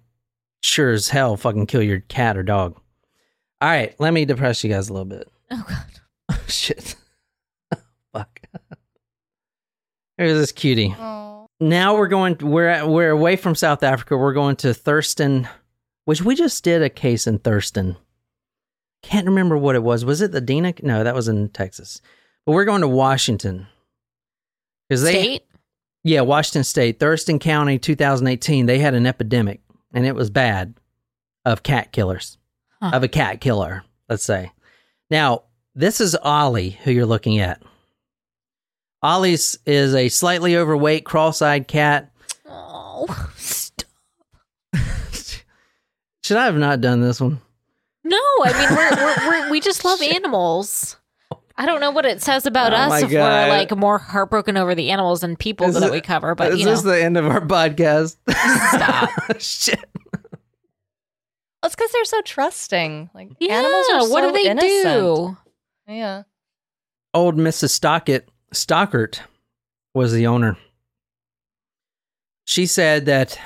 sure 0.62 0.92
as 0.92 1.08
hell 1.10 1.38
fucking 1.38 1.66
kill 1.68 1.82
your 1.82 2.02
cat 2.02 2.38
or 2.38 2.44
dog. 2.44 2.80
All 3.62 3.70
right, 3.70 3.96
let 4.00 4.14
me 4.14 4.26
depress 4.26 4.64
you 4.64 4.70
guys 4.70 4.90
a 4.90 4.94
little 4.94 5.06
bit. 5.06 5.28
Oh 5.50 5.66
god. 5.68 5.86
Oh, 6.32 6.44
shit. 6.48 6.96
Fuck. 8.14 8.42
Here's 10.18 10.38
this 10.38 10.52
cutie. 10.52 10.94
Oh, 11.00 11.09
Now 11.60 11.98
we're 11.98 12.08
going 12.08 12.38
we're 12.40 12.68
at, 12.68 12.88
we're 12.88 13.10
away 13.10 13.36
from 13.36 13.56
South 13.56 13.84
Africa. 13.84 14.18
We're 14.18 14.34
going 14.34 14.56
to 14.58 14.74
Thurston, 14.74 15.48
which 16.06 16.22
we 16.22 16.36
just 16.36 16.64
did 16.64 16.82
a 16.82 16.90
case 16.90 17.28
in 17.28 17.40
Thurston. 17.40 17.98
Can't 19.04 19.28
remember 19.28 19.58
what 19.58 19.76
it 19.76 19.84
was. 19.84 20.06
Was 20.06 20.22
it 20.22 20.32
the 20.32 20.42
Dina? 20.42 20.74
No, 20.82 21.04
that 21.04 21.16
was 21.16 21.28
in 21.28 21.50
Texas. 21.50 22.02
But 22.46 22.54
we're 22.54 22.66
going 22.66 22.82
to 22.82 22.88
Washington. 22.88 23.68
Cuz 24.90 25.02
they 25.02 25.22
State. 25.22 25.46
Yeah, 26.04 26.22
Washington 26.22 26.64
State, 26.64 27.00
Thurston 27.00 27.40
County 27.40 27.78
2018, 27.78 28.66
they 28.66 28.80
had 28.80 28.94
an 28.94 29.06
epidemic 29.06 29.62
and 29.94 30.06
it 30.06 30.16
was 30.16 30.30
bad 30.30 30.76
of 31.46 31.64
cat 31.64 31.92
killers. 31.92 32.38
Huh. 32.82 32.92
Of 32.94 33.04
a 33.04 33.10
cat 33.10 33.42
killer, 33.42 33.84
let's 34.08 34.24
say. 34.24 34.54
Now, 35.10 35.44
this 35.76 36.00
is 36.00 36.16
Ollie 36.16 36.80
who 36.84 36.92
you're 36.92 37.06
looking 37.06 37.40
at. 37.40 37.62
Ollie's 39.02 39.58
is 39.66 39.96
a 39.96 40.10
slightly 40.10 40.58
overweight, 40.58 41.06
cross-eyed 41.06 41.68
cat. 41.68 42.12
Oh, 42.48 43.06
stop. 43.38 43.88
Should 46.24 46.38
I 46.38 46.46
have 46.46 46.58
not 46.58 46.82
done 46.82 47.02
this 47.02 47.20
one? 47.22 47.40
No, 48.04 48.18
I 48.44 48.54
mean 48.54 48.78
we're, 48.78 48.96
we're, 48.96 49.28
we're 49.46 49.52
we 49.52 49.60
just 49.62 49.84
love 49.86 50.02
animals. 50.16 50.98
I 51.58 51.66
don't 51.66 51.82
know 51.82 51.92
what 51.92 52.06
it 52.06 52.22
says 52.22 52.46
about 52.46 52.72
Oh 52.74 52.78
us 52.78 53.04
if 53.04 53.12
God. 53.12 53.50
we're 53.50 53.50
like 53.58 53.76
more 53.76 53.98
heartbroken 53.98 54.56
over 54.56 54.74
the 54.76 54.92
animals 54.92 55.22
than 55.22 55.36
people 55.36 55.68
Is 55.68 55.76
that 55.76 55.84
it- 55.88 55.92
we 55.92 56.02
cover. 56.02 56.34
But 56.36 56.54
is 56.54 56.60
you 56.60 56.66
know, 56.66 56.72
this 56.72 56.82
the 56.84 57.04
end 57.04 57.18
of 57.18 57.26
our 57.26 57.42
podcast? 57.42 58.16
Stop. 58.30 59.10
Shit. 59.42 59.80
Well, 61.62 61.68
it's 61.68 61.76
because 61.76 61.92
they're 61.92 62.06
so 62.06 62.22
trusting. 62.22 63.10
Like 63.14 63.30
yeah, 63.40 63.56
animals 63.56 63.86
are 63.94 64.02
so 64.02 64.10
what 64.10 64.22
do 64.22 64.32
they 64.32 64.50
innocent. 64.50 64.84
do? 64.84 65.38
Yeah. 65.88 66.24
Old 67.14 67.36
Mrs. 67.36 67.72
Stockett, 67.72 68.30
Stockert 68.52 69.22
was 69.94 70.12
the 70.12 70.28
owner. 70.28 70.58
She 72.46 72.66
said 72.66 73.06
that 73.06 73.40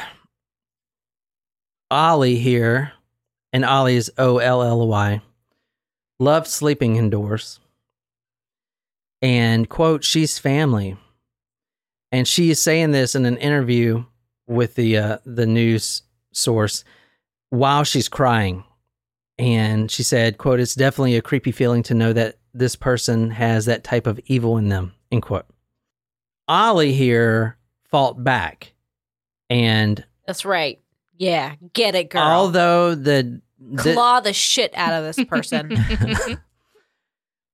Ollie 1.92 2.38
here, 2.38 2.94
and 3.52 3.66
Ollie 3.66 3.98
is 3.98 4.12
O 4.18 4.38
L 4.38 4.64
L 4.64 4.88
Y, 4.88 5.22
loved 6.20 6.48
sleeping 6.48 6.96
indoors. 6.96 7.60
And, 9.22 9.70
quote, 9.70 10.04
she's 10.04 10.40
family. 10.40 10.98
And 12.12 12.28
she 12.28 12.50
is 12.50 12.62
saying 12.62 12.92
this 12.92 13.16
in 13.16 13.26
an 13.26 13.38
interview 13.38 14.06
with 14.48 14.76
the 14.76 14.98
uh, 14.98 15.18
the 15.26 15.46
news 15.46 16.04
source 16.32 16.84
while 17.50 17.84
she's 17.84 18.10
crying. 18.10 18.64
And 19.40 19.90
she 19.90 20.04
said, 20.04 20.38
quote, 20.38 20.60
it's 20.60 20.76
definitely 20.76 21.16
a 21.16 21.22
creepy 21.22 21.52
feeling 21.52 21.84
to 21.84 21.94
know 21.94 22.14
that 22.14 22.38
this 22.54 22.76
person 22.76 23.32
has 23.32 23.66
that 23.66 23.84
type 23.84 24.06
of 24.08 24.20
evil 24.28 24.58
in 24.58 24.70
them, 24.70 24.94
end 25.12 25.24
quote. 25.24 25.46
Ollie 26.48 26.94
here 26.94 27.58
fought 27.90 28.24
back. 28.24 28.74
And 29.50 30.04
That's 30.28 30.46
right. 30.46 30.80
Yeah, 31.18 31.56
get 31.74 31.96
it, 31.96 32.10
girl. 32.10 32.22
although 32.22 32.96
the, 32.96 33.42
the 33.60 33.94
Claw 33.94 34.20
the 34.20 34.34
shit 34.34 34.74
out 34.76 34.94
of 34.94 35.16
this 35.16 35.26
person. 35.26 35.78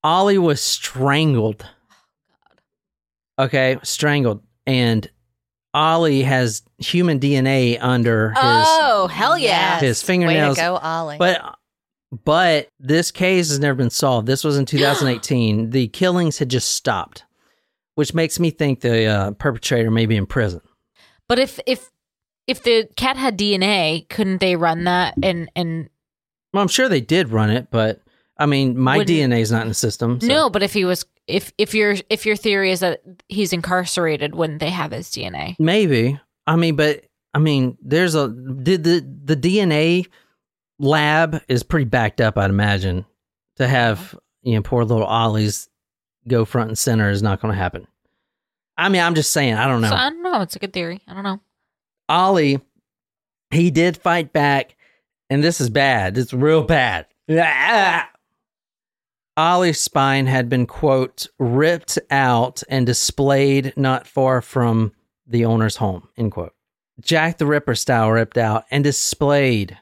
Oh, 0.01 0.09
Ollie 0.09 0.37
was 0.37 0.61
strangled. 0.61 1.65
Okay, 3.37 3.77
strangled. 3.83 4.41
And 4.65 5.09
Ollie 5.73 6.23
has 6.23 6.61
human 6.77 7.19
DNA 7.19 7.77
under 7.81 8.29
his 8.29 8.37
oh 8.41 9.07
hell 9.11 9.37
yeah! 9.37 9.79
His 9.79 10.01
fingernails- 10.01 10.57
Way 10.57 10.63
to 10.63 10.69
go, 10.69 10.77
Ollie. 10.77 11.17
But 11.17 11.58
but 12.11 12.69
this 12.79 13.11
case 13.11 13.49
has 13.49 13.59
never 13.59 13.75
been 13.75 13.89
solved. 13.89 14.27
This 14.27 14.43
was 14.43 14.57
in 14.57 14.65
2018. 14.67 15.69
the 15.69 15.87
killings 15.89 16.37
had 16.37 16.49
just 16.49 16.71
stopped, 16.71 17.23
which 17.95 18.13
makes 18.13 18.39
me 18.39 18.49
think 18.49 18.81
the 18.81 19.05
uh, 19.05 19.31
perpetrator 19.31 19.91
may 19.91 20.05
be 20.05 20.15
in 20.17 20.25
prison. 20.25 20.61
But 21.27 21.39
if 21.39 21.59
if 21.65 21.89
if 22.47 22.63
the 22.63 22.87
cat 22.95 23.17
had 23.17 23.37
DNA, 23.37 24.07
couldn't 24.09 24.39
they 24.41 24.55
run 24.55 24.85
that 24.85 25.13
and 25.21 25.51
and 25.55 25.89
Well, 26.53 26.61
I'm 26.63 26.67
sure 26.67 26.89
they 26.89 27.01
did 27.01 27.29
run 27.29 27.51
it, 27.51 27.67
but 27.69 28.01
I 28.37 28.45
mean, 28.45 28.77
my 28.77 28.99
DNA 28.99 29.41
is 29.41 29.51
not 29.51 29.63
in 29.63 29.67
the 29.67 29.73
system. 29.73 30.19
so- 30.21 30.27
no? 30.27 30.49
But 30.49 30.63
if 30.63 30.73
he 30.73 30.85
was 30.85 31.05
if 31.27 31.53
if 31.59 31.75
your 31.75 31.95
if 32.09 32.25
your 32.25 32.35
theory 32.35 32.71
is 32.71 32.79
that 32.79 33.01
he's 33.27 33.53
incarcerated, 33.53 34.33
wouldn't 34.33 34.59
they 34.59 34.71
have 34.71 34.91
his 34.91 35.09
DNA? 35.09 35.55
maybe. 35.59 36.19
I 36.47 36.55
mean, 36.55 36.75
but 36.75 37.03
I 37.35 37.37
mean, 37.37 37.77
there's 37.83 38.15
a 38.15 38.29
did 38.29 38.83
the 38.83 39.05
the 39.25 39.35
DNA 39.35 40.07
lab 40.79 41.41
is 41.47 41.63
pretty 41.63 41.85
backed 41.85 42.21
up. 42.21 42.37
I'd 42.37 42.49
imagine 42.49 43.05
to 43.57 43.67
have 43.67 44.17
you 44.41 44.55
know 44.55 44.61
poor 44.61 44.83
little 44.83 45.05
Ollie's 45.05 45.69
go 46.27 46.45
front 46.45 46.69
and 46.69 46.77
center 46.77 47.09
is 47.09 47.21
not 47.21 47.41
going 47.41 47.53
to 47.53 47.59
happen. 47.59 47.87
I 48.77 48.89
mean, 48.89 49.01
I'm 49.01 49.15
just 49.15 49.31
saying. 49.33 49.55
I 49.55 49.67
don't 49.67 49.81
know. 49.81 49.89
So 49.89 49.95
I 49.95 50.09
don't 50.09 50.23
know. 50.23 50.41
It's 50.41 50.55
a 50.55 50.59
good 50.59 50.73
theory. 50.73 51.01
I 51.07 51.13
don't 51.13 51.23
know. 51.23 51.41
Ollie, 52.07 52.59
he 53.51 53.71
did 53.71 53.97
fight 53.97 54.31
back, 54.31 54.75
and 55.29 55.43
this 55.43 55.59
is 55.59 55.69
bad. 55.69 56.17
It's 56.17 56.33
real 56.33 56.63
bad. 56.63 57.05
Ah! 57.29 58.09
Ollie's 59.37 59.79
spine 59.79 60.25
had 60.25 60.49
been, 60.49 60.65
quote, 60.65 61.27
ripped 61.37 61.97
out 62.11 62.61
and 62.67 62.85
displayed 62.85 63.71
not 63.77 64.05
far 64.05 64.41
from 64.41 64.91
the 65.25 65.45
owner's 65.45 65.77
home, 65.77 66.09
end 66.17 66.33
quote. 66.33 66.53
Jack 66.99 67.37
the 67.37 67.45
Ripper 67.45 67.75
style 67.75 68.11
ripped 68.11 68.37
out 68.37 68.65
and 68.69 68.83
displayed. 68.83 69.77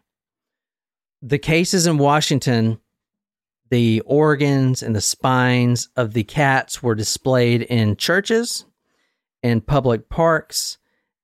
The 1.21 1.39
cases 1.39 1.87
in 1.87 1.97
Washington, 1.97 2.79
the 3.69 4.01
organs 4.05 4.83
and 4.83 4.95
the 4.95 5.01
spines 5.01 5.89
of 5.95 6.13
the 6.13 6.23
cats 6.23 6.81
were 6.83 6.95
displayed 6.95 7.63
in 7.63 7.95
churches, 7.97 8.65
in 9.43 9.61
public 9.61 10.09
parks, 10.09 10.77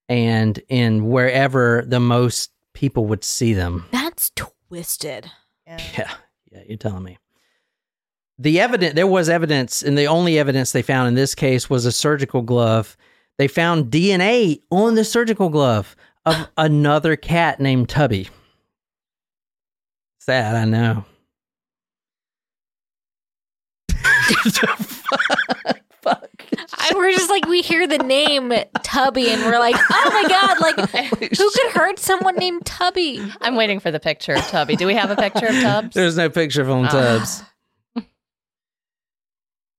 and 0.09 0.59
in 0.67 1.09
wherever 1.09 1.83
the 1.87 1.99
most 1.99 2.51
people 2.73 3.05
would 3.05 3.23
see 3.23 3.53
them. 3.53 3.85
That's 3.91 4.31
twisted. 4.35 5.29
yeah. 5.67 5.79
Yeah, 5.97 6.11
yeah, 6.51 6.63
you're 6.67 6.77
telling 6.77 7.03
me. 7.03 7.17
The 8.39 8.59
evidence 8.59 8.95
there 8.95 9.07
was 9.07 9.29
evidence, 9.29 9.81
and 9.81 9.97
the 9.97 10.05
only 10.05 10.37
evidence 10.39 10.71
they 10.71 10.81
found 10.81 11.07
in 11.07 11.13
this 11.15 11.35
case 11.35 11.69
was 11.69 11.85
a 11.85 11.91
surgical 11.91 12.41
glove. 12.41 12.97
They 13.37 13.47
found 13.47 13.91
DNA 13.91 14.61
on 14.69 14.95
the 14.95 15.05
surgical 15.05 15.49
glove 15.49 15.95
of 16.25 16.49
another 16.57 17.15
cat 17.15 17.59
named 17.59 17.89
Tubby. 17.89 18.29
Sad, 20.25 20.55
I 20.55 20.63
know. 20.63 21.03
Fuck. 26.01 26.29
I, 26.73 26.91
we're 26.95 27.11
just 27.11 27.29
like 27.29 27.45
we 27.47 27.61
hear 27.61 27.85
the 27.87 27.97
name 27.97 28.53
Tubby, 28.83 29.29
and 29.29 29.41
we're 29.41 29.59
like, 29.59 29.75
oh 29.77 30.09
my 30.13 30.29
god, 30.29 30.59
like 30.61 30.75
who 31.37 31.51
could 31.51 31.71
hurt 31.73 31.99
someone 31.99 32.35
named 32.35 32.65
Tubby? 32.65 33.21
I'm 33.41 33.57
waiting 33.57 33.81
for 33.81 33.91
the 33.91 33.99
picture 33.99 34.31
of 34.33 34.41
Tubby. 34.47 34.77
Do 34.77 34.87
we 34.87 34.93
have 34.93 35.11
a 35.11 35.17
picture 35.17 35.47
of 35.47 35.55
Tubbs? 35.55 35.93
There's 35.93 36.15
no 36.15 36.29
picture 36.29 36.61
of 36.61 36.69
him 36.69 36.85
Ah. 36.85 36.89
Tubbs. 36.89 37.43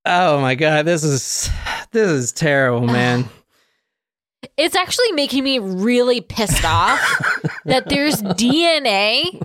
Oh 0.05 0.41
my 0.43 0.55
god, 0.57 0.85
this 0.85 1.03
is 1.05 1.49
this 1.93 2.09
is 2.11 2.33
terrible, 2.33 2.87
man. 2.87 3.25
It's 4.59 4.77
actually 4.77 5.13
making 5.13 5.43
me 5.43 5.59
really 5.59 6.21
pissed 6.21 6.67
off 6.67 7.01
that 7.65 7.89
there's 7.89 8.21
DNA 8.21 9.41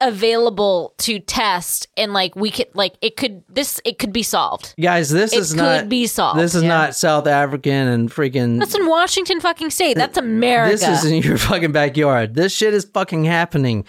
available 0.00 0.94
to 0.98 1.18
test, 1.18 1.88
and 1.96 2.12
like 2.12 2.34
we 2.34 2.50
could, 2.50 2.68
like 2.74 2.94
it 3.02 3.16
could 3.16 3.42
this 3.48 3.80
it 3.84 3.98
could 3.98 4.12
be 4.12 4.22
solved. 4.22 4.74
Guys, 4.80 5.10
this 5.10 5.32
It 5.32 5.38
is 5.40 5.50
could 5.52 5.58
not 5.58 5.88
be 5.88 6.06
solved. 6.06 6.38
this 6.38 6.54
is 6.54 6.62
yeah. 6.62 6.68
not 6.68 6.94
South 6.94 7.26
African 7.26 7.88
and 7.88 8.10
freaking 8.10 8.58
That's 8.58 8.74
in 8.74 8.86
Washington 8.86 9.40
fucking 9.40 9.70
state. 9.70 9.96
That's 9.96 10.18
America. 10.18 10.72
This 10.72 11.04
is 11.04 11.10
in 11.10 11.22
your 11.22 11.38
fucking 11.38 11.72
backyard. 11.72 12.34
This 12.34 12.52
shit 12.54 12.74
is 12.74 12.84
fucking 12.84 13.24
happening. 13.24 13.84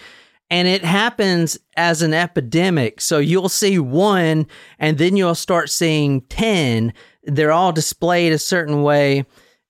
And 0.50 0.68
it 0.68 0.84
happens 0.84 1.58
as 1.78 2.02
an 2.02 2.12
epidemic. 2.12 3.00
So 3.00 3.18
you'll 3.18 3.48
see 3.48 3.78
one 3.78 4.46
and 4.78 4.98
then 4.98 5.16
you'll 5.16 5.34
start 5.34 5.70
seeing 5.70 6.20
10. 6.22 6.92
They're 7.22 7.52
all 7.52 7.72
displayed 7.72 8.34
a 8.34 8.38
certain 8.38 8.82
way. 8.82 9.24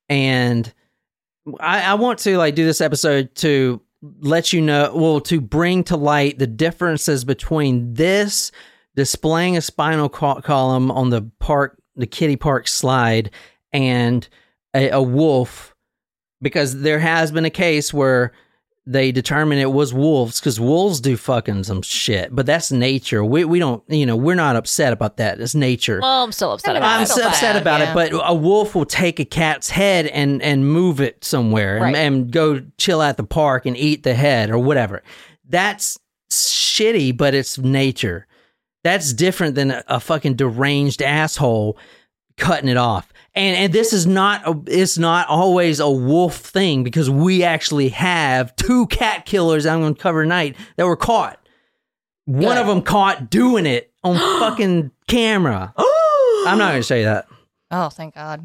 And 0.09 0.72
I, 1.61 1.83
I 1.83 1.94
want 1.94 2.18
to 2.20 2.37
like 2.37 2.57
do 2.57 2.64
this 2.64 2.81
episode 2.81 3.33
to 3.37 3.81
let 4.02 4.52
you 4.52 4.60
know, 4.60 4.92
well, 4.94 5.20
to 5.22 5.40
bring 5.40 5.84
to 5.84 5.96
light 5.96 6.38
the 6.38 6.46
differences 6.46 7.24
between 7.24 7.94
this 7.94 8.50
displaying 8.94 9.56
a 9.56 9.60
spinal 9.60 10.08
col- 10.08 10.42
column 10.42 10.90
on 10.90 11.10
the 11.10 11.22
park, 11.38 11.80
the 11.96 12.06
kitty 12.06 12.36
park 12.36 12.68
slide, 12.68 13.30
and 13.72 14.28
a, 14.74 14.90
a 14.90 15.02
wolf 15.02 15.74
because 16.40 16.80
there 16.80 16.98
has 16.98 17.30
been 17.30 17.44
a 17.44 17.50
case 17.50 17.94
where 17.94 18.32
they 18.85 19.12
determine 19.12 19.59
it 19.59 19.73
was 19.73 19.95
wolves 19.95 20.40
because 20.40 20.59
wolves 20.59 21.01
do 21.01 21.16
fucking 21.16 21.64
some 21.64 21.83
shit, 21.83 22.35
but 22.35 22.47
that's 22.47 22.73
nature. 22.73 23.25
We 23.25 23.45
we 23.45 23.59
don't, 23.59 23.83
you 23.89 24.07
know, 24.07 24.16
we're 24.16 24.35
not 24.35 24.57
upset 24.57 24.93
about 24.93 25.18
that. 25.18 25.41
It's 25.41 25.55
nature. 25.55 26.01
well, 26.01 26.24
I'm 26.24 26.33
still 26.33 26.53
upset 26.53 26.76
about 26.76 26.97
I'm 26.97 27.03
it. 27.03 27.07
so 27.07 27.20
so 27.20 27.28
upset 27.28 27.55
bad, 27.55 27.62
about 27.62 27.80
yeah. 27.80 27.91
it, 27.93 28.12
but 28.12 28.28
a 28.28 28.35
wolf 28.35 28.74
will 28.74 28.85
take 28.85 29.20
a 29.20 29.24
cat's 29.24 29.70
head 29.70 30.07
and 30.07 30.43
and 30.43 30.66
move 30.66 31.01
it 31.01 31.24
somewhere 31.24 31.85
and, 31.85 31.95
and 31.95 32.30
go 32.33 32.61
chill 32.76 33.03
at 33.03 33.16
the 33.16 33.24
park 33.24 33.66
and 33.66 33.76
eat 33.76 34.03
the 34.03 34.14
head 34.14 34.51
or 34.51 34.59
whatever. 34.59 35.03
That's 35.49 35.99
shitty, 36.30 37.16
but 37.16 37.35
it's 37.35 37.59
nature. 37.59 38.26
That's 38.83 39.12
different 39.12 39.55
than 39.55 39.70
a, 39.70 39.85
a 39.87 40.01
fucking 40.01 40.35
deranged 40.35 41.03
asshole 41.03 41.78
cutting 42.37 42.68
it 42.68 42.76
off. 42.76 43.11
And 43.35 43.57
and 43.57 43.72
this 43.72 43.93
is 43.93 44.07
not 44.07 44.47
a, 44.47 44.61
it's 44.66 44.99
not 44.99 45.28
always 45.28 45.80
a 45.80 45.91
wolf 45.91 46.37
thing 46.37 46.85
because 46.85 47.09
we 47.09 47.43
actually 47.43 47.89
have 47.91 48.55
two 48.57 48.87
cat 48.89 49.24
killers 49.24 49.64
I'm 49.64 49.80
going 49.80 49.95
to 49.95 50.01
cover 50.01 50.22
tonight 50.22 50.57
that 50.76 50.87
were 50.87 50.97
caught. 50.97 51.39
One 52.26 52.41
Good. 52.43 52.59
of 52.59 52.66
them 52.66 52.83
caught 52.83 53.30
doing 53.30 53.64
it 53.66 53.93
on 54.05 54.16
fucking 54.41 54.91
camera. 55.09 55.72
Oh! 55.76 56.45
I'm 56.47 56.59
not 56.59 56.70
going 56.70 56.80
to 56.80 56.87
say 56.87 57.05
that. 57.05 57.26
Oh, 57.70 57.89
thank 57.89 58.14
God. 58.14 58.45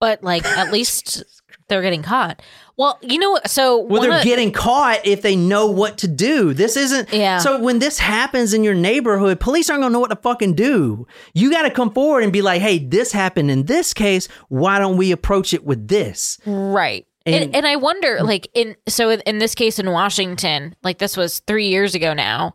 But 0.00 0.22
like 0.22 0.44
at 0.44 0.70
least 0.72 1.24
they're 1.68 1.82
getting 1.82 2.02
caught. 2.02 2.40
Well, 2.78 2.98
you 3.00 3.18
know, 3.18 3.30
what? 3.30 3.48
so 3.50 3.78
Well, 3.80 4.02
they're 4.02 4.18
of- 4.18 4.22
getting 4.24 4.52
caught 4.52 5.06
if 5.06 5.22
they 5.22 5.34
know 5.34 5.66
what 5.66 5.98
to 5.98 6.08
do. 6.08 6.52
This 6.52 6.76
isn't. 6.76 7.10
Yeah. 7.12 7.38
So 7.38 7.58
when 7.60 7.78
this 7.78 7.98
happens 7.98 8.52
in 8.52 8.62
your 8.62 8.74
neighborhood, 8.74 9.40
police 9.40 9.70
aren't 9.70 9.82
gonna 9.82 9.92
know 9.92 10.00
what 10.00 10.10
to 10.10 10.16
fucking 10.16 10.54
do. 10.54 11.06
You 11.32 11.50
got 11.50 11.62
to 11.62 11.70
come 11.70 11.90
forward 11.92 12.22
and 12.22 12.32
be 12.32 12.42
like, 12.42 12.60
"Hey, 12.60 12.78
this 12.78 13.12
happened 13.12 13.50
in 13.50 13.64
this 13.64 13.94
case. 13.94 14.28
Why 14.48 14.78
don't 14.78 14.96
we 14.98 15.10
approach 15.12 15.54
it 15.54 15.64
with 15.64 15.88
this?" 15.88 16.38
Right. 16.44 17.06
And, 17.24 17.34
And- 17.44 17.56
and, 17.56 17.66
I 17.66 17.76
wonder, 17.76 18.18
like 18.22 18.48
in 18.54 18.76
so 18.88 19.10
in 19.10 19.38
this 19.38 19.54
case 19.54 19.78
in 19.78 19.90
Washington, 19.90 20.76
like 20.84 20.98
this 20.98 21.16
was 21.16 21.40
three 21.40 21.68
years 21.68 21.94
ago 21.94 22.12
now. 22.14 22.54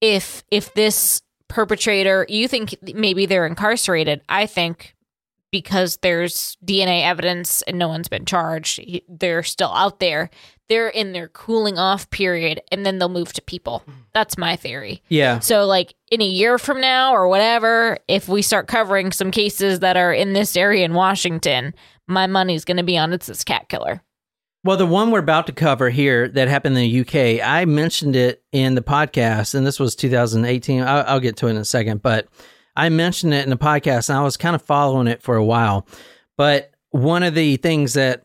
If 0.00 0.44
if 0.50 0.74
this 0.74 1.22
perpetrator, 1.48 2.26
you 2.28 2.46
think 2.48 2.74
maybe 2.94 3.26
they're 3.26 3.46
incarcerated? 3.46 4.20
I 4.28 4.46
think 4.46 4.93
because 5.54 5.98
there's 5.98 6.58
DNA 6.66 7.04
evidence 7.04 7.62
and 7.62 7.78
no 7.78 7.86
one's 7.86 8.08
been 8.08 8.24
charged, 8.24 8.80
they're 9.08 9.44
still 9.44 9.72
out 9.72 10.00
there. 10.00 10.28
They're 10.68 10.88
in 10.88 11.12
their 11.12 11.28
cooling 11.28 11.78
off 11.78 12.10
period, 12.10 12.60
and 12.72 12.84
then 12.84 12.98
they'll 12.98 13.08
move 13.08 13.32
to 13.34 13.42
people. 13.42 13.84
That's 14.14 14.36
my 14.36 14.56
theory. 14.56 15.00
Yeah. 15.08 15.38
So, 15.38 15.64
like 15.64 15.94
in 16.10 16.20
a 16.20 16.26
year 16.26 16.58
from 16.58 16.80
now 16.80 17.14
or 17.14 17.28
whatever, 17.28 17.98
if 18.08 18.28
we 18.28 18.42
start 18.42 18.66
covering 18.66 19.12
some 19.12 19.30
cases 19.30 19.78
that 19.78 19.96
are 19.96 20.12
in 20.12 20.32
this 20.32 20.56
area 20.56 20.84
in 20.84 20.92
Washington, 20.92 21.72
my 22.08 22.26
money's 22.26 22.64
going 22.64 22.78
to 22.78 22.82
be 22.82 22.98
on 22.98 23.12
it's 23.12 23.28
this 23.28 23.44
cat 23.44 23.68
killer. 23.68 24.02
Well, 24.64 24.76
the 24.76 24.86
one 24.86 25.12
we're 25.12 25.20
about 25.20 25.46
to 25.46 25.52
cover 25.52 25.88
here 25.88 26.26
that 26.30 26.48
happened 26.48 26.76
in 26.76 26.82
the 26.90 27.00
UK, 27.02 27.46
I 27.46 27.64
mentioned 27.64 28.16
it 28.16 28.42
in 28.50 28.74
the 28.74 28.82
podcast, 28.82 29.54
and 29.54 29.64
this 29.64 29.78
was 29.78 29.94
2018. 29.94 30.82
I'll, 30.82 31.04
I'll 31.06 31.20
get 31.20 31.36
to 31.36 31.46
it 31.46 31.50
in 31.50 31.58
a 31.58 31.64
second, 31.64 32.02
but 32.02 32.26
I 32.76 32.88
mentioned 32.88 33.34
it 33.34 33.44
in 33.44 33.50
the 33.50 33.56
podcast, 33.56 34.08
and 34.08 34.18
I 34.18 34.22
was 34.22 34.36
kind 34.36 34.54
of 34.54 34.62
following 34.62 35.06
it 35.06 35.22
for 35.22 35.36
a 35.36 35.44
while. 35.44 35.86
But 36.36 36.72
one 36.90 37.22
of 37.22 37.34
the 37.34 37.56
things 37.56 37.94
that 37.94 38.22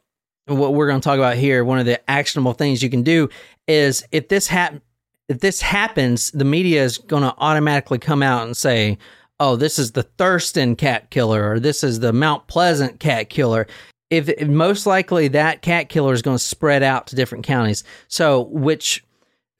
what 0.48 0.74
we're 0.74 0.88
going 0.88 1.00
to 1.00 1.04
talk 1.04 1.18
about 1.18 1.38
here, 1.38 1.64
one 1.64 1.80
of 1.80 1.86
the 1.86 2.10
actionable 2.10 2.54
things 2.54 2.82
you 2.82 2.90
can 2.90 3.04
do 3.04 3.30
is 3.68 4.04
if 4.12 4.28
this 4.30 4.48
hap- 4.48 4.82
if 5.28 5.40
this 5.42 5.62
happens, 5.62 6.32
the 6.32 6.46
media 6.46 6.84
is 6.84 6.98
going 6.98 7.22
to 7.22 7.36
automatically 7.38 8.00
come 8.00 8.24
out 8.24 8.46
and 8.46 8.58
say, 8.58 8.98
"Oh, 9.40 9.56
this 9.56 9.78
is 9.78 9.92
the 9.92 10.04
Thurston 10.04 10.76
cat 10.76 11.12
killer," 11.12 11.52
or 11.52 11.60
"This 11.60 11.84
is 11.84 12.00
the 12.00 12.14
Mount 12.14 12.48
Pleasant 12.48 13.00
cat 13.00 13.30
killer." 13.30 13.68
if, 14.10 14.30
if 14.30 14.48
most 14.48 14.86
likely 14.86 15.28
that 15.30 15.62
cat 15.62 15.90
killer 15.90 16.14
is 16.14 16.22
going 16.22 16.38
to 16.38 16.44
spread 16.44 16.84
out 16.84 17.08
to 17.08 17.16
different 17.16 17.46
counties. 17.46 17.84
So, 18.08 18.42
which 18.46 19.04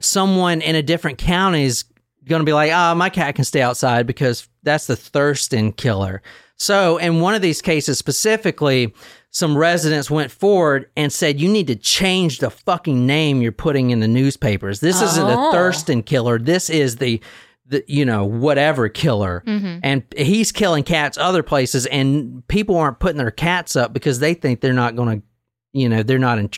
someone 0.00 0.60
in 0.60 0.74
a 0.74 0.82
different 0.82 1.18
county 1.18 1.64
is 1.64 1.84
going 2.26 2.40
to 2.40 2.46
be 2.46 2.52
like, 2.52 2.72
ah, 2.72 2.94
my 2.94 3.10
cat 3.10 3.34
can 3.34 3.44
stay 3.44 3.62
outside 3.62 4.06
because 4.06 4.48
that's 4.62 4.86
the 4.86 4.96
Thurston 4.96 5.72
killer. 5.72 6.22
So, 6.56 6.98
in 6.98 7.20
one 7.20 7.34
of 7.34 7.40
these 7.40 7.62
cases 7.62 7.96
specifically, 7.98 8.92
some 9.30 9.56
residents 9.56 10.10
went 10.10 10.30
forward 10.30 10.90
and 10.96 11.10
said, 11.12 11.40
you 11.40 11.48
need 11.50 11.68
to 11.68 11.76
change 11.76 12.38
the 12.38 12.50
fucking 12.50 13.06
name 13.06 13.40
you're 13.40 13.52
putting 13.52 13.90
in 13.90 14.00
the 14.00 14.08
newspapers. 14.08 14.80
This 14.80 15.00
isn't 15.00 15.26
the 15.26 15.36
Oh. 15.38 15.52
Thurston 15.52 16.02
killer. 16.02 16.38
This 16.38 16.68
is 16.68 16.96
the, 16.96 17.20
the 17.66 17.82
you 17.86 18.04
know, 18.04 18.24
whatever 18.24 18.88
killer. 18.90 19.42
And 19.82 20.02
he's 20.16 20.52
killing 20.52 20.82
cats 20.84 21.16
other 21.16 21.42
places, 21.42 21.86
and 21.86 22.46
people 22.48 22.76
aren't 22.76 22.98
putting 22.98 23.18
their 23.18 23.30
cats 23.30 23.74
up 23.76 23.92
because 23.94 24.18
they 24.18 24.34
think 24.34 24.60
they're 24.60 24.72
not 24.74 24.96
going 24.96 25.20
to, 25.20 25.26
you 25.72 25.88
know, 25.88 26.02
they're 26.02 26.18
not 26.18 26.38
in, 26.38 26.50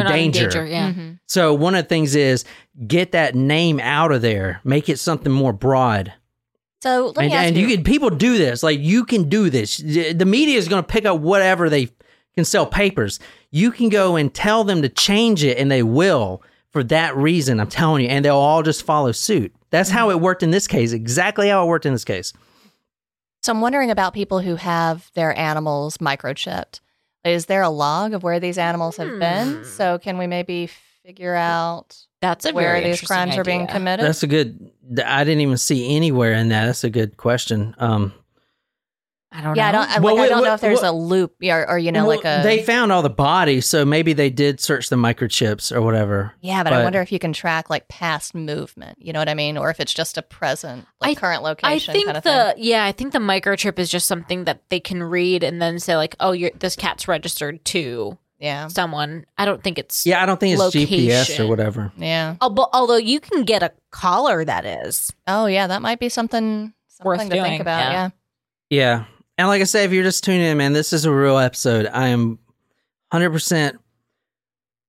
in, 0.00 0.06
danger. 0.06 0.44
in 0.44 0.50
danger. 0.50 0.66
Yeah. 0.66 0.92
Mhm. 0.92 1.18
So 1.26 1.54
one 1.54 1.74
of 1.74 1.84
the 1.84 1.88
things 1.88 2.14
is 2.16 2.44
get 2.86 3.12
that 3.12 3.34
name 3.34 3.78
out 3.80 4.12
of 4.12 4.22
there, 4.22 4.60
make 4.64 4.88
it 4.88 4.98
something 4.98 5.32
more 5.32 5.52
broad. 5.52 6.12
So 6.82 7.12
let 7.16 7.24
And, 7.26 7.32
ask 7.32 7.46
and 7.48 7.56
you. 7.56 7.66
you 7.68 7.76
can 7.76 7.84
people 7.84 8.10
do 8.10 8.36
this. 8.38 8.62
Like 8.62 8.80
you 8.80 9.04
can 9.04 9.28
do 9.28 9.50
this. 9.50 9.76
The 9.78 10.24
media 10.26 10.58
is 10.58 10.66
going 10.68 10.82
to 10.82 10.86
pick 10.86 11.04
up 11.04 11.20
whatever 11.20 11.70
they 11.70 11.90
can 12.34 12.44
sell 12.44 12.66
papers. 12.66 13.20
You 13.50 13.70
can 13.70 13.88
go 13.88 14.16
and 14.16 14.32
tell 14.32 14.64
them 14.64 14.82
to 14.82 14.88
change 14.88 15.44
it, 15.44 15.58
and 15.58 15.70
they 15.70 15.82
will 15.82 16.42
for 16.72 16.82
that 16.84 17.14
reason. 17.16 17.60
I'm 17.60 17.68
telling 17.68 18.02
you, 18.02 18.08
and 18.08 18.24
they'll 18.24 18.36
all 18.36 18.62
just 18.62 18.82
follow 18.84 19.12
suit. 19.12 19.54
That's 19.70 19.90
how 19.90 20.08
Mm-hmm. 20.08 20.18
it 20.18 20.22
worked 20.22 20.42
in 20.42 20.50
this 20.50 20.66
case. 20.66 20.92
Exactly 20.92 21.48
how 21.48 21.62
it 21.64 21.66
worked 21.68 21.86
in 21.86 21.92
this 21.92 22.04
case. 22.04 22.32
So 23.42 23.52
I'm 23.52 23.60
wondering 23.60 23.90
about 23.90 24.14
people 24.14 24.40
who 24.40 24.56
have 24.56 25.10
their 25.14 25.36
animals 25.38 25.98
microchipped. 25.98 26.80
Is 27.24 27.46
there 27.46 27.62
a 27.62 27.68
log 27.68 28.14
of 28.14 28.22
where 28.22 28.40
these 28.40 28.58
animals 28.58 28.96
have 28.96 29.18
been? 29.18 29.56
Hmm. 29.58 29.64
So 29.64 29.98
can 29.98 30.18
we 30.18 30.26
maybe 30.26 30.68
figure 31.04 31.34
out 31.34 31.96
That's 32.20 32.44
a 32.44 32.52
where 32.52 32.76
these 32.80 33.00
interesting 33.00 33.06
crimes 33.06 33.36
are 33.36 33.44
being 33.44 33.66
committed? 33.66 34.04
That's 34.04 34.22
a 34.22 34.26
good. 34.26 34.70
I 35.04 35.24
didn't 35.24 35.40
even 35.40 35.56
see 35.56 35.94
anywhere 35.94 36.32
in 36.34 36.48
that. 36.48 36.66
That's 36.66 36.84
a 36.84 36.90
good 36.90 37.16
question. 37.16 37.74
Um, 37.78 38.12
I 39.34 39.40
don't 39.40 39.56
yeah, 39.56 39.68
I 39.68 39.72
know. 39.72 39.86
don't. 39.94 40.02
Well, 40.02 40.16
like, 40.16 40.26
I 40.26 40.28
don't 40.28 40.44
know 40.44 40.54
if 40.54 40.60
there's 40.60 40.82
what- 40.82 40.88
a 40.90 40.92
loop 40.92 41.34
or, 41.42 41.70
or 41.70 41.78
you 41.78 41.90
know, 41.90 42.06
well, 42.06 42.16
like 42.16 42.24
a. 42.26 42.42
they 42.42 42.62
found 42.62 42.92
all 42.92 43.00
the 43.02 43.08
bodies, 43.10 43.66
so 43.66 43.84
maybe 43.84 44.12
they 44.12 44.28
did 44.30 44.60
search 44.60 44.88
the 44.90 44.96
microchips 44.96 45.74
or 45.74 45.80
whatever. 45.80 46.34
yeah, 46.40 46.62
but, 46.62 46.72
I 46.72 46.82
wonder 46.82 47.00
if 47.00 47.10
you 47.10 47.18
can 47.18 47.32
track 47.32 47.70
like 47.70 47.88
past 47.88 48.34
movement. 48.34 48.98
You 49.00 49.12
know 49.12 49.18
what 49.20 49.28
I 49.28 49.34
mean? 49.34 49.56
Or 49.56 49.70
if 49.70 49.80
it's 49.80 49.94
just 49.94 50.18
a 50.18 50.22
present, 50.22 50.86
like 51.00 51.16
I- 51.16 51.20
current 51.20 51.40
I 51.42 51.44
location 51.48 51.92
think 51.94 52.06
kind 52.06 52.16
of 52.18 52.24
the 52.24 52.52
thing. 52.56 52.64
yeah, 52.64 52.84
I 52.84 52.92
think 52.92 53.12
the 53.12 53.18
microchip 53.20 53.78
is 53.78 53.88
just 53.90 54.06
something 54.06 54.44
that 54.44 54.62
they 54.68 54.80
can 54.80 55.02
read 55.02 55.42
and 55.42 55.62
then 55.62 55.78
say 55.78 55.96
like, 55.96 56.14
oh, 56.20 56.32
you're, 56.32 56.50
this 56.58 56.76
cat's 56.76 57.08
registered 57.08 57.64
to 57.66 58.18
Yeah, 58.38 58.66
someone. 58.68 59.24
I 59.38 59.44
don't 59.46 59.62
think 59.62 59.78
it's 59.78 60.04
Yeah, 60.04 60.22
I 60.22 60.26
don't 60.26 60.38
think 60.40 60.58
it's 60.58 60.74
GPS 60.76 61.40
or 61.40 61.46
whatever. 61.46 61.90
yeah. 61.96 62.36
Although, 62.40 62.68
although 62.72 62.96
you 62.96 63.18
can 63.20 63.44
get 63.44 63.62
a 63.62 63.72
collar 63.90 64.44
that 64.44 64.66
is. 64.66 65.12
Oh, 65.26 65.46
yeah. 65.46 65.68
That 65.68 65.80
might 65.80 66.00
be 66.00 66.08
something 66.10 66.74
Worth 67.02 67.20
something 67.20 67.30
to 67.30 67.36
doing, 67.36 67.50
think 67.52 67.60
about. 67.62 67.78
yeah. 67.92 67.92
Yeah. 68.02 68.08
Yeah. 68.70 69.04
And 69.38 69.48
like 69.48 69.60
I 69.60 69.64
said, 69.64 69.84
if 69.86 69.92
you're 69.92 70.04
just 70.04 70.24
tuning 70.24 70.42
in, 70.42 70.58
man, 70.58 70.72
this 70.72 70.92
is 70.92 71.04
a 71.04 71.12
real 71.12 71.38
episode. 71.38 71.86
I 71.86 72.08
am 72.08 72.38
100% 73.12 73.78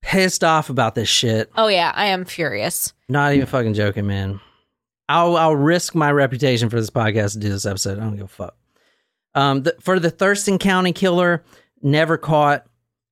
pissed 0.02 0.44
off 0.44 0.70
about 0.70 0.96
this 0.96 1.10
shit. 1.10 1.50
Oh 1.56 1.68
yeah, 1.68 1.91
I 1.96 2.08
am 2.08 2.26
furious. 2.26 2.94
Not 3.10 3.34
even 3.34 3.48
fucking 3.48 3.74
joking, 3.74 4.06
man. 4.08 4.39
I'll 5.10 5.36
I'll 5.38 5.56
risk 5.56 5.96
my 5.96 6.12
reputation 6.12 6.70
for 6.70 6.78
this 6.80 6.89
podcast 6.89 7.34
to 7.34 7.39
do 7.39 7.50
this 7.50 7.66
episode. 7.66 8.00
I 8.00 8.04
don't 8.04 8.16
give 8.16 8.26
a 8.26 8.28
fuck. 8.30 8.56
Um, 9.36 9.64
the, 9.64 9.76
for 9.80 10.00
the 10.00 10.10
Thurston 10.12 10.58
County 10.60 10.94
killer, 10.94 11.44
never 11.82 12.18
caught. 12.18 12.66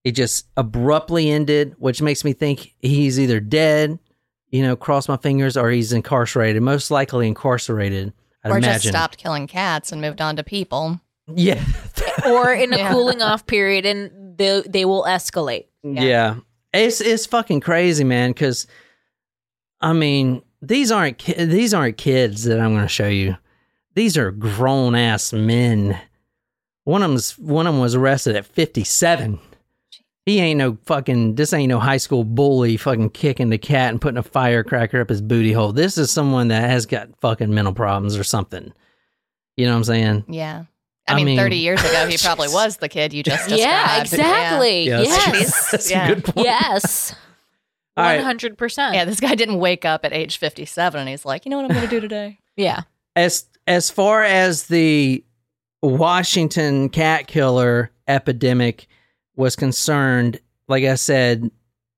It 0.03 0.11
just 0.11 0.47
abruptly 0.57 1.29
ended, 1.29 1.75
which 1.77 2.01
makes 2.01 2.23
me 2.23 2.33
think 2.33 2.73
he's 2.79 3.19
either 3.19 3.39
dead, 3.39 3.99
you 4.49 4.63
know, 4.63 4.75
cross 4.75 5.07
my 5.07 5.17
fingers, 5.17 5.55
or 5.57 5.69
he's 5.69 5.93
incarcerated. 5.93 6.61
Most 6.63 6.89
likely 6.91 7.27
incarcerated. 7.27 8.11
I'd 8.43 8.51
Or 8.51 8.57
imagine. 8.57 8.73
just 8.81 8.87
stopped 8.87 9.17
killing 9.17 9.45
cats 9.47 9.91
and 9.91 10.01
moved 10.01 10.19
on 10.21 10.35
to 10.37 10.43
people. 10.43 10.99
Yeah. 11.35 11.63
Or 12.25 12.53
in 12.53 12.73
a 12.73 12.77
Yeah. 12.79 12.91
cooling 12.91 13.21
off 13.21 13.45
period, 13.47 13.85
and 13.85 14.37
they 14.37 14.61
they 14.67 14.85
will 14.85 15.03
escalate. 15.03 15.65
Yeah. 15.83 16.35
It's 16.73 17.01
it's 17.01 17.25
fucking 17.25 17.59
crazy, 17.61 18.03
man, 18.03 18.33
cuz 18.33 18.67
I 19.81 19.93
mean, 19.93 20.41
these 20.61 20.91
aren't 20.91 21.17
ki- 21.17 21.43
these 21.45 21.73
aren't 21.73 21.97
kids 21.97 22.43
that 22.43 22.59
I'm 22.59 22.71
going 22.73 22.83
to 22.83 22.87
show 22.87 23.07
you. 23.07 23.35
These 23.95 24.17
are 24.17 24.31
grown 24.31 24.95
ass 24.95 25.33
men. 25.33 25.99
One 26.83 27.03
of 27.03 27.09
them's 27.09 27.37
one 27.37 27.67
of 27.67 27.73
them 27.73 27.81
was 27.81 27.95
arrested 27.95 28.35
at 28.35 28.45
57. 28.45 29.39
He 30.25 30.39
ain't 30.39 30.59
no 30.59 30.77
fucking 30.85 31.35
this 31.35 31.51
ain't 31.51 31.69
no 31.69 31.79
high 31.79 31.97
school 31.97 32.23
bully 32.23 32.77
fucking 32.77 33.09
kicking 33.09 33.49
the 33.49 33.57
cat 33.57 33.89
and 33.89 33.99
putting 33.99 34.17
a 34.19 34.23
firecracker 34.23 35.01
up 35.01 35.09
his 35.09 35.21
booty 35.21 35.51
hole. 35.51 35.71
This 35.73 35.97
is 35.97 36.11
someone 36.11 36.47
that 36.49 36.69
has 36.69 36.85
got 36.85 37.09
fucking 37.21 37.53
mental 37.53 37.73
problems 37.73 38.15
or 38.15 38.23
something. 38.23 38.71
You 39.57 39.65
know 39.65 39.71
what 39.71 39.77
I'm 39.77 39.83
saying? 39.85 40.25
Yeah. 40.29 40.65
I, 41.11 41.13
I 41.13 41.15
mean, 41.17 41.25
mean- 41.25 41.37
30 41.37 41.57
years 41.57 41.79
ago, 41.81 42.07
he 42.07 42.17
probably 42.21 42.47
was 42.49 42.77
the 42.77 42.89
kid 42.89 43.13
you 43.13 43.23
just 43.23 43.47
described. 43.49 43.61
Yeah, 43.61 44.01
exactly. 44.01 44.89
that's, 44.89 45.09
yes. 45.09 45.71
that's 45.71 45.91
Yeah. 45.91 46.09
a 46.09 46.15
good 46.15 46.25
point. 46.25 46.45
yes. 46.45 47.15
All 47.97 48.05
One 48.05 48.15
right. 48.15 48.23
hundred 48.23 48.57
percent. 48.57 48.95
Yeah, 48.95 49.03
this 49.05 49.19
guy 49.19 49.35
didn't 49.35 49.59
wake 49.59 49.83
up 49.83 50.05
at 50.05 50.13
age 50.13 50.37
57 50.37 50.99
and 50.99 51.09
he's 51.09 51.25
like, 51.25 51.45
you 51.45 51.49
know 51.49 51.57
what 51.57 51.65
I'm 51.65 51.75
going 51.75 51.87
to 51.89 51.95
do 51.95 51.99
today? 51.99 52.39
Yeah. 52.57 52.81
as 53.15 53.45
as 53.67 53.89
far 53.89 54.23
as 54.23 54.67
the 54.67 55.23
Washington 55.81 56.89
cat 56.89 57.27
killer 57.27 57.91
epidemic 58.07 58.87
was 59.35 59.55
concerned, 59.55 60.39
like 60.67 60.83
I 60.83 60.95
said, 60.95 61.49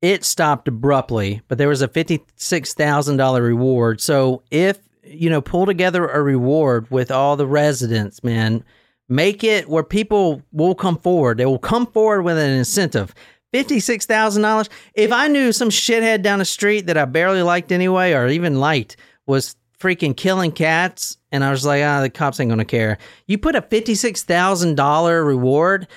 it 0.02 0.24
stopped 0.24 0.68
abruptly, 0.68 1.42
but 1.48 1.58
there 1.58 1.68
was 1.70 1.82
a 1.82 1.88
$56,000 1.88 3.42
reward. 3.42 4.02
So 4.02 4.44
if, 4.52 4.80
you 5.04 5.30
know, 5.30 5.42
pull 5.42 5.66
together 5.66 6.08
a 6.08 6.22
reward 6.22 6.90
with 6.92 7.12
all 7.12 7.36
the 7.36 7.48
residents, 7.48 8.24
man, 8.24 8.64
make 9.10 9.44
it 9.44 9.70
where 9.70 9.84
people 9.84 10.42
will 10.52 10.76
come 10.76 10.98
forward. 10.98 11.38
They 11.38 11.46
will 11.46 11.60
come 11.60 11.86
forward 11.88 12.24
with 12.24 12.38
an 12.38 12.52
incentive. 12.52 13.14
$56,000. 13.54 14.70
If 14.96 15.12
I 15.12 15.28
knew 15.28 15.52
some 15.52 15.70
shithead 15.70 16.22
down 16.24 16.40
the 16.40 16.46
street 16.46 16.88
that 16.88 16.98
I 16.98 17.06
barely 17.06 17.44
liked 17.44 17.72
anyway, 17.72 18.14
or 18.14 18.28
even 18.28 18.60
liked, 18.60 18.98
was 19.28 19.56
freaking 19.80 20.16
killing 20.18 20.52
cats, 20.52 21.18
and 21.32 21.44
I 21.44 21.52
was 21.52 21.66
like, 21.66 21.84
ah, 21.84 22.02
the 22.02 22.10
cops 22.10 22.40
ain't 22.40 22.50
gonna 22.50 22.66
care. 22.66 22.98
You 23.28 23.38
put 23.38 23.56
a 23.56 23.62
$56,000 23.62 25.26
reward. 25.26 25.88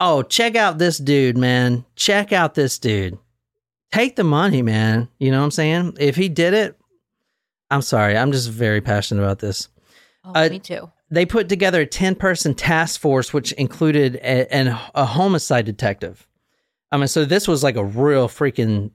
Oh, 0.00 0.22
check 0.22 0.56
out 0.56 0.78
this 0.78 0.98
dude, 0.98 1.36
man. 1.36 1.84
Check 1.96 2.32
out 2.32 2.54
this 2.54 2.78
dude. 2.78 3.18
Take 3.92 4.16
the 4.16 4.24
money, 4.24 4.62
man. 4.62 5.08
You 5.18 5.30
know 5.30 5.38
what 5.38 5.44
I'm 5.44 5.50
saying? 5.50 5.96
If 6.00 6.16
he 6.16 6.28
did 6.28 6.54
it, 6.54 6.78
I'm 7.70 7.82
sorry. 7.82 8.16
I'm 8.16 8.32
just 8.32 8.48
very 8.50 8.80
passionate 8.80 9.22
about 9.22 9.38
this 9.38 9.68
Oh, 10.24 10.32
Uh, 10.34 10.48
me 10.48 10.58
too. 10.60 10.90
They 11.12 11.24
put 11.24 11.48
together 11.48 11.82
a 11.82 11.86
10 11.86 12.16
person 12.16 12.54
task 12.54 13.00
force 13.00 13.32
which 13.32 13.52
included 13.52 14.16
a, 14.16 14.52
an, 14.52 14.68
a 14.94 15.04
homicide 15.04 15.64
detective 15.64 16.26
I 16.92 16.98
mean, 16.98 17.08
so 17.08 17.24
this 17.24 17.48
was 17.48 17.64
like 17.64 17.76
a 17.76 17.84
real 17.84 18.28
freaking 18.28 18.90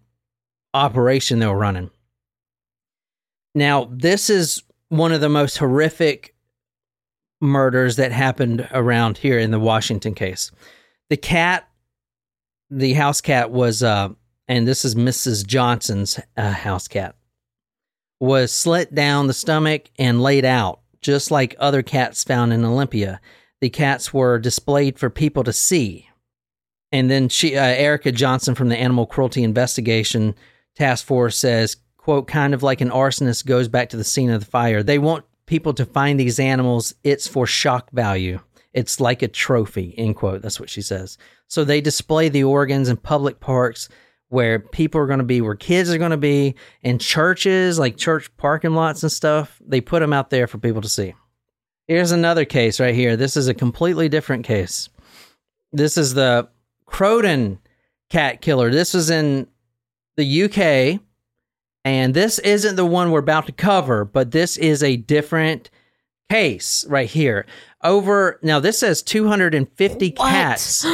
operation 0.73 1.39
they 1.39 1.47
were 1.47 1.57
running. 1.57 1.89
Now, 3.55 3.89
this 3.91 4.29
is 4.29 4.61
one 4.89 5.11
of 5.11 5.19
the 5.19 5.29
most 5.29 5.57
horrific 5.57 6.35
murders 7.41 7.95
that 7.95 8.11
happened 8.11 8.67
around 8.71 9.17
here 9.17 9.39
in 9.39 9.49
the 9.49 9.59
Washington 9.59 10.13
case. 10.13 10.51
The 11.09 11.17
cat, 11.17 11.67
the 12.69 12.93
house 12.93 13.19
cat 13.19 13.49
was, 13.49 13.81
uh, 13.81 14.09
and 14.47 14.67
this 14.67 14.85
is 14.85 14.93
Mrs. 14.93 15.45
Johnson's 15.45 16.19
uh, 16.37 16.51
house 16.51 16.87
cat, 16.87 17.15
was 18.19 18.51
slit 18.51 18.93
down 18.93 19.25
the 19.25 19.33
stomach 19.33 19.89
and 19.97 20.21
laid 20.21 20.45
out, 20.45 20.81
just 21.01 21.31
like 21.31 21.55
other 21.59 21.81
cats 21.81 22.23
found 22.23 22.53
in 22.53 22.65
Olympia. 22.65 23.19
The 23.61 23.69
cats 23.69 24.13
were 24.13 24.39
displayed 24.39 24.99
for 24.99 25.09
people 25.09 25.43
to 25.43 25.53
see. 25.53 26.09
And 26.91 27.09
then 27.09 27.29
she, 27.29 27.57
uh, 27.57 27.63
Erica 27.63 28.11
Johnson 28.11 28.55
from 28.55 28.69
the 28.69 28.77
Animal 28.77 29.05
Cruelty 29.05 29.43
Investigation 29.43 30.35
Task 30.75 31.05
Force 31.05 31.37
says, 31.37 31.77
quote, 31.97 32.27
kind 32.27 32.53
of 32.53 32.63
like 32.63 32.81
an 32.81 32.91
arsonist 32.91 33.45
goes 33.45 33.67
back 33.67 33.89
to 33.89 33.97
the 33.97 34.03
scene 34.03 34.29
of 34.29 34.39
the 34.41 34.49
fire. 34.49 34.83
They 34.83 34.99
want 34.99 35.25
people 35.47 35.73
to 35.73 35.85
find 35.85 36.19
these 36.19 36.39
animals. 36.39 36.93
It's 37.03 37.27
for 37.27 37.47
shock 37.47 37.89
value. 37.91 38.39
It's 38.73 38.99
like 38.99 39.21
a 39.21 39.27
trophy, 39.27 39.95
end 39.97 40.15
quote. 40.15 40.41
That's 40.41 40.59
what 40.59 40.69
she 40.69 40.81
says. 40.81 41.17
So 41.47 41.63
they 41.63 41.81
display 41.81 42.29
the 42.29 42.43
organs 42.43 42.89
in 42.89 42.97
public 42.97 43.39
parks 43.39 43.89
where 44.29 44.59
people 44.59 44.99
are 45.01 45.07
going 45.07 45.19
to 45.19 45.25
be, 45.25 45.41
where 45.41 45.55
kids 45.55 45.89
are 45.91 45.97
going 45.97 46.11
to 46.11 46.17
be, 46.17 46.55
in 46.83 46.99
churches, 46.99 47.79
like 47.79 47.95
church 47.97 48.29
parking 48.37 48.73
lots 48.73 49.03
and 49.03 49.11
stuff. 49.11 49.61
They 49.65 49.79
put 49.81 49.99
them 50.01 50.13
out 50.13 50.29
there 50.29 50.47
for 50.47 50.57
people 50.57 50.81
to 50.81 50.89
see. 50.89 51.13
Here's 51.87 52.11
another 52.11 52.43
case 52.43 52.79
right 52.79 52.93
here. 52.95 53.15
This 53.15 53.37
is 53.37 53.47
a 53.47 53.53
completely 53.53 54.09
different 54.09 54.45
case. 54.45 54.89
This 55.71 55.97
is 55.97 56.13
the 56.13 56.49
Croydon 56.85 57.59
cat 58.09 58.41
killer. 58.41 58.69
This 58.71 58.93
was 58.93 59.09
in 59.09 59.47
the 60.17 60.43
UK, 60.43 60.99
and 61.85 62.13
this 62.13 62.39
isn't 62.39 62.75
the 62.75 62.85
one 62.85 63.11
we're 63.11 63.19
about 63.19 63.45
to 63.45 63.51
cover, 63.53 64.03
but 64.03 64.31
this 64.31 64.57
is 64.57 64.83
a 64.83 64.97
different 64.97 65.69
case 66.29 66.85
right 66.89 67.09
here. 67.09 67.45
Over 67.83 68.39
now, 68.41 68.59
this 68.59 68.79
says 68.79 69.01
250 69.03 70.13
What? 70.17 70.29
cats 70.29 70.85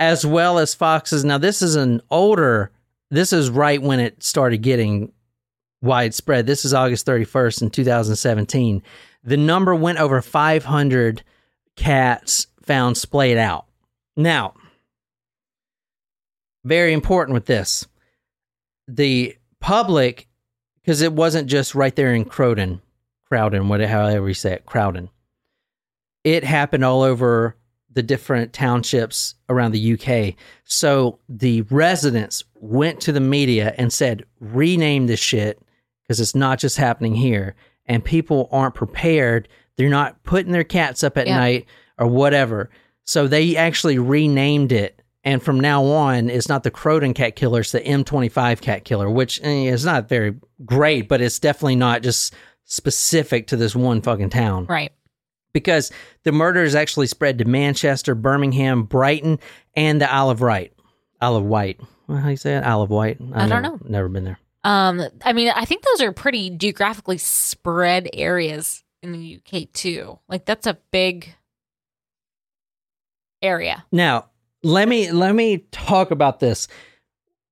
as 0.00 0.26
well 0.26 0.58
as 0.58 0.74
foxes. 0.74 1.24
Now, 1.24 1.38
this 1.38 1.62
is 1.62 1.76
an 1.76 2.00
older. 2.10 2.72
This 3.10 3.32
is 3.32 3.50
right 3.50 3.82
when 3.82 4.00
it 4.00 4.22
started 4.22 4.58
getting 4.58 5.12
widespread. 5.82 6.46
This 6.46 6.64
is 6.64 6.72
August 6.74 7.06
31st 7.06 7.62
in 7.62 7.70
2017. 7.70 8.82
The 9.24 9.36
number 9.36 9.74
went 9.74 9.98
over 9.98 10.22
500 10.22 11.22
cats 11.76 12.46
found 12.62 12.96
splayed 12.96 13.36
out. 13.36 13.66
Now, 14.16 14.54
very 16.64 16.92
important 16.92 17.34
with 17.34 17.46
this. 17.46 17.86
The 18.86 19.36
public, 19.60 20.28
because 20.82 21.00
it 21.00 21.12
wasn't 21.12 21.48
just 21.48 21.74
right 21.74 21.94
there 21.94 22.14
in 22.14 22.24
Croydon, 22.24 22.80
Crowden, 23.26 23.68
whatever 23.68 23.92
however 23.92 24.28
you 24.28 24.34
say 24.34 24.52
it, 24.52 24.66
Crowden. 24.66 25.10
It 26.22 26.44
happened 26.44 26.84
all 26.84 27.02
over 27.02 27.56
the 27.92 28.02
different 28.02 28.52
townships 28.52 29.34
around 29.48 29.72
the 29.72 29.92
UK. 29.94 30.34
So 30.64 31.18
the 31.28 31.62
residents 31.62 32.44
went 32.60 33.00
to 33.00 33.12
the 33.12 33.20
media 33.20 33.74
and 33.78 33.92
said, 33.92 34.24
rename 34.38 35.06
this 35.08 35.18
shit 35.20 35.60
because 36.02 36.20
it's 36.20 36.34
not 36.34 36.58
just 36.58 36.76
happening 36.76 37.14
here. 37.14 37.54
And 37.86 38.04
people 38.04 38.48
aren't 38.52 38.74
prepared. 38.76 39.48
They're 39.76 39.88
not 39.88 40.22
putting 40.22 40.52
their 40.52 40.62
cats 40.64 41.02
up 41.02 41.18
at 41.18 41.26
Yeah. 41.26 41.36
night 41.38 41.66
or 41.98 42.06
whatever. 42.06 42.70
So 43.04 43.26
they 43.26 43.56
actually 43.56 43.98
renamed 43.98 44.70
it. 44.70 45.02
And 45.24 45.42
from 45.42 45.58
now 45.60 45.84
on, 45.84 46.30
it's 46.30 46.48
not 46.48 46.62
the 46.62 46.70
Croydon 46.70 47.12
cat 47.12 47.34
killer, 47.36 47.60
it's 47.60 47.72
the 47.72 47.80
M25 47.80 48.60
cat 48.60 48.84
killer, 48.84 49.10
which 49.10 49.40
eh, 49.42 49.64
is 49.64 49.84
not 49.84 50.08
very 50.08 50.34
great, 50.64 51.08
but 51.08 51.20
it's 51.20 51.38
definitely 51.38 51.76
not 51.76 52.02
just 52.02 52.32
specific 52.64 53.48
to 53.48 53.56
this 53.56 53.74
one 53.74 54.00
fucking 54.00 54.30
town 54.30 54.64
Right. 54.66 54.92
Because 55.52 55.90
the 56.24 56.32
murders 56.32 56.74
actually 56.74 57.06
spread 57.06 57.38
to 57.38 57.44
Manchester, 57.44 58.14
Birmingham, 58.14 58.84
Brighton, 58.84 59.38
and 59.74 60.00
the 60.00 60.10
Isle 60.10 60.30
of 60.30 60.40
Wight. 60.40 60.72
Isle 61.20 61.36
of 61.36 61.44
Wight. 61.44 61.80
Well, 62.06 62.18
how 62.18 62.28
you 62.28 62.36
say 62.36 62.56
it? 62.56 62.64
Isle 62.64 62.82
of 62.82 62.90
Wight. 62.90 63.18
I 63.32 63.46
don't 63.46 63.48
never- 63.48 63.60
know. 63.62 63.78
Never 63.84 64.08
been 64.08 64.24
there. 64.24 64.38
Um, 64.62 65.02
I 65.24 65.32
mean, 65.32 65.48
I 65.54 65.64
think 65.64 65.82
those 65.84 66.02
are 66.02 66.12
pretty 66.12 66.50
geographically 66.50 67.16
spread 67.18 68.08
areas 68.12 68.84
in 69.02 69.12
the 69.12 69.40
UK 69.40 69.72
too. 69.72 70.18
Like 70.28 70.44
that's 70.44 70.66
a 70.66 70.76
big 70.90 71.34
area. 73.42 73.84
Now, 73.90 74.26
let 74.62 74.88
me 74.88 75.10
let 75.10 75.34
me 75.34 75.58
talk 75.70 76.10
about 76.10 76.40
this. 76.40 76.68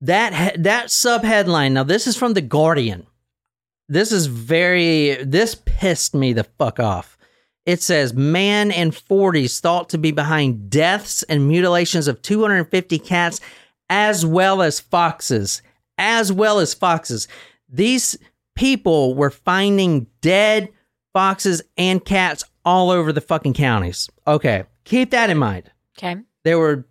That 0.02 0.62
that 0.62 0.90
sub 0.90 1.24
headline. 1.24 1.74
Now, 1.74 1.82
this 1.82 2.06
is 2.06 2.16
from 2.16 2.34
the 2.34 2.40
Guardian. 2.42 3.06
This 3.88 4.12
is 4.12 4.26
very. 4.26 5.22
This 5.24 5.54
pissed 5.64 6.14
me 6.14 6.32
the 6.32 6.44
fuck 6.44 6.78
off. 6.78 7.16
It 7.68 7.82
says 7.82 8.14
man 8.14 8.70
in 8.70 8.92
40s 8.92 9.60
thought 9.60 9.90
to 9.90 9.98
be 9.98 10.10
behind 10.10 10.70
deaths 10.70 11.22
and 11.24 11.46
mutilations 11.46 12.08
of 12.08 12.22
250 12.22 12.98
cats, 12.98 13.42
as 13.90 14.24
well 14.24 14.62
as 14.62 14.80
foxes, 14.80 15.60
as 15.98 16.32
well 16.32 16.60
as 16.60 16.72
foxes. 16.72 17.28
These 17.68 18.16
people 18.56 19.14
were 19.14 19.28
finding 19.28 20.06
dead 20.22 20.70
foxes 21.12 21.60
and 21.76 22.02
cats 22.02 22.42
all 22.64 22.90
over 22.90 23.12
the 23.12 23.20
fucking 23.20 23.52
counties. 23.52 24.08
Okay, 24.26 24.64
keep 24.84 25.10
that 25.10 25.28
in 25.28 25.36
mind 25.36 25.70
Okay. 25.98 26.16
they 26.44 26.54
were 26.54 26.86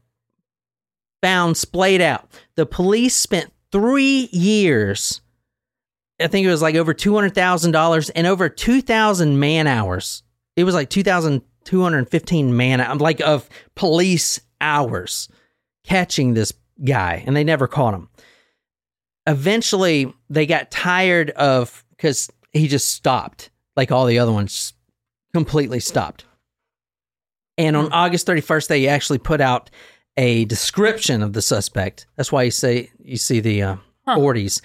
found 1.24 1.58
splayed 1.58 2.02
out. 2.02 2.30
The 2.54 2.68
police 2.68 3.16
spent 3.16 3.52
three 3.72 4.30
years, 4.32 5.22
I 6.22 6.28
think 6.28 6.46
it 6.46 6.52
was 6.52 6.62
like 6.62 6.76
over 6.76 6.94
$200,000 6.94 8.12
and 8.16 8.28
over 8.28 8.48
2,000 8.48 9.40
man 9.40 9.66
hours. 9.66 10.22
It 10.58 10.66
was 10.66 10.76
like 10.76 10.90
2,215 10.90 12.58
man 12.58 12.98
like 12.98 13.22
of 13.22 13.48
police 13.76 14.42
hours 14.60 15.30
catching 15.86 16.34
this 16.34 16.52
guy, 16.84 17.24
and 17.26 17.36
they 17.36 17.46
never 17.46 17.68
caught 17.68 17.94
him. 17.94 18.10
Eventually, 19.26 20.14
they 20.30 20.46
got 20.46 20.72
tired 20.72 21.30
of, 21.32 21.86
because 21.92 22.30
he 22.52 22.68
just 22.68 22.90
stopped, 22.90 23.50
like 23.76 23.92
all 23.92 24.06
the 24.06 24.20
other 24.20 24.32
ones 24.34 24.74
completely 25.34 25.80
stopped. 25.80 26.26
And 27.58 27.76
on 27.76 27.92
August 27.92 28.28
31st, 28.28 28.68
they 28.68 28.88
actually 28.88 29.18
put 29.18 29.42
out 29.42 29.70
a 30.16 30.46
description 30.46 31.22
of 31.24 31.34
the 31.34 31.42
suspect. 31.42 32.08
That's 32.16 32.32
why 32.32 32.44
you 32.44 32.52
say 32.52 32.92
you 33.00 33.18
see 33.18 33.40
the 33.40 33.62
uh, 33.64 33.76
Huh. 34.08 34.18
40s. 34.18 34.62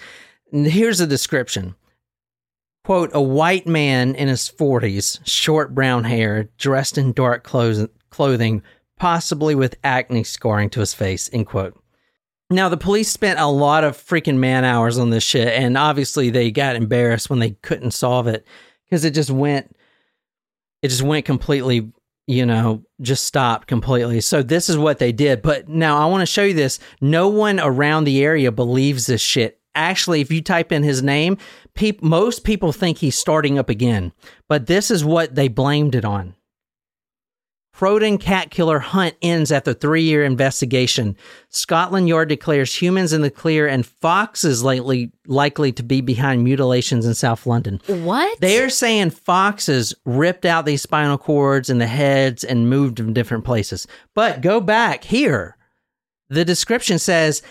And 0.53 0.65
here's 0.65 1.01
a 1.01 1.07
description. 1.07 1.75
Quote, 2.83 3.11
a 3.13 3.21
white 3.21 3.65
man 3.65 4.13
in 4.15 4.27
his 4.27 4.49
40s, 4.49 5.19
short 5.25 5.73
brown 5.73 6.03
hair, 6.03 6.49
dressed 6.57 6.97
in 6.97 7.13
dark 7.13 7.43
clothes, 7.43 7.87
clothing, 8.09 8.61
possibly 8.99 9.55
with 9.55 9.77
acne 9.83 10.23
scarring 10.23 10.69
to 10.71 10.81
his 10.81 10.93
face, 10.93 11.29
end 11.31 11.47
quote. 11.47 11.81
Now, 12.49 12.69
the 12.69 12.77
police 12.77 13.09
spent 13.09 13.39
a 13.39 13.47
lot 13.47 13.83
of 13.83 13.97
freaking 13.97 14.37
man 14.37 14.65
hours 14.65 14.99
on 14.99 15.09
this 15.09 15.23
shit, 15.23 15.47
and 15.47 15.77
obviously 15.77 16.29
they 16.29 16.51
got 16.51 16.75
embarrassed 16.75 17.29
when 17.29 17.39
they 17.39 17.51
couldn't 17.51 17.91
solve 17.91 18.27
it 18.27 18.45
because 18.85 19.05
it 19.05 19.11
just 19.11 19.31
went, 19.31 19.75
it 20.81 20.89
just 20.89 21.01
went 21.01 21.25
completely, 21.25 21.91
you 22.27 22.45
know, 22.45 22.83
just 23.01 23.23
stopped 23.23 23.67
completely. 23.67 24.21
So 24.21 24.43
this 24.43 24.69
is 24.69 24.77
what 24.77 24.99
they 24.99 25.11
did. 25.11 25.41
But 25.41 25.67
now 25.67 25.97
I 25.97 26.05
want 26.05 26.21
to 26.21 26.27
show 26.27 26.43
you 26.43 26.53
this. 26.53 26.79
No 27.01 27.29
one 27.29 27.59
around 27.59 28.03
the 28.03 28.23
area 28.23 28.51
believes 28.51 29.07
this 29.07 29.21
shit. 29.21 29.59
Actually, 29.75 30.21
if 30.21 30.31
you 30.31 30.41
type 30.41 30.71
in 30.71 30.83
his 30.83 31.01
name, 31.01 31.37
peop- 31.73 32.03
most 32.03 32.43
people 32.43 32.71
think 32.71 32.97
he's 32.97 33.17
starting 33.17 33.57
up 33.57 33.69
again. 33.69 34.11
But 34.47 34.67
this 34.67 34.91
is 34.91 35.03
what 35.03 35.35
they 35.35 35.47
blamed 35.47 35.95
it 35.95 36.05
on. 36.05 36.35
Croydon 37.73 38.19
cat 38.19 38.51
killer 38.51 38.77
hunt 38.77 39.15
ends 39.23 39.51
after 39.51 39.73
three 39.73 40.03
year 40.03 40.23
investigation. 40.23 41.17
Scotland 41.49 42.07
Yard 42.07 42.29
declares 42.29 42.79
humans 42.79 43.13
in 43.13 43.21
the 43.21 43.31
clear 43.31 43.67
and 43.67 43.83
foxes 43.83 44.63
likely 44.63 45.11
likely 45.25 45.71
to 45.71 45.83
be 45.83 45.99
behind 45.99 46.43
mutilations 46.43 47.05
in 47.05 47.15
South 47.15 47.47
London. 47.47 47.81
What? 47.87 48.39
They're 48.39 48.69
saying 48.69 49.09
foxes 49.09 49.93
ripped 50.05 50.45
out 50.45 50.67
these 50.67 50.83
spinal 50.83 51.17
cords 51.17 51.69
and 51.69 51.81
the 51.81 51.87
heads 51.87 52.43
and 52.43 52.69
moved 52.69 52.97
them 52.97 53.11
different 53.11 53.43
places. 53.43 53.87
But 54.13 54.41
go 54.41 54.61
back 54.61 55.03
here. 55.03 55.57
The 56.29 56.45
description 56.45 56.99
says 56.99 57.41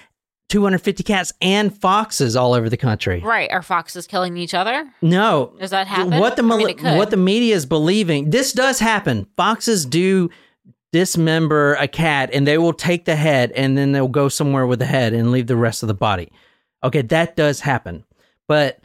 250 0.48 1.02
cats 1.02 1.32
and 1.40 1.74
foxes 1.76 2.36
all 2.36 2.52
over 2.52 2.68
the 2.68 2.76
country. 2.76 3.20
right. 3.20 3.50
Are 3.50 3.62
foxes 3.62 4.06
killing 4.06 4.36
each 4.36 4.52
other? 4.54 4.90
No. 5.00 5.54
Does 5.58 5.70
that 5.70 5.86
happen? 5.86 6.18
What 6.20 6.36
the 6.36 6.42
I 6.42 6.56
mean, 6.56 6.96
what 6.98 7.10
the 7.10 7.16
media 7.16 7.54
is 7.54 7.64
believing, 7.64 8.30
this 8.30 8.52
does 8.52 8.78
happen. 8.78 9.26
Foxes 9.36 9.86
do 9.86 10.28
dismember 10.92 11.74
a 11.74 11.88
cat 11.88 12.28
and 12.34 12.46
they 12.46 12.58
will 12.58 12.74
take 12.74 13.06
the 13.06 13.16
head 13.16 13.50
and 13.52 13.78
then 13.78 13.92
they'll 13.92 14.08
go 14.08 14.28
somewhere 14.28 14.66
with 14.66 14.78
the 14.78 14.84
head 14.84 15.14
and 15.14 15.32
leave 15.32 15.46
the 15.46 15.56
rest 15.56 15.82
of 15.82 15.86
the 15.86 15.94
body. 15.94 16.30
Okay, 16.84 17.00
that 17.02 17.34
does 17.34 17.60
happen. 17.60 18.04
But 18.46 18.80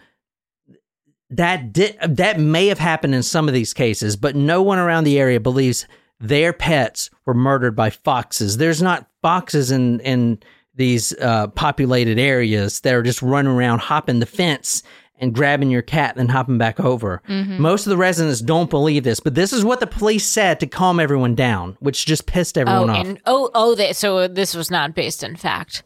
that 1.30 1.74
did 1.74 1.98
that 2.02 2.40
may 2.40 2.68
have 2.68 2.80
happened 2.80 3.14
in 3.14 3.24
some 3.24 3.50
of 3.50 3.54
these 3.54 3.74
cases, 3.74 4.16
but 4.16 4.36
no 4.36 4.62
one 4.64 4.80
around 4.80 5.04
the 5.04 5.20
area 5.20 5.40
believes 5.42 5.86
their 6.20 6.54
pets 6.54 7.10
were 7.26 7.34
murdered 7.34 7.76
by 7.76 7.90
foxes. 7.90 8.58
There's 8.58 8.82
not 8.82 9.08
foxes 9.22 9.70
in 9.72 10.00
in 10.00 10.40
these 10.78 11.12
uh, 11.20 11.48
populated 11.48 12.18
areas 12.18 12.80
that 12.82 12.94
are 12.94 13.04
just 13.04 13.22
running 13.22 13.52
around, 13.52 13.80
hopping 13.80 14.20
the 14.20 14.26
fence 14.26 14.84
and 15.20 15.34
grabbing 15.34 15.72
your 15.72 15.82
cat 15.82 16.12
and 16.12 16.20
then 16.20 16.34
hopping 16.34 16.58
back 16.60 16.80
over. 16.80 17.22
Most 17.28 17.88
of 17.88 17.90
the 17.90 17.98
residents 17.98 18.40
don't 18.40 18.70
believe 18.70 19.04
this, 19.04 19.20
but 19.20 19.34
this 19.34 19.52
is 19.52 19.66
what 19.66 19.80
the 19.80 19.88
police 19.88 20.26
said 20.26 20.60
to 20.60 20.68
calm 20.68 21.00
everyone 21.00 21.34
down, 21.34 21.76
which 21.80 22.06
just 22.06 22.28
pissed 22.28 22.56
Oh, 22.58 22.62
everyone 22.62 22.90
off. 22.92 23.06
and 23.06 23.20
oh, 23.26 23.50
oh, 23.56 23.74
they, 23.74 23.94
so 23.94 24.28
this 24.28 24.54
was 24.56 24.70
not 24.70 24.94
based 24.94 25.24
in 25.24 25.36
fact. 25.36 25.82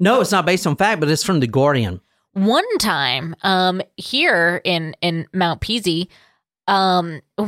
no, 0.00 0.22
it's 0.22 0.32
not 0.32 0.46
based 0.46 0.66
on 0.66 0.74
fact, 0.76 1.00
but 1.00 1.10
it's 1.10 1.22
from 1.22 1.40
the 1.40 1.46
Guardian. 1.46 2.00
One 2.32 2.64
time, 2.78 3.36
um, 3.42 3.82
here 3.98 4.62
in 4.64 4.96
in 5.02 5.26
Mount 5.34 5.60
Peasy, 5.60 6.08
um, 6.66 7.20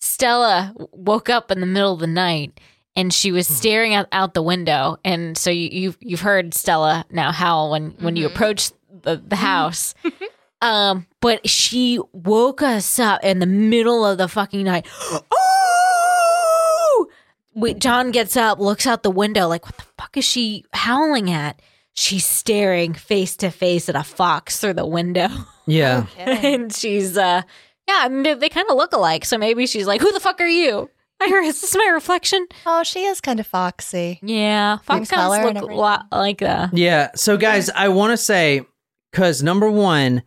Stella 0.00 0.74
woke 0.92 1.28
up 1.28 1.50
in 1.50 1.60
the 1.60 1.66
middle 1.66 1.94
of 1.94 2.00
the 2.00 2.06
night 2.06 2.58
and 2.98 3.14
she 3.14 3.30
was 3.30 3.46
staring 3.46 3.94
out, 3.94 4.08
out 4.10 4.34
the 4.34 4.42
window. 4.42 4.98
And 5.04 5.38
so 5.38 5.50
you, 5.50 5.68
you've 5.70 5.98
you've 6.00 6.20
heard 6.20 6.52
Stella 6.52 7.06
now 7.10 7.30
howl 7.30 7.70
when 7.70 7.92
when 8.00 8.16
you 8.16 8.26
approach 8.26 8.72
the 9.02 9.22
the 9.24 9.36
house. 9.36 9.94
um, 10.60 11.06
but 11.20 11.48
she 11.48 12.00
woke 12.12 12.60
us 12.60 12.98
up 12.98 13.22
in 13.22 13.38
the 13.38 13.46
middle 13.46 14.04
of 14.04 14.18
the 14.18 14.28
fucking 14.28 14.64
night. 14.64 14.86
Oh! 15.30 17.06
We, 17.54 17.74
John 17.74 18.10
gets 18.10 18.36
up, 18.36 18.60
looks 18.60 18.86
out 18.86 19.02
the 19.02 19.10
window, 19.10 19.48
like, 19.48 19.64
what 19.64 19.76
the 19.76 19.84
fuck 19.96 20.16
is 20.16 20.24
she 20.24 20.64
howling 20.72 21.30
at? 21.30 21.60
She's 21.92 22.24
staring 22.24 22.94
face 22.94 23.36
to 23.36 23.50
face 23.50 23.88
at 23.88 23.96
a 23.96 24.04
fox 24.04 24.60
through 24.60 24.74
the 24.74 24.86
window. 24.86 25.28
Yeah. 25.66 26.06
and 26.16 26.72
she's, 26.72 27.18
uh, 27.18 27.42
yeah, 27.86 27.98
I 28.00 28.08
mean, 28.08 28.22
they, 28.22 28.32
they 28.34 28.48
kind 28.48 28.66
of 28.70 28.76
look 28.76 28.94
alike. 28.94 29.26
So 29.26 29.36
maybe 29.36 29.66
she's 29.66 29.86
like, 29.86 30.00
who 30.00 30.10
the 30.12 30.20
fuck 30.20 30.40
are 30.40 30.46
you? 30.46 30.88
I 31.20 31.28
heard, 31.28 31.44
is 31.46 31.60
this 31.60 31.74
my 31.76 31.90
reflection? 31.92 32.46
Oh, 32.66 32.82
she 32.82 33.04
is 33.04 33.20
kind 33.20 33.40
of 33.40 33.46
foxy. 33.46 34.18
Yeah, 34.22 34.76
Same 34.78 34.84
fox 34.84 35.10
kind 35.10 35.56
of 35.56 35.62
look 35.62 35.70
a 35.70 35.74
lot 35.74 36.06
like 36.12 36.38
that. 36.38 36.76
Yeah. 36.76 37.10
So, 37.14 37.36
guys, 37.36 37.70
I 37.70 37.88
want 37.88 38.12
to 38.12 38.16
say, 38.16 38.62
because 39.10 39.42
number 39.42 39.70
one, 39.70 40.22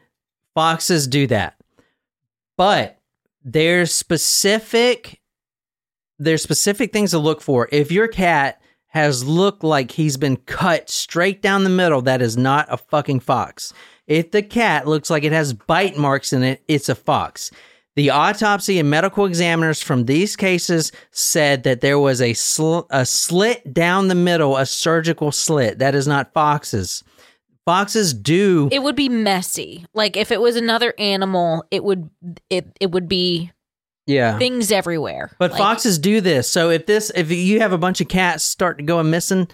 foxes 0.54 1.08
do 1.08 1.28
that, 1.28 1.56
but 2.58 3.00
there's 3.44 3.94
specific, 3.94 5.22
there's 6.20 6.44
specific 6.44 6.92
things 6.94 7.12
to 7.12 7.20
look 7.20 7.42
for. 7.42 7.68
If 7.72 7.92
your 7.92 8.08
cat 8.08 8.62
has 8.88 9.24
looked 9.24 9.64
like 9.64 9.92
he's 9.92 10.18
been 10.18 10.36
cut 10.36 10.90
straight 10.90 11.42
down 11.42 11.64
the 11.64 11.70
middle, 11.70 12.02
that 12.02 12.22
is 12.22 12.36
not 12.36 12.68
a 12.70 12.78
fucking 12.78 13.22
fox. 13.22 13.74
If 14.06 14.32
the 14.32 14.44
cat 14.44 14.86
looks 14.88 15.10
like 15.10 15.24
it 15.24 15.32
has 15.32 15.54
bite 15.54 15.98
marks 15.98 16.34
in 16.34 16.44
it, 16.44 16.62
it's 16.68 16.90
a 16.90 16.96
fox. 16.96 17.52
The 17.96 18.10
autopsy 18.10 18.80
and 18.80 18.90
medical 18.90 19.26
examiners 19.26 19.82
from 19.82 20.06
these 20.06 20.36
cases 20.38 20.92
said 21.12 21.64
that 21.64 21.82
there 21.82 22.00
was 22.00 22.22
a, 22.22 22.34
sl- 22.34 22.82
a 22.90 23.06
slit 23.06 23.74
down 23.74 24.08
the 24.08 24.16
middle, 24.16 24.56
a 24.56 24.66
surgical 24.66 25.32
slit. 25.32 25.80
That 25.80 25.94
is 25.94 26.08
not 26.08 26.34
foxes. 26.34 27.04
Foxes 27.66 28.14
do. 28.14 28.70
It 28.72 28.82
would 28.82 28.96
be 28.96 29.10
messy. 29.10 29.86
Like 29.94 30.16
if 30.18 30.32
it 30.32 30.42
was 30.42 30.56
another 30.56 30.94
animal, 30.98 31.64
it 31.70 31.84
would 31.84 32.10
it 32.50 32.76
it 32.80 32.92
would 32.92 33.08
be 33.08 33.52
yeah. 34.08 34.38
things 34.38 34.72
everywhere. 34.72 35.32
But 35.38 35.52
Like, 35.52 35.60
foxes 35.60 36.00
do 36.00 36.22
this. 36.22 36.50
So 36.50 36.70
if 36.70 36.86
this, 36.86 37.12
if 37.14 37.32
you 37.32 37.60
have 37.60 37.72
a 37.72 37.78
bunch 37.78 38.02
of 38.02 38.08
cats 38.08 38.44
start 38.44 38.78
to 38.78 38.84
go 38.84 39.02
missing 39.04 39.48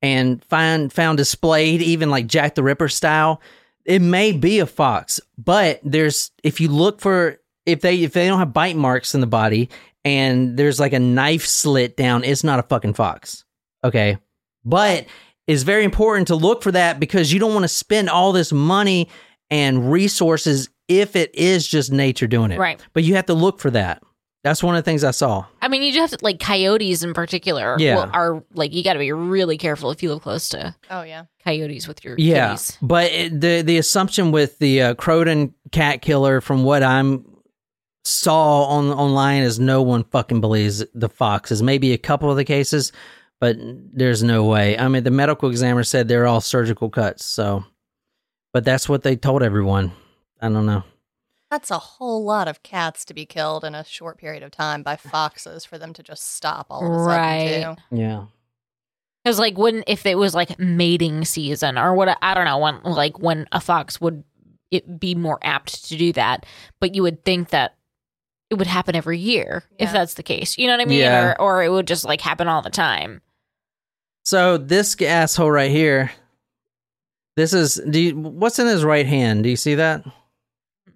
and 0.00 0.42
find 0.46 0.92
found 0.92 1.18
displayed, 1.18 1.82
even 1.82 2.10
like 2.10 2.26
Jack 2.26 2.54
the 2.54 2.62
Ripper 2.62 2.88
style, 2.88 3.42
it 3.84 4.00
may 4.00 4.32
be 4.32 4.58
a 4.58 4.66
fox. 4.66 5.20
But 5.36 5.80
there's 5.82 6.30
if 6.42 6.60
you 6.60 6.68
look 6.68 7.00
for 7.00 7.38
if 7.72 7.80
they 7.80 8.02
if 8.02 8.12
they 8.12 8.26
don't 8.28 8.38
have 8.38 8.52
bite 8.52 8.76
marks 8.76 9.14
in 9.14 9.20
the 9.20 9.26
body 9.26 9.68
and 10.04 10.56
there's 10.56 10.80
like 10.80 10.92
a 10.92 10.98
knife 11.00 11.46
slit 11.46 11.96
down, 11.96 12.24
it's 12.24 12.44
not 12.44 12.58
a 12.58 12.62
fucking 12.64 12.94
fox. 12.94 13.44
Okay, 13.84 14.18
but 14.64 15.06
it's 15.46 15.62
very 15.62 15.84
important 15.84 16.28
to 16.28 16.36
look 16.36 16.62
for 16.62 16.72
that 16.72 17.00
because 17.00 17.32
you 17.32 17.40
don't 17.40 17.52
want 17.54 17.64
to 17.64 17.68
spend 17.68 18.08
all 18.10 18.32
this 18.32 18.52
money 18.52 19.08
and 19.50 19.90
resources 19.90 20.68
if 20.88 21.16
it 21.16 21.34
is 21.34 21.66
just 21.66 21.90
nature 21.92 22.26
doing 22.26 22.50
it. 22.52 22.58
Right. 22.58 22.80
But 22.92 23.04
you 23.04 23.14
have 23.16 23.26
to 23.26 23.34
look 23.34 23.58
for 23.60 23.70
that. 23.70 24.02
That's 24.42 24.62
one 24.62 24.74
of 24.74 24.82
the 24.82 24.90
things 24.90 25.04
I 25.04 25.10
saw. 25.10 25.44
I 25.60 25.68
mean, 25.68 25.82
you 25.82 25.92
just 25.92 26.12
have 26.12 26.18
to 26.20 26.24
like 26.24 26.40
coyotes 26.40 27.02
in 27.02 27.12
particular. 27.12 27.76
Yeah. 27.78 27.96
will- 27.96 28.10
are 28.12 28.44
like 28.54 28.72
you 28.72 28.82
got 28.82 28.94
to 28.94 28.98
be 28.98 29.12
really 29.12 29.58
careful 29.58 29.90
if 29.90 30.02
you 30.02 30.10
live 30.12 30.22
close 30.22 30.48
to 30.50 30.74
Oh 30.88 31.02
yeah. 31.02 31.24
coyotes 31.44 31.86
with 31.86 32.02
your 32.04 32.14
Yeah, 32.18 32.52
kitties. 32.52 32.78
but 32.80 33.10
it, 33.12 33.38
the 33.40 33.60
the 33.62 33.76
assumption 33.76 34.32
with 34.32 34.58
the 34.58 34.82
uh, 34.82 34.94
Croydon 34.94 35.52
cat 35.72 36.00
killer, 36.00 36.40
from 36.40 36.64
what 36.64 36.82
I'm 36.82 37.24
saw 38.10 38.64
on 38.64 38.88
online, 38.90 39.42
is 39.42 39.58
no 39.58 39.82
one 39.82 40.04
fucking 40.04 40.40
believes 40.40 40.84
the 40.94 41.08
foxes. 41.08 41.62
Maybe 41.62 41.92
a 41.92 41.98
couple 41.98 42.30
of 42.30 42.36
the 42.36 42.44
cases, 42.44 42.92
but 43.40 43.56
there's 43.60 44.22
no 44.22 44.44
way. 44.44 44.76
I 44.78 44.88
mean, 44.88 45.04
the 45.04 45.10
medical 45.10 45.48
examiner 45.48 45.84
said 45.84 46.08
they're 46.08 46.26
all 46.26 46.40
surgical 46.40 46.90
cuts. 46.90 47.24
So, 47.24 47.64
but 48.52 48.64
that's 48.64 48.88
what 48.88 49.02
they 49.02 49.16
told 49.16 49.42
everyone. 49.42 49.92
I 50.40 50.48
don't 50.48 50.66
know. 50.66 50.84
That's 51.50 51.70
a 51.70 51.78
whole 51.78 52.24
lot 52.24 52.46
of 52.46 52.62
cats 52.62 53.04
to 53.06 53.14
be 53.14 53.26
killed 53.26 53.64
in 53.64 53.74
a 53.74 53.84
short 53.84 54.18
period 54.18 54.42
of 54.42 54.52
time 54.52 54.82
by 54.82 54.96
foxes 54.96 55.64
for 55.64 55.78
them 55.78 55.92
to 55.94 56.02
just 56.02 56.34
stop 56.36 56.66
all 56.70 56.84
of 56.86 56.92
a 56.92 57.04
Right. 57.04 57.48
sudden 57.62 57.76
too. 57.76 57.82
Yeah. 57.96 58.24
Because 59.24 59.38
like 59.38 59.58
when 59.58 59.82
if 59.86 60.06
it 60.06 60.16
was 60.16 60.34
like 60.34 60.58
mating 60.58 61.24
season 61.24 61.76
or 61.76 61.94
what 61.94 62.16
I 62.22 62.34
don't 62.34 62.44
know 62.44 62.58
when 62.58 62.80
like 62.84 63.18
when 63.18 63.46
a 63.52 63.60
fox 63.60 64.00
would 64.00 64.22
it 64.70 65.00
be 65.00 65.14
more 65.16 65.38
apt 65.42 65.86
to 65.88 65.96
do 65.96 66.12
that, 66.12 66.46
but 66.78 66.94
you 66.94 67.02
would 67.02 67.24
think 67.24 67.50
that 67.50 67.74
it 68.50 68.54
would 68.56 68.66
happen 68.66 68.94
every 68.96 69.18
year 69.18 69.62
if 69.78 69.92
that's 69.92 70.14
the 70.14 70.22
case. 70.22 70.58
You 70.58 70.66
know 70.66 70.74
what 70.74 70.80
I 70.82 70.84
mean? 70.86 70.98
Yeah. 70.98 71.34
Or 71.38 71.40
or 71.40 71.62
it 71.62 71.70
would 71.70 71.86
just 71.86 72.04
like 72.04 72.20
happen 72.20 72.48
all 72.48 72.62
the 72.62 72.70
time. 72.70 73.20
So 74.24 74.58
this 74.58 75.00
asshole 75.00 75.50
right 75.50 75.70
here. 75.70 76.10
This 77.36 77.52
is. 77.54 77.80
Do 77.88 78.00
you, 78.00 78.16
what's 78.18 78.58
in 78.58 78.66
his 78.66 78.84
right 78.84 79.06
hand? 79.06 79.44
Do 79.44 79.48
you 79.50 79.56
see 79.56 79.76
that? 79.76 80.04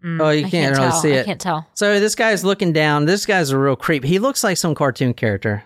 Mm, 0.05 0.21
Oh, 0.21 0.31
you 0.31 0.45
I 0.47 0.51
can't 0.51 0.77
really 0.77 0.91
tell. 0.91 1.01
see 1.01 1.19
I 1.19 1.23
can't 1.23 1.41
tell. 1.41 1.67
So 1.75 1.99
this 2.01 2.15
guy's 2.15 2.45
looking 2.45 2.73
down. 2.73 3.07
This 3.07 3.25
guy's 3.25 3.51
a 3.51 3.59
real 3.59 3.77
creep. 3.77 4.05
He 4.05 4.19
looks 4.19 4.45
like 4.45 4.57
some 4.59 4.75
cartoon 4.75 5.15
character. 5.15 5.65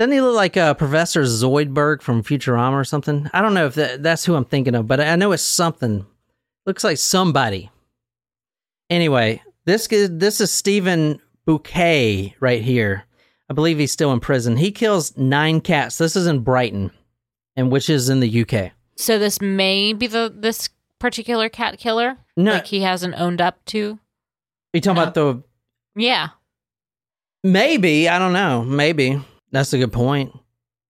Doesn't 0.00 0.12
he 0.12 0.20
look 0.22 0.34
like 0.34 0.56
uh, 0.56 0.72
Professor 0.74 1.22
Zoidberg 1.22 2.00
from 2.00 2.22
Futurama 2.24 2.72
or 2.72 2.84
something? 2.84 3.28
I 3.34 3.42
don't 3.42 3.52
know 3.54 3.66
if 3.66 3.74
that, 3.74 4.02
that's 4.02 4.24
who 4.24 4.34
I'm 4.34 4.46
thinking 4.46 4.74
of, 4.74 4.88
but 4.88 4.98
I 4.98 5.14
know 5.16 5.30
it's 5.32 5.42
something. 5.42 6.06
Looks 6.64 6.82
like 6.82 6.96
somebody. 6.96 7.70
Anyway, 8.88 9.42
this 9.64 9.86
is, 9.88 10.10
this 10.18 10.40
is 10.40 10.50
Stephen 10.50 11.20
Bouquet 11.46 12.34
right 12.40 12.62
here. 12.62 13.04
I 13.48 13.52
believe 13.52 13.78
he's 13.78 13.92
still 13.92 14.12
in 14.12 14.20
prison. 14.20 14.56
He 14.56 14.70
kills 14.70 15.16
nine 15.16 15.60
cats. 15.60 15.98
This 15.98 16.14
is 16.14 16.26
in 16.26 16.40
Brighton, 16.40 16.92
and 17.56 17.70
which 17.72 17.90
is 17.90 18.08
in 18.08 18.20
the 18.20 18.42
UK. 18.42 18.70
So 18.96 19.18
this 19.18 19.40
may 19.40 19.92
be 19.92 20.06
the 20.06 20.32
this 20.34 20.68
particular 20.98 21.48
cat 21.48 21.78
killer. 21.78 22.16
No, 22.36 22.52
Like 22.52 22.66
he 22.66 22.82
hasn't 22.82 23.14
owned 23.18 23.40
up 23.40 23.64
to. 23.66 23.92
Are 23.92 24.76
you 24.76 24.80
talking 24.80 24.96
no. 24.96 25.02
about 25.02 25.14
the 25.14 25.42
Yeah. 25.96 26.28
maybe? 27.42 28.08
I 28.08 28.18
don't 28.18 28.32
know. 28.32 28.62
Maybe 28.62 29.20
that's 29.50 29.72
a 29.72 29.78
good 29.78 29.92
point. 29.92 30.32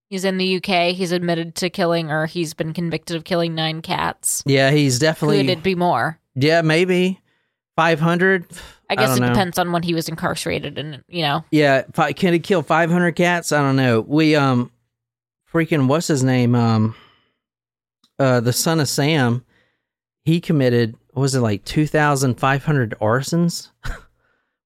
He's 0.09 0.25
in 0.25 0.39
the 0.39 0.57
UK. 0.57 0.93
He's 0.95 1.13
admitted 1.13 1.55
to 1.57 1.71
killing 1.71 2.11
or 2.11 2.27
he's 2.27 2.53
been 2.53 2.73
convicted 2.73 3.17
of 3.17 3.25
killing 3.25 3.55
nine 3.55 3.81
cats. 3.81 4.43
Yeah, 4.45 4.71
he's 4.73 4.99
definitely. 4.99 5.39
Could 5.43 5.51
it 5.51 5.63
be 5.63 5.77
more? 5.77 6.19
Yeah, 6.35 6.63
maybe 6.63 7.21
five 7.77 8.01
hundred. 8.01 8.47
I 8.89 8.97
guess 8.97 9.11
don't 9.11 9.19
it 9.19 9.21
know. 9.21 9.29
depends 9.29 9.59
on 9.59 9.71
when 9.73 9.83
he 9.83 9.95
was 9.95 10.09
incarcerated 10.09 10.79
and 10.79 11.03
you 11.09 11.23
know. 11.23 11.45
Yeah, 11.51 11.83
fi- 11.93 12.13
can 12.13 12.33
he 12.33 12.39
kill 12.41 12.63
five 12.63 12.91
hundred 12.91 13.13
cats? 13.13 13.53
I 13.53 13.61
don't 13.61 13.77
know. 13.77 14.01
We 14.01 14.35
um, 14.35 14.71
freaking 15.53 15.87
what's 15.87 16.09
his 16.09 16.25
name? 16.25 16.55
Um, 16.55 16.95
uh, 18.19 18.41
the 18.41 18.53
son 18.53 18.81
of 18.81 18.89
Sam. 18.89 19.45
He 20.25 20.41
committed 20.41 20.97
what 21.13 21.23
was 21.23 21.35
it 21.35 21.41
like 21.41 21.65
two 21.65 21.87
thousand 21.87 22.39
five 22.39 22.65
hundred 22.65 22.95
arsons 23.01 23.71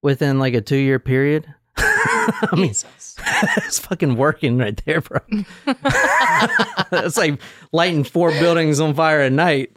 within 0.01 0.39
like 0.39 0.53
a 0.53 0.61
two 0.61 0.75
year 0.75 0.99
period. 0.99 1.45
I 1.77 2.49
mean, 2.53 2.71
it's 2.71 3.79
fucking 3.79 4.15
working 4.15 4.57
right 4.57 4.79
there, 4.85 5.01
bro. 5.01 5.19
it's 6.91 7.17
like 7.17 7.39
lighting 7.71 8.03
four 8.03 8.31
buildings 8.31 8.79
on 8.79 8.93
fire 8.95 9.21
at 9.21 9.31
night. 9.31 9.75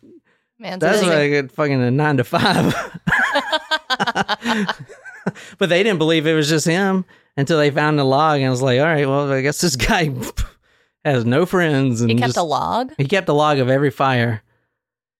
Man, 0.58 0.78
That's 0.80 1.00
so 1.00 1.06
like 1.06 1.30
a 1.32 1.48
fucking 1.48 1.80
a 1.80 1.90
nine 1.90 2.16
to 2.16 2.24
five. 2.24 2.74
but 5.58 5.68
they 5.68 5.82
didn't 5.82 5.98
believe 5.98 6.26
it 6.26 6.34
was 6.34 6.48
just 6.48 6.66
him 6.66 7.04
until 7.36 7.58
they 7.58 7.70
found 7.70 7.98
the 7.98 8.04
log 8.04 8.40
and 8.40 8.50
was 8.50 8.62
like, 8.62 8.78
all 8.80 8.86
right, 8.86 9.06
well, 9.06 9.30
I 9.30 9.42
guess 9.42 9.60
this 9.60 9.76
guy 9.76 10.14
has 11.04 11.24
no 11.24 11.46
friends. 11.46 12.00
And 12.00 12.10
he 12.10 12.16
kept 12.16 12.28
just- 12.28 12.36
a 12.38 12.42
log. 12.42 12.92
he 12.98 13.04
kept 13.06 13.28
a 13.28 13.32
log 13.32 13.58
of 13.58 13.68
every 13.68 13.90
fire. 13.90 14.42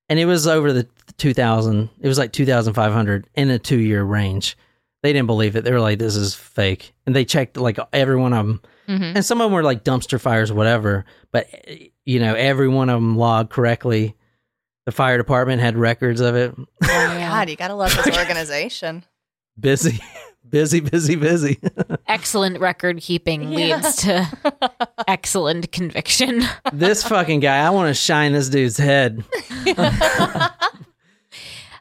And 0.09 0.18
it 0.18 0.24
was 0.24 0.47
over 0.47 0.72
the 0.72 0.89
2000. 1.18 1.91
It 2.01 2.09
was 2.09 2.16
like 2.18 2.33
2,500 2.33 3.29
in 3.35 3.51
a 3.51 3.59
two 3.59 3.76
year 3.79 4.03
range. 4.03 4.57
They 5.03 5.12
didn't 5.12 5.26
believe 5.26 5.55
it. 5.55 5.64
They 5.64 5.70
were 5.70 5.81
like, 5.81 5.99
this 5.99 6.16
is 6.16 6.35
fake. 6.35 6.95
And 7.07 7.14
they 7.14 7.24
checked 7.26 7.57
like 7.59 7.79
every 7.93 8.16
one 8.16 8.33
of 8.33 8.47
them. 8.47 8.62
Mhm. 8.89 9.16
And 9.16 9.24
some 9.24 9.41
of 9.41 9.45
them 9.47 9.53
were 9.53 9.62
like 9.62 9.85
dumpster 9.85 10.18
fires, 10.18 10.51
whatever. 10.51 11.05
But, 11.31 11.47
you 12.07 12.20
know, 12.20 12.35
every 12.35 12.68
one 12.68 12.89
of 12.89 12.95
them 12.97 13.16
logged 13.18 13.51
correctly. 13.51 14.16
The 14.89 14.93
fire 14.93 15.18
department 15.18 15.61
had 15.61 15.76
records 15.76 16.22
of 16.22 16.34
it. 16.34 16.55
Oh, 16.57 16.66
God, 16.80 17.51
you 17.51 17.57
gotta 17.57 17.74
love 17.74 17.95
this 17.95 18.16
organization. 18.18 19.05
Busy, 19.61 20.01
busy, 20.49 20.80
busy, 20.80 21.14
busy. 21.14 21.61
Excellent 22.09 22.59
record 22.59 22.97
keeping 22.97 23.51
leads 23.51 23.97
to 23.97 24.26
excellent 25.07 25.72
conviction. 25.72 26.43
this 26.72 27.07
fucking 27.07 27.41
guy, 27.41 27.59
I 27.59 27.68
want 27.68 27.89
to 27.89 27.93
shine 27.95 28.32
this 28.32 28.49
dude's 28.49 28.78
head. 28.78 29.22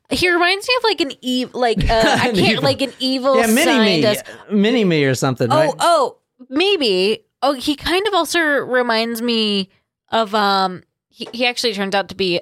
He 0.10 0.30
reminds 0.30 0.68
me 0.68 0.74
of 0.78 0.84
like 0.84 1.00
an 1.00 1.12
evil, 1.22 1.62
like 1.62 1.90
uh, 1.90 2.02
I 2.04 2.18
can't, 2.34 2.38
evil- 2.38 2.64
like 2.64 2.82
an 2.82 2.92
evil 3.00 3.38
yeah, 3.38 3.48
mini 3.48 3.80
me, 3.80 4.02
scientist. 4.02 4.26
mini 4.52 4.84
me 4.84 5.06
or 5.06 5.16
something, 5.16 5.50
right? 5.50 5.70
Oh, 5.70 5.76
oh, 5.80 6.18
maybe. 6.50 7.24
Oh, 7.42 7.54
he 7.54 7.78
kind 7.78 8.06
of 8.06 8.14
also 8.14 8.42
reminds 8.42 9.22
me 9.22 9.70
of 10.10 10.36
um. 10.36 10.84
He 11.08 11.30
he 11.32 11.46
actually 11.46 11.74
turns 11.74 11.96
out 11.96 12.10
to 12.10 12.16
be 12.16 12.42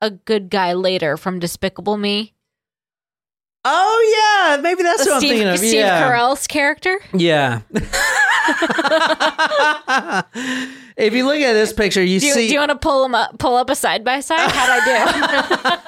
a 0.00 0.10
good 0.10 0.50
guy 0.50 0.72
later 0.72 1.16
from 1.16 1.38
Despicable 1.38 1.96
Me. 1.96 2.32
Oh, 3.68 4.52
yeah, 4.54 4.62
maybe 4.62 4.84
that's 4.84 5.04
what 5.04 5.16
I'm 5.16 5.20
thinking 5.20 5.48
of. 5.48 5.58
Steve 5.58 5.74
yeah, 5.74 6.08
Carell's 6.08 6.46
character. 6.46 7.00
yeah. 7.12 7.62
if 10.96 11.12
you 11.12 11.26
look 11.26 11.38
at 11.38 11.52
this 11.52 11.72
picture, 11.72 12.00
you 12.02 12.20
Do 12.20 12.30
see. 12.30 12.46
do 12.46 12.54
you 12.54 12.60
want 12.60 12.70
to 12.70 12.76
pull 12.76 13.04
him 13.04 13.16
up? 13.16 13.36
Pull 13.40 13.56
up 13.56 13.68
a 13.68 13.74
side 13.74 14.04
by 14.04 14.20
side. 14.20 14.52
How'd 14.52 14.70
I 14.70 15.82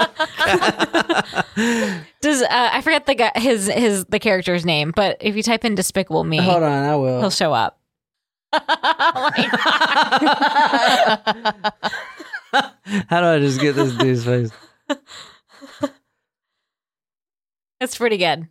do? 1.55 2.01
Does 2.21 2.43
uh, 2.43 2.47
I 2.51 2.81
forget 2.81 3.07
the 3.07 3.15
guy 3.15 3.31
his 3.37 3.69
his 3.69 4.07
the 4.07 4.19
character's 4.19 4.67
name? 4.67 4.91
But 4.95 5.19
if 5.21 5.37
you 5.37 5.45
type 5.45 5.65
in 5.65 5.77
Despicable 5.77 6.25
Me, 6.25 6.39
Hold 6.39 6.65
on, 6.65 6.85
I 6.85 6.97
will. 6.97 7.21
he'll 7.21 7.31
show 7.31 7.53
up. 7.53 7.79
How 13.09 13.21
do 13.21 13.27
I 13.27 13.39
just 13.39 13.61
get 13.61 13.75
this 13.77 13.93
dude's 13.95 14.25
face? 14.25 14.51
It's 17.81 17.97
pretty 17.97 18.17
good. 18.17 18.49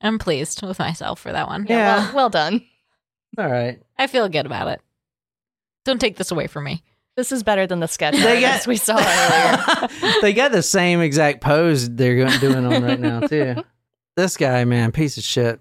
I'm 0.00 0.18
pleased 0.18 0.62
with 0.62 0.78
myself 0.78 1.20
for 1.20 1.32
that 1.32 1.46
one. 1.46 1.66
Yeah. 1.68 2.06
Well, 2.06 2.14
well 2.14 2.30
done. 2.30 2.64
All 3.36 3.50
right. 3.50 3.80
I 3.98 4.06
feel 4.06 4.28
good 4.28 4.46
about 4.46 4.68
it. 4.68 4.80
Don't 5.84 6.00
take 6.00 6.16
this 6.16 6.30
away 6.30 6.46
from 6.46 6.64
me. 6.64 6.82
This 7.16 7.32
is 7.32 7.42
better 7.42 7.66
than 7.66 7.80
the 7.80 7.86
sketch 7.86 8.14
They 8.14 8.40
got- 8.40 8.50
artist 8.52 8.66
we 8.66 8.76
saw 8.76 8.96
earlier. 8.96 9.88
they 10.22 10.32
got 10.32 10.52
the 10.52 10.62
same 10.62 11.00
exact 11.00 11.40
pose 11.42 11.90
they're 11.90 12.16
go- 12.24 12.38
doing 12.38 12.64
on 12.64 12.82
right 12.82 12.98
now 12.98 13.20
too. 13.20 13.56
This 14.16 14.36
guy, 14.36 14.64
man, 14.64 14.90
piece 14.90 15.16
of 15.18 15.22
shit. 15.22 15.60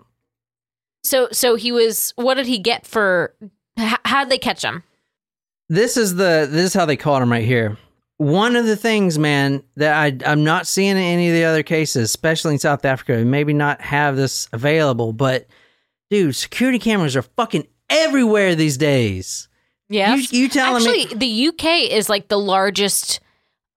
So 1.03 1.27
so 1.31 1.55
he 1.55 1.71
was. 1.71 2.13
What 2.15 2.35
did 2.35 2.45
he 2.47 2.59
get 2.59 2.87
for? 2.87 3.35
H- 3.77 3.97
how 4.05 4.23
did 4.23 4.31
they 4.31 4.37
catch 4.37 4.63
him? 4.63 4.83
This 5.69 5.97
is 5.97 6.15
the 6.15 6.47
this 6.49 6.65
is 6.67 6.73
how 6.73 6.85
they 6.85 6.97
caught 6.97 7.21
him 7.21 7.31
right 7.31 7.45
here. 7.45 7.77
One 8.17 8.55
of 8.55 8.65
the 8.65 8.75
things, 8.75 9.17
man, 9.17 9.63
that 9.77 9.93
I 9.95 10.31
I'm 10.31 10.43
not 10.43 10.67
seeing 10.67 10.91
in 10.91 10.97
any 10.97 11.29
of 11.29 11.33
the 11.33 11.45
other 11.45 11.63
cases, 11.63 12.03
especially 12.03 12.53
in 12.53 12.59
South 12.59 12.85
Africa, 12.85 13.17
maybe 13.25 13.53
not 13.53 13.81
have 13.81 14.15
this 14.15 14.47
available, 14.53 15.13
but 15.13 15.47
dude, 16.09 16.35
security 16.35 16.79
cameras 16.79 17.15
are 17.15 17.21
fucking 17.23 17.67
everywhere 17.89 18.55
these 18.55 18.77
days. 18.77 19.47
Yeah, 19.89 20.15
You, 20.15 20.23
you 20.31 20.49
telling 20.49 20.83
me? 20.83 21.03
Actually, 21.03 21.17
the 21.17 21.47
UK 21.49 21.91
is 21.91 22.07
like 22.09 22.27
the 22.27 22.39
largest 22.39 23.19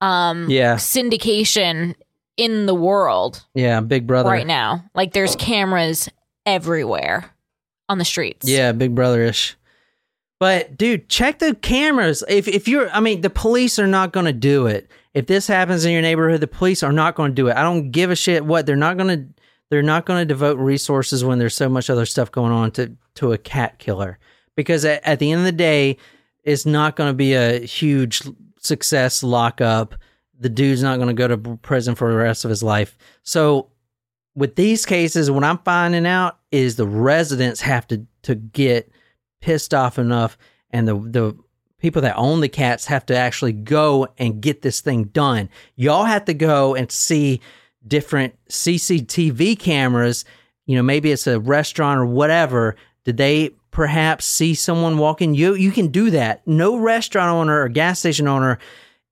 um 0.01 0.49
Yeah. 0.49 0.75
syndication 0.75 1.95
in 2.37 2.67
the 2.67 2.75
world 2.75 3.43
Yeah, 3.55 3.81
Big 3.81 4.05
Brother. 4.07 4.29
right 4.29 4.45
now. 4.47 4.85
Like 4.93 5.13
there's 5.13 5.35
cameras 5.35 6.07
everywhere 6.45 7.31
on 7.89 7.97
the 7.97 8.05
streets. 8.05 8.47
Yeah, 8.47 8.71
Big 8.73 8.93
Brother-ish. 8.93 9.56
But 10.39 10.77
dude, 10.77 11.09
check 11.09 11.39
the 11.39 11.55
cameras. 11.55 12.23
If 12.27 12.47
if 12.47 12.67
you're, 12.67 12.89
I 12.91 12.99
mean, 12.99 13.21
the 13.21 13.29
police 13.29 13.79
are 13.79 13.87
not 13.87 14.13
going 14.13 14.25
to 14.25 14.33
do 14.33 14.67
it. 14.67 14.89
If 15.13 15.25
this 15.25 15.47
happens 15.47 15.83
in 15.83 15.91
your 15.91 16.03
neighborhood, 16.03 16.41
the 16.41 16.47
police 16.47 16.83
are 16.83 16.91
not 16.91 17.15
going 17.15 17.31
to 17.31 17.35
do 17.35 17.47
it. 17.47 17.57
I 17.57 17.63
don't 17.63 17.89
give 17.91 18.11
a 18.11 18.15
shit 18.15 18.45
what 18.45 18.65
they're 18.65 18.75
not 18.75 18.97
going 18.97 19.07
to. 19.07 19.41
They're 19.69 19.81
not 19.81 20.05
going 20.05 20.21
to 20.21 20.25
devote 20.25 20.57
resources 20.59 21.25
when 21.25 21.39
there's 21.39 21.55
so 21.55 21.67
much 21.67 21.89
other 21.89 22.05
stuff 22.05 22.31
going 22.31 22.51
on 22.51 22.71
to 22.71 22.95
to 23.15 23.33
a 23.33 23.37
cat 23.37 23.79
killer. 23.79 24.19
Because 24.55 24.85
at, 24.85 25.03
at 25.05 25.19
the 25.19 25.31
end 25.31 25.39
of 25.39 25.45
the 25.45 25.51
day, 25.51 25.97
it's 26.43 26.65
not 26.65 26.95
going 26.95 27.09
to 27.09 27.15
be 27.15 27.33
a 27.33 27.59
huge 27.59 28.21
success 28.59 29.23
lockup. 29.23 29.95
The 30.39 30.49
dude's 30.49 30.83
not 30.83 30.97
going 30.97 31.09
to 31.09 31.13
go 31.13 31.27
to 31.27 31.57
prison 31.57 31.95
for 31.95 32.11
the 32.11 32.17
rest 32.17 32.45
of 32.45 32.49
his 32.49 32.61
life. 32.63 32.97
So 33.23 33.69
with 34.35 34.55
these 34.55 34.85
cases, 34.85 35.31
what 35.31 35.43
I'm 35.43 35.57
finding 35.59 36.05
out 36.05 36.37
is 36.51 36.75
the 36.75 36.87
residents 36.87 37.59
have 37.61 37.87
to 37.87 38.05
to 38.21 38.35
get 38.35 38.91
pissed 39.41 39.73
off 39.73 39.99
enough, 39.99 40.37
and 40.71 40.87
the 40.87 40.95
the 40.95 41.37
people 41.79 42.01
that 42.01 42.17
own 42.17 42.41
the 42.41 42.49
cats 42.49 42.85
have 42.85 43.05
to 43.05 43.15
actually 43.15 43.53
go 43.53 44.07
and 44.17 44.41
get 44.41 44.61
this 44.61 44.81
thing 44.81 45.05
done. 45.05 45.49
Y'all 45.75 46.05
have 46.05 46.25
to 46.25 46.33
go 46.33 46.75
and 46.75 46.91
see 46.91 47.39
different 47.87 48.35
CCTV 48.49 49.59
cameras. 49.59 50.25
You 50.65 50.75
know, 50.75 50.83
maybe 50.83 51.11
it's 51.11 51.27
a 51.27 51.39
restaurant 51.39 51.99
or 51.99 52.05
whatever. 52.05 52.75
Did 53.03 53.17
they 53.17 53.51
perhaps 53.71 54.25
see 54.25 54.53
someone 54.53 54.97
walking? 54.97 55.35
You 55.35 55.53
you 55.55 55.71
can 55.71 55.87
do 55.87 56.09
that. 56.11 56.45
No 56.47 56.77
restaurant 56.77 57.31
owner 57.31 57.61
or 57.61 57.69
gas 57.69 57.99
station 57.99 58.27
owner 58.27 58.59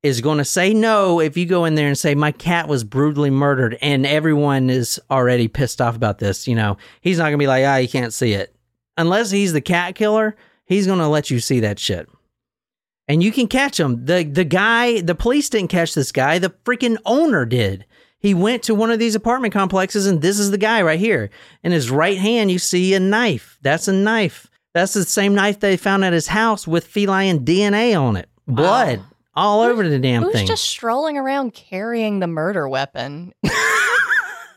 is 0.05 0.21
going 0.21 0.37
to 0.37 0.45
say 0.45 0.71
no 0.71 1.19
if 1.19 1.35
you 1.35 1.47
go 1.47 1.65
in 1.65 1.73
there 1.73 1.87
and 1.87 1.97
say 1.97 2.13
my 2.13 2.31
cat 2.31 2.67
was 2.67 2.83
brutally 2.83 3.31
murdered 3.31 3.75
and 3.81 4.05
everyone 4.05 4.69
is 4.69 4.99
already 5.09 5.47
pissed 5.47 5.81
off 5.81 5.95
about 5.95 6.19
this 6.19 6.47
you 6.47 6.53
know 6.53 6.77
he's 7.01 7.17
not 7.17 7.23
going 7.23 7.33
to 7.33 7.39
be 7.39 7.47
like 7.47 7.65
ah 7.65 7.77
you 7.77 7.89
can't 7.89 8.13
see 8.13 8.33
it 8.33 8.54
unless 8.97 9.31
he's 9.31 9.53
the 9.53 9.61
cat 9.61 9.95
killer 9.95 10.35
he's 10.65 10.87
going 10.87 10.99
to 10.99 11.07
let 11.07 11.29
you 11.29 11.39
see 11.39 11.59
that 11.61 11.79
shit. 11.79 12.09
And 13.07 13.21
you 13.21 13.31
can 13.31 13.47
catch 13.47 13.79
him. 13.79 14.05
The 14.05 14.23
the 14.23 14.43
guy 14.43 15.01
the 15.01 15.13
police 15.13 15.47
didn't 15.49 15.69
catch 15.69 15.93
this 15.93 16.11
guy. 16.11 16.39
The 16.39 16.49
freaking 16.49 16.97
owner 17.05 17.45
did. 17.45 17.85
He 18.17 18.33
went 18.33 18.63
to 18.63 18.73
one 18.73 18.89
of 18.89 18.97
these 18.97 19.13
apartment 19.13 19.53
complexes 19.53 20.07
and 20.07 20.23
this 20.23 20.39
is 20.39 20.49
the 20.49 20.57
guy 20.57 20.81
right 20.81 20.99
here. 20.99 21.29
In 21.63 21.71
his 21.71 21.91
right 21.91 22.17
hand 22.17 22.51
you 22.51 22.57
see 22.57 22.95
a 22.95 22.99
knife. 22.99 23.59
That's 23.61 23.87
a 23.87 23.93
knife. 23.93 24.49
That's 24.73 24.93
the 24.93 25.03
same 25.03 25.35
knife 25.35 25.59
they 25.59 25.77
found 25.77 26.03
at 26.03 26.13
his 26.13 26.27
house 26.27 26.67
with 26.67 26.87
feline 26.87 27.45
dna 27.45 27.99
on 27.99 28.17
it. 28.17 28.27
Blood 28.47 29.01
all 29.35 29.61
over 29.61 29.87
the 29.87 29.99
damn 29.99 30.23
thing. 30.23 30.31
Who's 30.31 30.47
just 30.47 30.63
strolling 30.63 31.17
around 31.17 31.53
carrying 31.53 32.19
the 32.19 32.27
murder 32.27 32.67
weapon? 32.67 33.33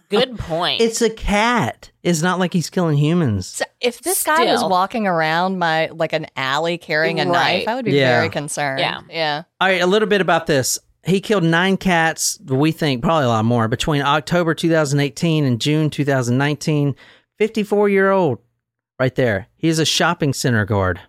Good 0.08 0.38
point. 0.38 0.80
It's 0.80 1.02
a 1.02 1.10
cat. 1.10 1.90
It's 2.02 2.22
not 2.22 2.38
like 2.38 2.52
he's 2.52 2.70
killing 2.70 2.96
humans. 2.96 3.46
So 3.46 3.64
if 3.80 4.00
this 4.00 4.22
guy 4.22 4.44
was 4.46 4.62
walking 4.64 5.06
around 5.06 5.58
my 5.58 5.88
like 5.88 6.12
an 6.14 6.26
alley 6.36 6.78
carrying 6.78 7.20
a 7.20 7.24
Right. 7.26 7.58
knife, 7.58 7.68
I 7.68 7.74
would 7.74 7.84
be 7.84 7.92
Yeah. 7.92 8.16
very 8.16 8.30
concerned. 8.30 8.80
Yeah. 8.80 9.00
Yeah. 9.10 9.42
All 9.60 9.68
right, 9.68 9.82
a 9.82 9.86
little 9.86 10.08
bit 10.08 10.20
about 10.20 10.46
this. 10.46 10.78
He 11.04 11.20
killed 11.20 11.44
nine 11.44 11.76
cats, 11.76 12.38
we 12.46 12.72
think 12.72 13.02
probably 13.02 13.24
a 13.26 13.28
lot 13.28 13.44
more, 13.44 13.68
between 13.68 14.02
October 14.02 14.54
2018 14.54 15.44
and 15.44 15.60
June 15.60 15.90
2019. 15.90 16.94
54 17.38 17.88
year 17.88 18.10
old, 18.10 18.38
right 18.98 19.14
there. 19.14 19.46
He's 19.56 19.78
a 19.78 19.84
shopping 19.84 20.32
center 20.32 20.64
guard. 20.64 21.00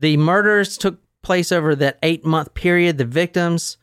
The 0.00 0.16
murders 0.16 0.76
took 0.76 0.98
place 1.22 1.50
over 1.50 1.74
that 1.76 1.98
eight 2.02 2.24
month 2.24 2.54
period. 2.54 2.98
The 2.98 3.04
victims, 3.04 3.78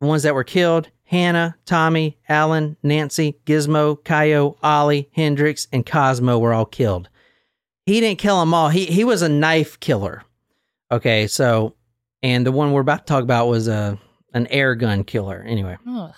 the 0.00 0.06
ones 0.06 0.22
that 0.22 0.34
were 0.34 0.44
killed, 0.44 0.88
Hannah, 1.10 1.56
Tommy, 1.66 2.16
Alan, 2.28 2.76
Nancy, 2.84 3.36
Gizmo, 3.44 4.00
Kaio, 4.00 4.56
Ollie, 4.62 5.10
Hendrix, 5.12 5.66
and 5.72 5.84
Cosmo 5.84 6.38
were 6.38 6.52
all 6.54 6.64
killed. 6.64 7.08
He 7.84 7.98
didn't 7.98 8.20
kill 8.20 8.38
them 8.38 8.54
all. 8.54 8.68
He 8.68 8.86
he 8.86 9.02
was 9.02 9.20
a 9.20 9.28
knife 9.28 9.80
killer. 9.80 10.22
Okay, 10.92 11.26
so 11.26 11.74
and 12.22 12.46
the 12.46 12.52
one 12.52 12.70
we're 12.70 12.80
about 12.80 13.08
to 13.08 13.12
talk 13.12 13.24
about 13.24 13.48
was 13.48 13.66
a 13.66 13.98
an 14.34 14.46
air 14.46 14.76
gun 14.76 15.02
killer. 15.02 15.44
Anyway, 15.44 15.76
Ugh. 15.84 16.14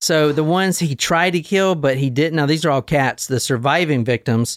so 0.00 0.30
the 0.30 0.44
ones 0.44 0.78
he 0.78 0.94
tried 0.94 1.30
to 1.30 1.40
kill 1.40 1.74
but 1.74 1.96
he 1.96 2.10
didn't. 2.10 2.36
Now 2.36 2.46
these 2.46 2.64
are 2.64 2.70
all 2.70 2.80
cats. 2.80 3.26
The 3.26 3.40
surviving 3.40 4.04
victims: 4.04 4.56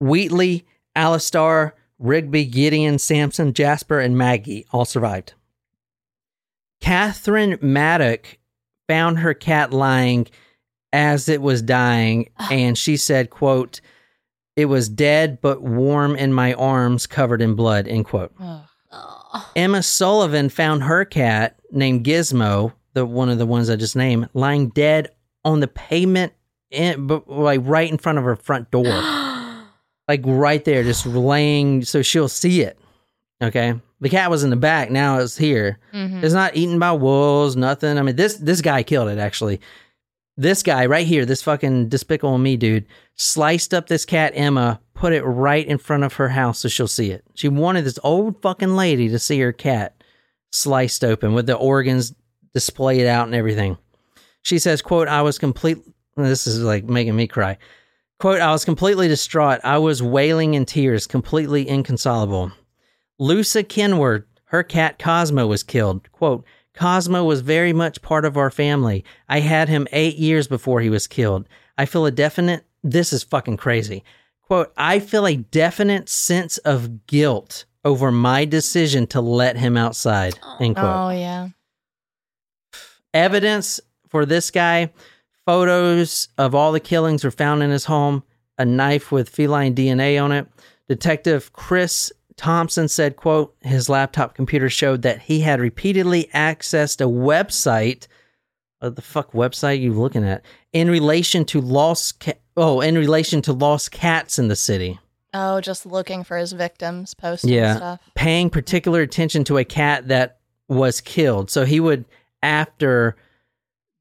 Wheatley, 0.00 0.66
Alistar, 0.94 1.72
Rigby, 1.98 2.44
Gideon, 2.44 2.98
Samson, 2.98 3.54
Jasper, 3.54 4.00
and 4.00 4.18
Maggie 4.18 4.66
all 4.70 4.84
survived. 4.84 5.32
Catherine 6.80 7.58
Maddock 7.60 8.38
found 8.88 9.18
her 9.18 9.34
cat 9.34 9.72
lying 9.72 10.26
as 10.92 11.28
it 11.28 11.42
was 11.42 11.62
dying, 11.62 12.28
and 12.50 12.78
she 12.78 12.96
said, 12.96 13.30
"quote 13.30 13.80
It 14.54 14.66
was 14.66 14.88
dead 14.88 15.40
but 15.42 15.62
warm 15.62 16.16
in 16.16 16.32
my 16.32 16.54
arms, 16.54 17.06
covered 17.06 17.42
in 17.42 17.54
blood." 17.54 17.86
End 17.86 18.06
quote. 18.06 18.32
Ugh. 18.40 18.62
Emma 19.54 19.82
Sullivan 19.82 20.48
found 20.48 20.84
her 20.84 21.04
cat 21.04 21.56
named 21.70 22.04
Gizmo, 22.04 22.72
the 22.94 23.04
one 23.04 23.28
of 23.28 23.38
the 23.38 23.46
ones 23.46 23.68
I 23.68 23.76
just 23.76 23.96
named, 23.96 24.28
lying 24.32 24.68
dead 24.70 25.08
on 25.44 25.60
the 25.60 25.68
pavement, 25.68 26.32
in, 26.70 27.06
like 27.26 27.60
right 27.64 27.90
in 27.90 27.98
front 27.98 28.18
of 28.18 28.24
her 28.24 28.36
front 28.36 28.70
door, 28.70 28.84
like 30.08 30.22
right 30.24 30.64
there, 30.64 30.82
just 30.82 31.04
laying 31.06 31.84
so 31.84 32.02
she'll 32.02 32.28
see 32.28 32.62
it. 32.62 32.78
Okay, 33.42 33.74
the 34.00 34.08
cat 34.08 34.30
was 34.30 34.44
in 34.44 34.50
the 34.50 34.56
back. 34.56 34.90
Now 34.90 35.18
it's 35.18 35.36
here. 35.36 35.78
Mhm. 35.94 36.22
It's 36.22 36.34
not 36.34 36.56
eaten 36.56 36.78
by 36.78 36.92
wolves, 36.92 37.56
nothing. 37.56 37.98
I 37.98 38.02
mean, 38.02 38.16
this 38.16 38.34
this 38.36 38.60
guy 38.60 38.82
killed 38.82 39.08
it 39.08 39.18
actually. 39.18 39.60
This 40.36 40.62
guy 40.62 40.84
right 40.86 41.06
here, 41.06 41.24
this 41.24 41.42
fucking 41.42 41.88
despicable 41.88 42.36
me 42.36 42.56
dude, 42.58 42.84
sliced 43.14 43.72
up 43.72 43.88
this 43.88 44.04
cat 44.04 44.32
Emma, 44.36 44.80
put 44.94 45.14
it 45.14 45.22
right 45.22 45.66
in 45.66 45.78
front 45.78 46.04
of 46.04 46.14
her 46.14 46.28
house 46.28 46.58
so 46.58 46.68
she'll 46.68 46.86
see 46.88 47.10
it. 47.10 47.24
She 47.34 47.48
wanted 47.48 47.84
this 47.84 47.98
old 48.04 48.42
fucking 48.42 48.76
lady 48.76 49.08
to 49.08 49.18
see 49.18 49.40
her 49.40 49.52
cat 49.52 49.94
sliced 50.52 51.02
open 51.04 51.32
with 51.32 51.46
the 51.46 51.54
organs 51.54 52.14
displayed 52.52 53.06
out 53.06 53.26
and 53.26 53.34
everything. 53.34 53.78
She 54.42 54.58
says, 54.58 54.82
quote, 54.82 55.08
I 55.08 55.22
was 55.22 55.38
complete 55.38 55.78
This 56.16 56.46
is 56.46 56.62
like 56.62 56.84
making 56.84 57.16
me 57.16 57.26
cry. 57.26 57.58
Quote, 58.18 58.40
I 58.40 58.50
was 58.50 58.64
completely 58.64 59.08
distraught. 59.08 59.60
I 59.64 59.76
was 59.78 60.02
wailing 60.02 60.54
in 60.54 60.64
tears, 60.64 61.06
completely 61.06 61.68
inconsolable. 61.68 62.52
Lusa 63.20 63.66
Kenward, 63.66 64.24
her 64.46 64.62
cat 64.62 64.98
Cosmo 64.98 65.46
was 65.46 65.62
killed. 65.62 66.10
Quote, 66.12 66.44
Cosmo 66.74 67.24
was 67.24 67.40
very 67.40 67.72
much 67.72 68.02
part 68.02 68.24
of 68.24 68.36
our 68.36 68.50
family. 68.50 69.04
I 69.28 69.40
had 69.40 69.68
him 69.68 69.88
eight 69.92 70.16
years 70.16 70.46
before 70.46 70.80
he 70.80 70.90
was 70.90 71.06
killed. 71.06 71.48
I 71.78 71.86
feel 71.86 72.06
a 72.06 72.10
definite, 72.10 72.64
this 72.82 73.12
is 73.12 73.22
fucking 73.22 73.56
crazy. 73.56 74.04
Quote, 74.42 74.72
I 74.76 75.00
feel 75.00 75.26
a 75.26 75.36
definite 75.36 76.08
sense 76.08 76.58
of 76.58 77.06
guilt 77.06 77.64
over 77.84 78.12
my 78.12 78.44
decision 78.44 79.06
to 79.06 79.20
let 79.20 79.56
him 79.56 79.76
outside. 79.76 80.38
Oh. 80.42 80.56
End 80.60 80.76
quote. 80.76 80.86
Oh 80.86 81.10
yeah. 81.10 81.48
Evidence 83.14 83.80
for 84.08 84.26
this 84.26 84.50
guy 84.50 84.92
photos 85.46 86.28
of 86.36 86.54
all 86.54 86.72
the 86.72 86.80
killings 86.80 87.24
were 87.24 87.30
found 87.30 87.62
in 87.62 87.70
his 87.70 87.84
home, 87.84 88.22
a 88.58 88.64
knife 88.64 89.12
with 89.12 89.28
feline 89.28 89.74
DNA 89.74 90.22
on 90.22 90.32
it. 90.32 90.46
Detective 90.88 91.52
Chris 91.52 92.12
Thompson 92.36 92.88
said, 92.88 93.16
quote, 93.16 93.54
his 93.62 93.88
laptop 93.88 94.34
computer 94.34 94.68
showed 94.68 95.02
that 95.02 95.22
he 95.22 95.40
had 95.40 95.60
repeatedly 95.60 96.28
accessed 96.34 97.00
a 97.00 97.08
website. 97.08 98.06
What 98.80 98.96
the 98.96 99.02
fuck 99.02 99.32
website 99.32 99.80
you 99.80 99.92
looking 99.94 100.24
at? 100.24 100.44
In 100.72 100.90
relation 100.90 101.44
to 101.46 101.60
lost 101.60 102.20
ca- 102.20 102.34
oh, 102.56 102.80
in 102.82 102.94
relation 102.96 103.40
to 103.42 103.52
lost 103.52 103.90
cats 103.90 104.38
in 104.38 104.48
the 104.48 104.56
city. 104.56 104.98
Oh, 105.32 105.60
just 105.60 105.86
looking 105.86 106.24
for 106.24 106.36
his 106.36 106.52
victims, 106.52 107.14
posting 107.14 107.52
Yeah. 107.52 107.76
stuff. 107.76 108.00
paying 108.14 108.48
particular 108.50 109.00
attention 109.00 109.44
to 109.44 109.58
a 109.58 109.64
cat 109.64 110.08
that 110.08 110.38
was 110.68 111.00
killed. 111.00 111.50
So 111.50 111.64
he 111.64 111.80
would, 111.80 112.04
after 112.42 113.16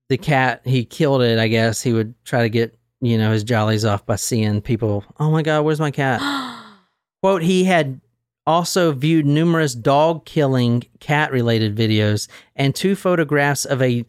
the 0.10 0.18
cat, 0.18 0.62
he 0.66 0.84
killed 0.86 1.22
it, 1.22 1.40
I 1.40 1.48
guess, 1.48 1.82
he 1.82 1.94
would 1.94 2.14
try 2.26 2.42
to 2.44 2.50
get, 2.50 2.78
you 3.02 3.18
know, 3.18 3.32
his 3.32 3.44
jollies 3.44 3.86
off 3.86 4.06
by 4.06 4.16
seeing 4.18 4.62
people, 4.62 5.04
oh 5.20 5.32
my 5.32 5.42
God, 5.42 5.62
where's 5.64 5.80
my 5.80 5.92
cat? 5.92 6.22
Quote, 7.22 7.42
he 7.42 7.64
had 7.64 8.00
also 8.48 8.92
viewed 8.92 9.26
numerous 9.26 9.74
dog 9.74 10.26
killing 10.26 10.84
cat 11.00 11.32
related 11.32 11.76
videos 11.76 12.28
and 12.56 12.76
two 12.76 12.96
photographs 12.96 13.66
of 13.66 13.82
a, 13.82 14.06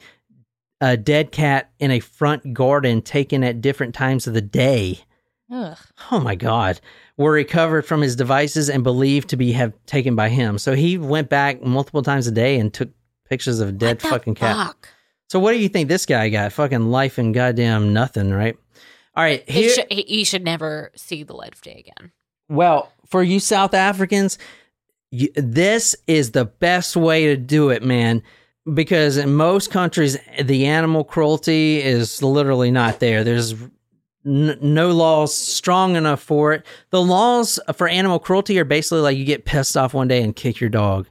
a 0.80 0.97
dead 0.97 1.32
cat 1.32 1.70
in 1.78 1.91
a 1.91 2.01
front 2.01 2.53
garden 2.53 3.01
taken 3.01 3.43
at 3.43 3.61
different 3.61 3.95
times 3.95 4.26
of 4.26 4.34
the 4.34 4.43
day 4.43 5.01
Ugh. 5.51 5.78
oh 6.11 6.20
my 6.20 6.34
god 6.34 6.80
were 7.16 7.32
recovered 7.32 7.87
from 7.87 8.03
his 8.03 8.16
devices 8.16 8.68
and 8.68 8.82
believed 8.82 9.28
to 9.28 9.37
be 9.37 9.53
have 9.53 9.72
taken 9.87 10.16
by 10.16 10.28
him 10.28 10.59
so 10.59 10.74
he 10.74 10.99
went 10.99 11.28
back 11.30 11.62
multiple 11.62 12.03
times 12.03 12.26
a 12.26 12.32
day 12.32 12.59
and 12.59 12.74
took 12.74 12.91
pictures 13.28 13.61
of 13.61 13.68
a 13.68 13.72
dead 13.72 13.97
What 13.97 14.01
the 14.01 14.09
fucking 14.09 14.34
cat 14.34 14.57
fuck? 14.66 14.89
so 15.28 15.39
what 15.39 15.53
do 15.53 15.59
you 15.59 15.68
think 15.68 15.89
this 15.89 16.05
guy 16.05 16.28
got 16.30 16.53
fucking 16.53 16.91
life 16.91 17.16
and 17.18 17.32
goddamn 17.32 17.93
nothing 17.93 18.32
right 18.32 18.57
all 19.14 19.22
right 19.24 19.49
here 19.49 19.70
should, 19.70 19.87
he, 19.91 20.03
he 20.03 20.24
should 20.24 20.45
never 20.45 20.91
see 20.97 21.22
the 21.22 21.32
light 21.32 21.55
of 21.55 21.62
day 21.62 21.84
again. 21.89 22.11
well 22.49 22.93
for 23.09 23.23
you 23.23 23.41
south 23.41 23.75
africans 23.75 24.39
you, 25.11 25.29
this 25.35 25.95
is 26.07 26.33
the 26.33 26.45
best 26.45 26.97
way 26.97 27.27
to 27.27 27.37
do 27.37 27.71
it 27.71 27.83
man 27.83 28.23
because 28.75 29.17
in 29.17 29.35
most 29.35 29.71
countries 29.71 30.19
the 30.43 30.67
animal 30.67 31.05
cruelty 31.05 31.81
is 31.81 32.23
literally 32.23 32.71
not 32.71 33.01
there. 33.01 33.23
There's 33.23 33.53
n- 34.25 34.59
no 34.61 34.91
laws 34.91 35.35
strong 35.35 35.97
enough 35.97 36.21
for 36.21 36.53
it. 36.53 36.67
The 36.91 37.03
laws 37.03 37.61
for 37.75 37.89
animal 37.89 38.19
cruelty 38.19 38.59
are 38.59 38.65
basically 38.65 39.01
like 39.01 39.17
you 39.17 39.25
get 39.25 39.45
pissed 39.45 39.77
off 39.77 39.95
one 39.95 40.09
day 40.09 40.23
and 40.23 40.35
kick 40.35 40.61
your 40.61 40.71
dog 40.71 41.09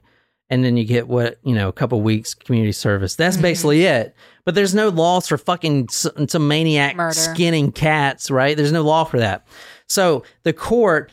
and 0.50 0.64
then 0.64 0.76
you 0.76 0.84
get 0.84 1.08
what 1.08 1.38
you 1.42 1.54
know 1.54 1.68
a 1.68 1.72
couple 1.72 2.00
weeks 2.02 2.34
community 2.34 2.72
service. 2.72 3.16
That's 3.16 3.36
mm-hmm. 3.36 3.42
basically 3.42 3.84
it. 3.84 4.14
But 4.44 4.54
there's 4.54 4.74
no 4.74 4.90
laws 4.90 5.26
for 5.26 5.38
fucking 5.38 5.88
some 5.88 6.46
maniac 6.46 6.94
Murder. 6.94 7.14
skinning 7.14 7.72
cats 7.72 8.30
right? 8.30 8.56
There's 8.56 8.72
no 8.72 8.82
law 8.82 9.04
for 9.04 9.18
that. 9.18 9.46
So 9.88 10.24
the 10.42 10.52
court 10.52 11.10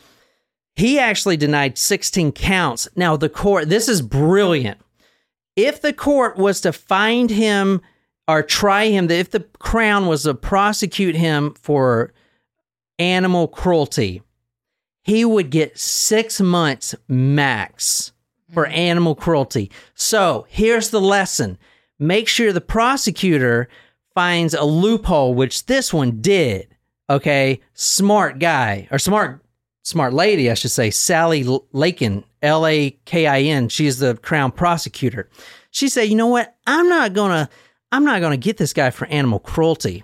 he 0.75 0.99
actually 0.99 1.37
denied 1.37 1.77
16 1.77 2.31
counts. 2.31 2.87
Now, 2.95 3.15
the 3.15 3.29
court, 3.29 3.69
this 3.69 3.87
is 3.87 4.01
brilliant. 4.01 4.79
If 5.55 5.81
the 5.81 5.93
court 5.93 6.37
was 6.37 6.61
to 6.61 6.73
find 6.73 7.29
him 7.29 7.81
or 8.27 8.41
try 8.41 8.87
him, 8.87 9.09
if 9.11 9.29
the 9.29 9.41
crown 9.59 10.07
was 10.07 10.23
to 10.23 10.33
prosecute 10.33 11.15
him 11.15 11.53
for 11.61 12.11
animal 12.97 13.47
cruelty, 13.47 14.23
he 15.03 15.25
would 15.25 15.49
get 15.49 15.77
six 15.77 16.41
months 16.41 16.95
max 17.07 18.13
for 18.51 18.63
mm-hmm. 18.65 18.73
animal 18.73 19.15
cruelty. 19.15 19.69
So 19.93 20.45
here's 20.49 20.89
the 20.89 21.01
lesson 21.01 21.57
make 21.99 22.27
sure 22.27 22.51
the 22.51 22.61
prosecutor 22.61 23.69
finds 24.15 24.53
a 24.53 24.63
loophole, 24.63 25.33
which 25.33 25.65
this 25.67 25.93
one 25.93 26.21
did. 26.21 26.67
Okay, 27.09 27.59
smart 27.73 28.39
guy 28.39 28.87
or 28.89 28.97
smart 28.97 29.42
smart 29.83 30.13
lady, 30.13 30.49
I 30.49 30.55
should 30.55 30.71
say, 30.71 30.89
Sally 30.89 31.45
Lakin, 31.71 32.23
L 32.41 32.65
A 32.65 32.91
K 33.05 33.27
I 33.27 33.41
N. 33.41 33.69
She's 33.69 33.99
the 33.99 34.15
crown 34.15 34.51
prosecutor. 34.51 35.29
She 35.71 35.89
said, 35.89 36.09
"You 36.09 36.15
know 36.15 36.27
what? 36.27 36.55
I'm 36.65 36.89
not 36.89 37.13
gonna, 37.13 37.49
I'm 37.91 38.03
not 38.03 38.21
gonna 38.21 38.37
get 38.37 38.57
this 38.57 38.73
guy 38.73 38.89
for 38.89 39.05
animal 39.07 39.39
cruelty. 39.39 40.03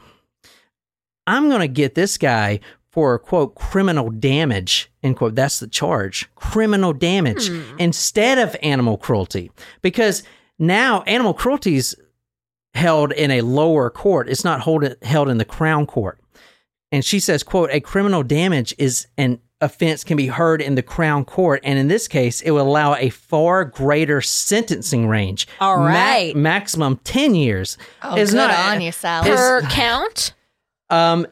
I'm 1.26 1.50
gonna 1.50 1.68
get 1.68 1.96
this 1.96 2.18
guy 2.18 2.60
for 2.92 3.18
quote 3.20 3.56
criminal 3.56 4.10
damage 4.10 4.92
end 5.04 5.18
quote. 5.18 5.36
That's 5.36 5.60
the 5.60 5.68
charge, 5.68 6.30
criminal 6.36 6.94
damage 6.94 7.48
hmm. 7.48 7.78
instead 7.80 8.38
of 8.38 8.56
animal 8.62 8.98
cruelty, 8.98 9.52
because 9.82 10.24
now 10.58 11.02
animal 11.04 11.34
cruelty 11.34 11.76
is 11.76 11.96
held 12.74 13.12
in 13.14 13.32
a 13.32 13.42
lower 13.42 13.90
court. 13.90 14.30
It's 14.30 14.44
not 14.44 14.62
hold, 14.62 14.96
held 15.02 15.30
in 15.30 15.38
the 15.38 15.46
crown 15.46 15.86
court." 15.86 16.20
and 16.92 17.06
she 17.06 17.20
says 17.20 17.44
quote 17.44 17.70
a 17.72 17.80
criminal 17.80 18.24
damage 18.24 18.74
is 18.78 19.08
an 19.18 19.40
offense 19.62 20.04
can 20.06 20.16
be 20.16 20.28
heard 20.28 20.62
in 20.62 20.76
the 20.76 20.82
crown 20.82 21.26
court 21.26 21.60
and 21.66 21.78
in 21.78 21.90
this 21.90 22.08
case 22.08 22.40
it 22.42 22.52
will 22.52 22.62
allow 22.68 22.96
a 22.96 23.10
far 23.10 23.66
greater 23.66 24.22
sentencing 24.22 25.08
range 25.08 25.48
All 25.60 25.78
right. 25.78 26.34
maximum 26.36 26.98
10 27.04 27.36
years 27.36 27.78
Oh, 28.02 28.16
It's 28.16 28.32
good 28.32 28.38
not- 28.38 28.52
on 28.76 28.82
you, 28.82 28.92
Sally. 28.94 29.30
Per 29.30 29.62
count? 29.64 30.34
um 30.90 31.28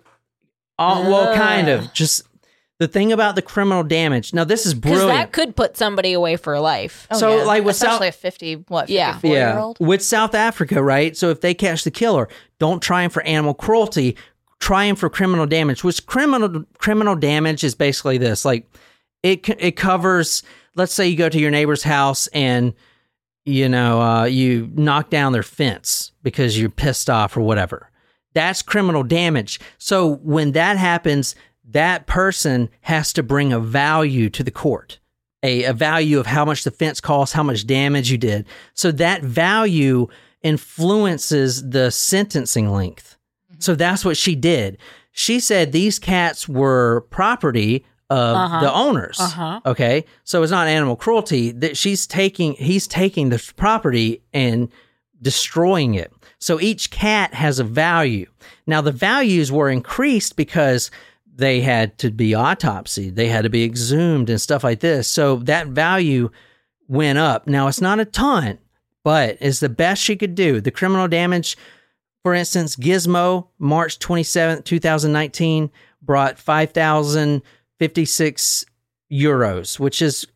uh, 0.78 1.06
well 1.08 1.34
kind 1.36 1.70
of 1.70 1.92
just 1.94 2.24
the 2.80 2.88
thing 2.88 3.12
about 3.12 3.36
the 3.36 3.42
criminal 3.42 3.82
damage 3.84 4.34
now 4.34 4.44
this 4.44 4.66
is 4.66 4.74
Because 4.74 4.92
brilliant 5.00 5.18
that 5.20 5.32
could 5.32 5.56
put 5.56 5.76
somebody 5.78 6.14
away 6.14 6.36
for 6.36 6.60
life. 6.60 7.08
Oh, 7.10 7.18
so, 7.18 7.38
yeah. 7.38 7.44
like, 7.46 7.64
with 7.64 7.76
South- 7.76 7.94
especially 7.94 8.08
a 8.10 8.12
fifty 8.12 8.54
what 8.68 8.90
Yeah. 8.90 9.14
fifty 9.14 9.30
four 9.30 9.36
year 9.38 9.58
old. 9.58 9.78
with 9.80 10.04
south 10.04 10.36
africa 10.36 10.84
right 10.84 11.16
so 11.18 11.30
if 11.32 11.42
they 11.42 11.54
catch 11.54 11.84
the 11.86 11.92
killer 11.92 12.28
don't 12.60 12.82
try 12.84 13.04
him 13.04 13.10
for 13.10 13.24
animal 13.24 13.54
cruelty 13.56 14.16
try 14.60 14.86
him 14.86 14.96
for 14.96 15.10
criminal 15.10 15.46
damage 15.46 15.84
which 15.84 16.06
criminal 16.06 16.64
criminal 16.78 17.16
damage 17.16 17.64
is 17.64 17.76
basically 17.76 18.18
this 18.18 18.44
like 18.44 18.68
it 19.24 19.48
it 19.60 19.76
covers 19.76 20.44
let's 20.78 20.94
say 20.94 21.08
you 21.08 21.18
go 21.18 21.28
to 21.28 21.40
your 21.40 21.52
neighbor's 21.52 21.84
house 21.84 22.28
and 22.28 22.74
you 23.46 23.68
know 23.68 24.02
uh, 24.02 24.24
you 24.24 24.70
knock 24.74 25.10
down 25.10 25.34
their 25.34 25.44
fence 25.44 26.12
because 26.24 26.60
you're 26.60 26.70
pissed 26.70 27.10
off 27.10 27.36
or 27.36 27.42
whatever. 27.42 27.90
That's 28.34 28.62
criminal 28.62 29.04
damage. 29.04 29.60
So 29.78 30.18
when 30.18 30.54
that 30.54 30.78
happens 30.78 31.36
that 31.70 32.08
person 32.08 32.70
has 32.82 33.12
to 33.14 33.24
bring 33.24 33.52
a 33.52 33.60
value 33.60 34.30
to 34.30 34.44
the 34.44 34.52
court 34.52 35.00
a, 35.44 35.66
a 35.66 35.74
value 35.74 36.20
of 36.20 36.26
how 36.26 36.46
much 36.46 36.64
the 36.64 36.72
fence 36.72 37.02
costs 37.02 37.34
how 37.34 37.44
much 37.44 37.68
damage 37.68 38.10
you 38.12 38.18
did. 38.18 38.46
So 38.74 38.92
that 38.94 39.24
value 39.24 40.08
influences 40.42 41.70
the 41.70 41.92
sentencing 41.92 42.72
length 42.72 43.17
so 43.60 43.76
that's 43.76 44.04
what 44.06 44.18
she 44.18 44.36
did 44.36 44.78
she 45.12 45.40
said 45.40 45.72
these 45.72 45.98
cats 46.00 46.48
were 46.48 47.02
property 47.10 47.86
of 48.10 48.36
Uh-huh. 48.36 48.60
the 48.62 48.72
owners 48.74 49.18
Uh-huh. 49.20 49.60
Okay. 49.66 50.06
So 50.24 50.42
it's 50.44 50.52
not 50.52 50.68
animal 50.68 50.96
cruelty 50.96 51.52
that 51.52 51.76
she's 51.76 52.08
taking, 52.08 52.54
he's 52.54 52.88
taking 52.88 53.30
the 53.30 53.52
property 53.58 54.22
and 54.34 54.70
destroying 55.22 55.96
it. 55.96 56.14
So 56.40 56.60
each 56.62 56.92
cat 56.92 57.34
has 57.34 57.60
a 57.60 57.64
value. 57.66 58.28
Now 58.66 58.80
the 58.82 58.92
values 58.94 59.52
were 59.52 59.70
increased 59.70 60.36
because 60.36 60.90
they 61.36 61.62
had 61.62 61.98
to 61.98 62.12
be 62.12 62.32
autopsied, 62.32 63.16
they 63.16 63.28
had 63.28 63.42
to 63.44 63.50
be 63.50 63.64
exhumed 63.66 64.30
and 64.30 64.40
stuff 64.40 64.64
like 64.64 64.80
this. 64.80 65.08
So 65.08 65.38
that 65.38 65.68
value 65.68 66.30
went 66.88 67.18
up. 67.18 67.48
Now 67.48 67.68
it's 67.68 67.82
not 67.82 68.00
a 68.00 68.06
ton, 68.06 68.58
but 69.04 69.38
it's 69.42 69.60
the 69.60 69.70
best 69.70 70.02
she 70.02 70.16
could 70.16 70.36
do. 70.36 70.62
The 70.62 70.72
criminal 70.72 71.08
damage, 71.08 71.58
for 72.28 72.34
instance, 72.34 72.76
Gizmo, 72.76 73.48
March 73.58 74.00
27th, 74.00 74.66
2019, 74.66 75.72
brought 76.02 76.38
5,056 76.38 78.66
euros, 79.10 79.80
which 79.80 80.02
is 80.02 80.28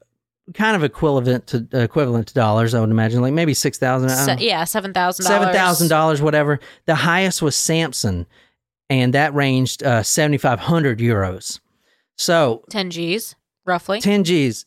kind 0.53 0.77
of 0.77 0.85
equivalent 0.85 1.47
to 1.47 1.67
equivalent 1.73 2.27
to 2.27 2.33
dollars, 2.33 2.73
I 2.73 2.79
would 2.79 2.91
imagine, 2.91 3.19
like 3.19 3.33
maybe 3.33 3.53
six 3.53 3.77
thousand, 3.77 4.07
Se- 4.07 4.37
yeah, 4.39 4.63
seven 4.63 4.93
thousand 4.93 5.25
seven 5.25 5.51
thousand 5.51 5.89
dollars, 5.89 6.21
whatever. 6.21 6.61
The 6.85 6.95
highest 6.95 7.41
was 7.41 7.57
Samson, 7.57 8.25
and 8.89 9.13
that 9.13 9.33
ranged 9.33 9.83
uh, 9.83 10.01
seventy 10.01 10.37
five 10.37 10.61
hundred 10.61 10.99
euros. 10.99 11.59
So 12.17 12.63
Ten 12.69 12.89
G's, 12.89 13.35
roughly. 13.65 13.99
ten 13.99 14.23
G's. 14.23 14.65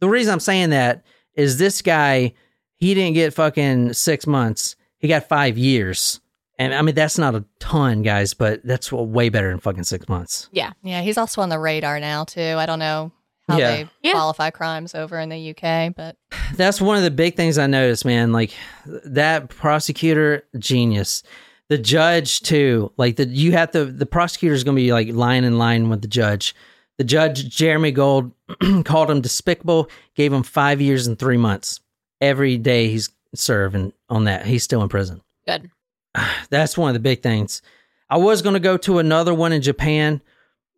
The 0.00 0.08
reason 0.08 0.32
I'm 0.32 0.40
saying 0.40 0.70
that 0.70 1.04
is 1.34 1.58
this 1.58 1.82
guy, 1.82 2.32
he 2.74 2.94
didn't 2.94 3.14
get 3.14 3.32
fucking 3.32 3.92
six 3.92 4.26
months. 4.26 4.74
He 4.98 5.06
got 5.06 5.28
five 5.28 5.56
years, 5.56 6.18
And 6.64 6.74
I 6.74 6.82
mean, 6.82 6.94
that's 6.94 7.18
not 7.18 7.34
a 7.34 7.44
ton, 7.60 8.02
guys, 8.02 8.34
but 8.34 8.64
that's 8.64 8.90
way 8.92 9.28
better 9.28 9.50
than 9.50 9.60
fucking 9.60 9.84
six 9.84 10.08
months. 10.08 10.48
Yeah, 10.52 10.72
Yeah. 10.82 11.02
he's 11.02 11.18
also 11.18 11.42
on 11.42 11.48
the 11.48 11.58
radar 11.58 12.00
now 12.00 12.24
too. 12.24 12.40
I 12.58 12.66
don't 12.66 12.78
know 12.78 13.12
how 13.48 13.58
Yeah. 13.58 13.70
they 13.70 13.88
Yeah. 14.02 14.12
qualify 14.12 14.50
crimes 14.50 14.94
over 14.94 15.18
in 15.18 15.28
the 15.28 15.36
UK, 15.38 15.90
but 15.90 16.16
That's 16.56 16.80
one 16.80 16.96
of 16.96 17.02
the 17.02 17.10
big 17.10 17.36
things 17.36 17.58
I 17.58 17.66
noticed, 17.66 18.04
man. 18.04 18.32
Like 18.32 18.52
that 18.86 19.48
prosecutor, 19.50 20.44
genius. 20.58 21.22
The 21.68 21.78
judge 21.78 22.40
too. 22.40 22.92
Like 22.96 23.16
the 23.16 23.26
you 23.26 23.52
have 23.52 23.70
to. 23.72 23.86
The 23.86 24.06
prosecutor 24.06 24.54
is 24.54 24.64
going 24.64 24.76
to 24.76 24.82
be 24.82 24.92
like 24.92 25.08
line 25.08 25.44
in 25.44 25.58
line 25.58 25.88
with 25.90 26.02
the 26.02 26.08
judge. 26.08 26.54
The 26.98 27.04
judge, 27.04 27.48
Jeremy 27.48 27.90
Gold, 27.90 28.30
called 28.84 29.10
him 29.10 29.20
despicable. 29.20 29.88
Gave 30.14 30.32
him 30.32 30.42
five 30.42 30.80
years 30.80 31.06
and 31.06 31.18
three 31.18 31.38
months. 31.38 31.80
Every 32.20 32.56
day 32.58 32.88
he's 32.88 33.08
serving 33.34 33.92
on 34.08 34.24
that. 34.24 34.46
He's 34.46 34.62
still 34.62 34.82
in 34.82 34.88
prison. 34.88 35.20
Good. 35.46 35.70
That's 36.50 36.78
one 36.78 36.90
of 36.90 36.94
the 36.94 37.00
big 37.00 37.22
things. 37.22 37.62
I 38.10 38.18
was 38.18 38.42
going 38.42 38.54
to 38.54 38.60
go 38.60 38.76
to 38.78 38.98
another 38.98 39.34
one 39.34 39.52
in 39.52 39.62
Japan, 39.62 40.20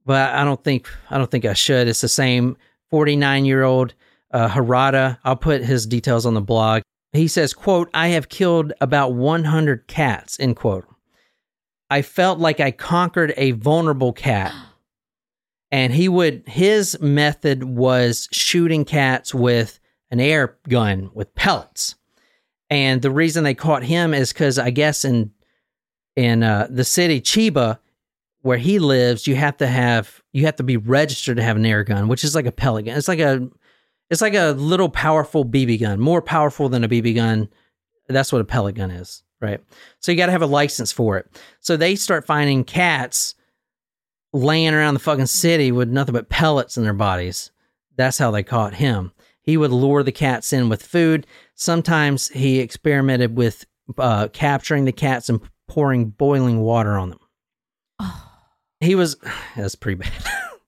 but 0.05 0.35
I 0.35 0.45
don't 0.45 0.63
think 0.63 0.89
I 1.11 1.19
don't 1.19 1.31
think 1.31 1.45
I 1.45 1.55
should. 1.55 1.89
It's 1.89 2.01
the 2.01 2.09
same 2.09 2.57
49 2.91 3.45
year 3.45 3.63
old 3.63 3.95
uh, 4.31 4.49
Harada. 4.49 5.19
I'll 5.25 5.37
put 5.37 5.63
his 5.63 5.87
details 5.87 6.27
on 6.27 6.35
the 6.35 6.41
blog. 6.41 6.83
He 7.13 7.29
says, 7.29 7.53
"quote 7.53 7.91
I 7.95 8.09
have 8.09 8.29
killed 8.29 8.73
about 8.81 9.15
100 9.15 9.87
cats." 9.87 10.39
End 10.39 10.57
quote. 10.57 10.87
I 11.91 12.03
felt 12.03 12.39
like 12.39 12.61
I 12.61 12.71
conquered 12.71 13.33
a 13.37 13.53
vulnerable 13.53 14.13
cat. 14.13 14.53
And 15.73 15.93
he 15.93 16.09
would 16.09 16.45
his 16.47 16.99
method 17.01 17.65
was 17.65 18.29
shooting 18.31 18.85
cats 18.85 19.35
with 19.35 19.81
an 20.13 20.21
air 20.21 20.57
gun 20.69 21.11
with 21.13 21.35
pellets. 21.35 21.97
And 22.69 23.03
the 23.03 23.11
reason 23.11 23.45
they 23.45 23.55
caught 23.55 23.85
him 23.85 24.13
is 24.13 24.33
because 24.33 24.59
I 24.59 24.71
guess 24.71 25.05
in 25.05 25.33
in 26.17 26.43
uh, 26.43 26.67
the 26.71 26.85
city 26.85 27.21
Chiba, 27.21 27.79
where 28.43 28.59
he 28.59 28.79
lives, 28.79 29.27
you 29.27 29.37
have 29.37 29.57
to 29.59 29.67
have 29.67 30.23
you 30.33 30.47
have 30.47 30.57
to 30.57 30.63
be 30.63 30.77
registered 30.77 31.37
to 31.37 31.43
have 31.43 31.57
an 31.57 31.67
air 31.67 31.85
gun, 31.85 32.09
which 32.09 32.25
is 32.25 32.35
like 32.35 32.47
a 32.47 32.53
pellet 32.53 32.87
gun. 32.87 32.97
It's 32.97 33.09
like 33.09 33.21
a 33.21 33.49
it's 34.11 34.23
like 34.23 34.35
a 34.35 34.53
little 34.53 34.89
powerful 34.89 35.45
BB 35.45 35.81
gun, 35.81 36.01
more 36.01 36.23
powerful 36.23 36.69
than 36.69 36.85
a 36.85 36.89
BB 36.89 37.15
gun. 37.15 37.49
That's 38.09 38.33
what 38.33 38.41
a 38.41 38.45
pellet 38.45 38.77
gun 38.77 38.91
is, 38.91 39.23
right? 39.41 39.61
So 40.01 40.13
you 40.13 40.19
got 40.19 40.27
to 40.27 40.33
have 40.33 40.43
a 40.43 40.47
license 40.47 40.93
for 40.93 41.19
it. 41.19 41.27
So 41.61 41.77
they 41.77 41.97
start 41.97 42.27
finding 42.27 42.63
cats 42.63 43.35
laying 44.33 44.75
around 44.75 44.95
the 44.95 45.01
fucking 45.01 45.27
city 45.27 45.73
with 45.73 45.89
nothing 45.89 46.13
but 46.13 46.29
pellets 46.29 46.77
in 46.77 46.85
their 46.85 46.93
bodies. 46.93 47.51
That's 47.97 48.19
how 48.19 48.31
they 48.31 48.43
caught 48.43 48.75
him. 48.75 49.13
He 49.41 49.57
would 49.57 49.73
lure 49.73 50.03
the 50.03 50.13
cats 50.13 50.53
in 50.53 50.69
with 50.69 50.83
food. 50.83 51.27
Sometimes 51.57 52.29
he 52.29 52.61
experimented 52.61 53.37
with 53.37 53.65
uh, 53.99 54.29
capturing 54.29 54.85
the 54.85 54.93
cats 54.93 55.29
and 55.29 55.41
pouring 55.67 56.07
boiling 56.07 56.61
water 56.61 56.97
on 56.97 57.11
them. 57.11 57.21
Oh. 57.99 58.23
He 58.81 58.95
was 58.95 59.17
that's 59.57 59.75
pretty 59.75 59.97
bad. 59.97 60.13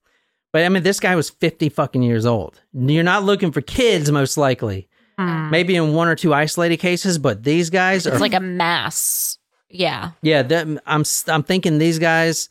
but 0.51 0.65
I 0.65 0.69
mean, 0.69 0.81
this 0.81 0.99
guy 0.99 1.15
was 1.15 1.29
fifty 1.29 1.69
fucking 1.69 2.01
years 2.01 2.25
old. 2.25 2.59
You're 2.73 3.03
not 3.03 3.23
looking 3.23 3.51
for 3.51 3.61
kids, 3.61 4.11
most 4.11 4.35
likely. 4.35 4.89
Maybe 5.19 5.75
in 5.75 5.93
one 5.93 6.07
or 6.07 6.15
two 6.15 6.33
isolated 6.33 6.77
cases, 6.77 7.17
but 7.17 7.43
these 7.43 7.69
guys 7.69 8.07
are 8.07 8.11
It's 8.11 8.21
like 8.21 8.33
a 8.33 8.39
mass. 8.39 9.37
Yeah. 9.69 10.11
yeah. 10.21 10.43
That, 10.43 10.65
I'm 10.85 11.03
I'm 11.27 11.43
thinking 11.43 11.77
these 11.77 11.99
guys 11.99 12.47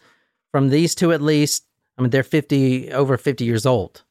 from 0.52 0.68
these 0.68 0.94
two 0.94 1.12
at 1.12 1.22
least. 1.22 1.64
I 1.96 2.02
mean, 2.02 2.10
they're 2.10 2.22
fifty 2.22 2.92
over 2.92 3.16
fifty 3.16 3.46
years 3.46 3.64
old. 3.64 4.02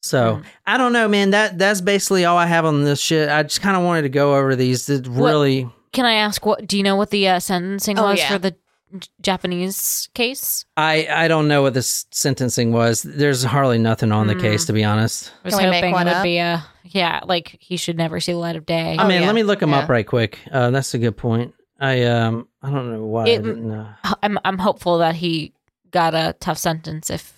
So 0.00 0.36
Mm. 0.36 0.44
I 0.66 0.76
don't 0.78 0.92
know, 0.92 1.08
man. 1.08 1.30
That 1.30 1.58
that's 1.58 1.80
basically 1.80 2.24
all 2.24 2.36
I 2.38 2.46
have 2.46 2.64
on 2.64 2.84
this 2.84 3.00
shit. 3.00 3.28
I 3.28 3.42
just 3.42 3.60
kind 3.60 3.76
of 3.76 3.82
wanted 3.82 4.02
to 4.02 4.08
go 4.08 4.36
over 4.36 4.54
these. 4.56 4.88
It 4.88 5.06
really. 5.08 5.68
Can 5.92 6.04
I 6.04 6.14
ask 6.14 6.44
what? 6.46 6.66
Do 6.66 6.76
you 6.76 6.82
know 6.82 6.96
what 6.96 7.10
the 7.10 7.26
uh, 7.28 7.40
sentencing 7.40 7.98
Oh, 7.98 8.04
was 8.10 8.18
yeah. 8.18 8.28
for 8.32 8.38
the 8.38 8.50
J- 8.96 9.08
Japanese 9.20 10.08
case? 10.14 10.64
I 10.76 11.08
I 11.10 11.28
don't 11.28 11.48
know 11.48 11.62
what 11.62 11.74
this 11.74 12.06
sentencing 12.10 12.72
was. 12.72 13.02
There's 13.02 13.42
hardly 13.42 13.78
nothing 13.78 14.12
on 14.12 14.26
the 14.28 14.34
Mm. 14.34 14.40
case, 14.40 14.64
to 14.66 14.72
be 14.72 14.84
honest. 14.84 15.32
I 15.44 15.48
was 15.48 15.54
Can 15.56 15.72
hoping 15.72 15.94
it 15.94 15.98
would 15.98 16.06
up? 16.06 16.22
be 16.22 16.38
a 16.38 16.64
yeah, 16.84 17.20
like 17.24 17.56
he 17.60 17.76
should 17.76 17.96
never 17.96 18.20
see 18.20 18.32
the 18.32 18.38
light 18.38 18.56
of 18.56 18.66
day. 18.66 18.96
I 18.98 19.04
Oh, 19.04 19.08
mean, 19.08 19.20
yeah. 19.22 19.26
let 19.26 19.34
me 19.34 19.42
look 19.42 19.60
them 19.60 19.74
up 19.74 19.88
right 19.88 20.06
quick. 20.06 20.38
Uh, 20.52 20.70
that's 20.70 20.94
a 20.94 20.98
good 20.98 21.16
point. 21.16 21.54
I 21.80 22.04
um 22.04 22.48
I 22.62 22.70
don't 22.70 22.92
know 22.92 23.04
why 23.04 23.24
I 23.24 23.28
It- 23.30 23.42
didn't 23.42 23.66
know. 23.68 23.88
I'm 24.22 24.38
I'm 24.44 24.58
hopeful 24.58 24.98
that 24.98 25.16
he 25.16 25.52
got 25.90 26.14
a 26.14 26.34
tough 26.38 26.58
sentence 26.58 27.08
if 27.08 27.37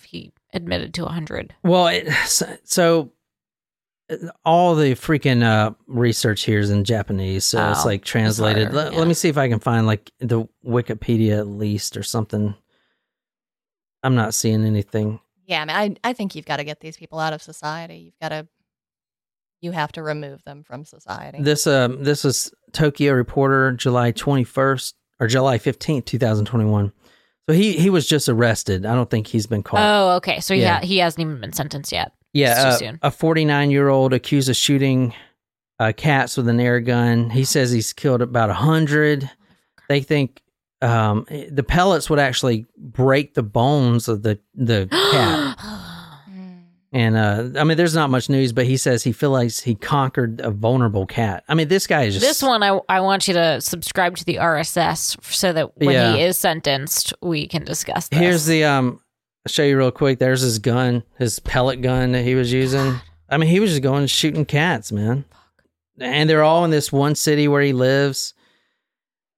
admitted 0.53 0.93
to 0.95 1.05
a 1.05 1.09
hundred. 1.09 1.53
Well, 1.63 1.87
it, 1.87 2.09
so 2.63 3.11
uh, 4.09 4.15
all 4.45 4.75
the 4.75 4.91
freaking 4.95 5.43
uh, 5.43 5.71
research 5.87 6.43
here 6.43 6.59
is 6.59 6.69
in 6.69 6.83
Japanese, 6.83 7.45
so 7.45 7.71
it's 7.71 7.83
Oh, 7.83 7.87
like 7.87 8.03
translated. 8.03 8.63
harder, 8.71 8.75
Let, 8.77 8.93
yeah. 8.93 8.99
let 8.99 9.07
me 9.07 9.13
see 9.13 9.29
if 9.29 9.37
I 9.37 9.47
can 9.49 9.59
find 9.59 9.87
like 9.87 10.11
the 10.19 10.45
Wikipedia 10.65 11.37
at 11.39 11.47
least 11.47 11.95
or 11.97 12.03
something. 12.03 12.53
I'm 14.03 14.15
not 14.15 14.33
seeing 14.33 14.65
anything. 14.65 15.19
yeah, 15.45 15.61
I 15.61 15.65
mean, 15.65 15.97
I 16.03 16.09
I 16.09 16.13
think 16.13 16.35
you've 16.35 16.45
got 16.45 16.57
to 16.57 16.63
get 16.63 16.79
these 16.79 16.97
people 16.97 17.19
out 17.19 17.33
of 17.33 17.41
society. 17.41 17.97
You've 17.97 18.19
got 18.21 18.29
to 18.29 18.47
you 19.61 19.71
have 19.71 19.91
to 19.91 20.01
remove 20.01 20.43
them 20.43 20.63
from 20.63 20.85
society. 20.85 21.39
This 21.41 21.67
um 21.67 22.03
this 22.03 22.23
was 22.23 22.51
Tokyo 22.73 23.13
Reporter, 23.13 23.71
July 23.73 24.11
21st 24.11 24.93
or 25.19 25.27
July 25.27 25.59
15th, 25.59 26.05
2021. 26.05 26.91
So 27.51 27.57
he 27.57 27.73
he 27.73 27.89
was 27.89 28.07
just 28.07 28.29
arrested. 28.29 28.85
I 28.85 28.95
don't 28.95 29.09
think 29.09 29.27
he's 29.27 29.45
been 29.45 29.61
caught. 29.61 29.81
Oh, 29.81 30.15
okay. 30.17 30.39
So 30.39 30.53
Yeah. 30.53 30.79
yeah, 30.79 30.85
he 30.85 30.99
hasn't 30.99 31.19
even 31.19 31.41
been 31.41 31.51
sentenced 31.51 31.91
yet. 31.91 32.13
Yeah, 32.31 32.53
uh, 32.67 32.71
soon. 32.77 32.99
a 33.01 33.11
49 33.11 33.71
year 33.71 33.89
old 33.89 34.13
accused 34.13 34.47
of 34.47 34.55
shooting 34.55 35.13
uh, 35.77 35.91
cats 35.97 36.37
with 36.37 36.47
an 36.47 36.61
air 36.61 36.79
gun. 36.79 37.29
He 37.29 37.43
says 37.43 37.71
he's 37.71 37.91
killed 37.91 38.21
about 38.21 38.49
a 38.49 38.53
hundred. 38.53 39.29
They 39.89 39.99
think 39.99 40.41
um, 40.81 41.25
the 41.29 41.63
pellets 41.67 42.09
would 42.09 42.19
actually 42.19 42.67
break 42.77 43.33
the 43.33 43.43
bones 43.43 44.07
of 44.07 44.23
the 44.23 44.39
the 44.55 44.87
cat. 45.11 45.57
And 46.93 47.15
uh, 47.15 47.49
I 47.57 47.63
mean, 47.63 47.77
there's 47.77 47.95
not 47.95 48.09
much 48.09 48.29
news, 48.29 48.51
but 48.51 48.65
he 48.65 48.75
says 48.75 49.01
he 49.03 49.13
feels 49.13 49.31
like 49.31 49.51
he 49.63 49.75
conquered 49.75 50.41
a 50.41 50.51
vulnerable 50.51 51.05
cat. 51.05 51.43
I 51.47 51.53
mean, 51.55 51.69
this 51.69 51.87
guy 51.87 52.03
is 52.03 52.15
just 52.15 52.25
This 52.25 52.43
one, 52.43 52.63
I, 52.63 52.79
I 52.89 52.99
want 52.99 53.29
you 53.29 53.33
to 53.33 53.61
subscribe 53.61 54.17
to 54.17 54.25
the 54.25 54.35
RSS 54.35 55.23
so 55.33 55.53
that 55.53 55.77
when 55.77 55.91
Yeah. 55.95 56.15
he 56.17 56.23
is 56.23 56.37
sentenced, 56.37 57.13
we 57.21 57.47
can 57.47 57.63
discuss 57.63 58.09
this. 58.09 58.19
Here's 58.19 58.45
the 58.45 58.65
um. 58.65 58.99
I'll 59.45 59.49
show 59.51 59.63
you 59.63 59.75
real 59.77 59.89
quick. 59.89 60.19
There's 60.19 60.41
his 60.41 60.59
gun, 60.59 61.01
his 61.17 61.39
pellet 61.39 61.81
gun 61.81 62.11
that 62.11 62.23
he 62.23 62.35
was 62.35 62.51
using. 62.53 62.99
I 63.27 63.37
mean, 63.37 63.49
he 63.49 63.59
was 63.59 63.71
just 63.71 63.81
going 63.81 64.05
shooting 64.07 64.45
cats, 64.45 64.91
man. 64.91 65.25
And 65.99 66.29
they're 66.29 66.43
all 66.43 66.63
in 66.65 66.69
this 66.71 66.91
one 66.91 67.15
city 67.15 67.47
where 67.47 67.61
he 67.63 67.73
lives. 67.73 68.33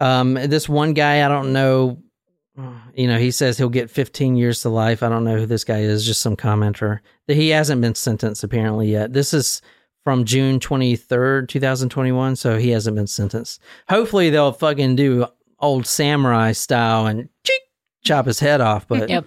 Um, 0.01 0.34
this 0.34 0.68
one 0.68 0.93
guy, 0.93 1.24
I 1.26 1.30
don't 1.30 1.54
know. 1.54 1.99
You 2.95 3.08
know, 3.08 3.18
he 3.18 3.32
says 3.32 3.58
he'll 3.58 3.70
get 3.70 3.89
15 3.89 4.36
years 4.36 4.62
to 4.62 4.70
life. 4.70 5.01
I 5.01 5.10
don't 5.10 5.24
know 5.24 5.38
who 5.39 5.45
this 5.47 5.64
guy 5.64 5.80
is. 5.80 6.06
Just 6.06 6.22
some 6.22 6.36
commenter. 6.36 6.99
He 7.26 7.49
hasn't 7.49 7.82
been 7.82 7.95
sentenced 7.95 8.43
apparently 8.43 8.91
yet. 8.91 9.14
This 9.14 9.34
is 9.34 9.64
from 10.04 10.26
June 10.26 10.60
23rd, 10.60 11.47
2021. 11.47 12.36
So 12.36 12.60
he 12.60 12.70
hasn't 12.70 12.95
been 12.95 13.08
sentenced. 13.08 13.60
Hopefully 13.89 14.30
they'll 14.30 14.51
fucking 14.51 14.95
do 14.95 15.26
old 15.60 15.88
samurai 15.88 16.51
style 16.51 17.08
and 17.08 17.30
cheek, 17.43 17.62
chop 18.04 18.28
his 18.28 18.39
head 18.39 18.62
off. 18.62 18.88
But 18.88 19.10
Yep. 19.10 19.26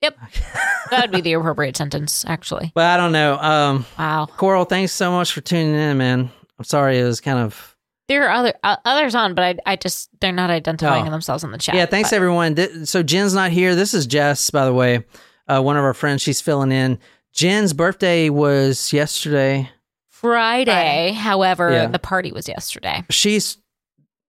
Yep. 0.00 0.18
that 0.90 1.02
would 1.02 1.10
be 1.10 1.20
the 1.20 1.34
appropriate 1.34 1.76
sentence, 1.76 2.24
actually. 2.26 2.72
But 2.74 2.86
I 2.86 2.96
don't 2.96 3.12
know. 3.12 3.36
Um, 3.38 3.84
Wow. 3.98 4.26
Coral, 4.34 4.64
thanks 4.64 4.92
so 4.92 5.10
much 5.10 5.32
for 5.32 5.42
tuning 5.42 5.74
in, 5.74 5.98
man. 5.98 6.30
I'm 6.58 6.64
sorry 6.64 6.98
it 6.98 7.04
was 7.04 7.20
kind 7.20 7.38
of. 7.38 7.75
There 8.08 8.28
are 8.28 8.30
other 8.30 8.54
uh, 8.62 8.76
others 8.84 9.14
on, 9.14 9.34
but 9.34 9.44
I, 9.66 9.72
I 9.72 9.76
just 9.76 10.08
they're 10.20 10.30
not 10.32 10.50
identifying 10.50 11.08
Oh. 11.08 11.10
themselves 11.10 11.42
in 11.44 11.50
the 11.50 11.58
chat. 11.58 11.74
Yeah, 11.74 11.86
thanks 11.86 12.10
but- 12.10 12.16
everyone. 12.16 12.54
Th- 12.54 12.86
So 12.86 13.02
Jen's 13.02 13.34
not 13.34 13.50
here. 13.50 13.74
This 13.74 13.94
is 13.94 14.06
Jess, 14.06 14.50
by 14.50 14.64
the 14.64 14.72
way, 14.74 15.04
uh, 15.48 15.60
one 15.60 15.76
of 15.76 15.84
our 15.84 15.94
friends. 15.94 16.22
She's 16.22 16.40
filling 16.40 16.70
in. 16.72 16.98
Jen's 17.32 17.72
birthday 17.72 18.30
was 18.30 18.92
yesterday. 18.92 19.70
Friday, 20.08 20.64
Friday. 20.72 21.12
however, 21.12 21.70
Yeah. 21.70 21.86
the 21.88 21.98
party 21.98 22.32
was 22.32 22.48
yesterday. 22.48 23.04
She's 23.10 23.58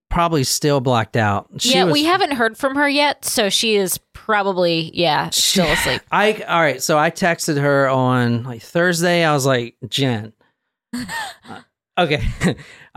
probably 0.09 0.43
still 0.43 0.79
blacked 0.81 1.15
out. 1.15 1.47
She 1.59 1.73
yeah, 1.75 1.85
was- 1.85 1.93
we 1.93 2.03
haven't 2.03 2.31
heard 2.33 2.57
from 2.57 2.75
her 2.75 2.87
yet, 2.89 3.23
so 3.25 3.49
she 3.49 3.75
is 3.75 3.99
probably 4.13 4.91
yeah 4.93 5.29
still 5.29 5.67
asleep. 5.67 6.01
I 6.11 6.33
all 6.47 6.59
right. 6.61 6.81
So 6.81 6.97
I 6.97 7.11
texted 7.11 7.61
her 7.61 7.87
on 7.89 8.43
like 8.43 8.61
Thursday. 8.61 9.23
I 9.23 9.33
was 9.33 9.45
like, 9.45 9.75
Jen. 9.87 10.33
uh, 10.93 11.61
okay. 11.97 12.23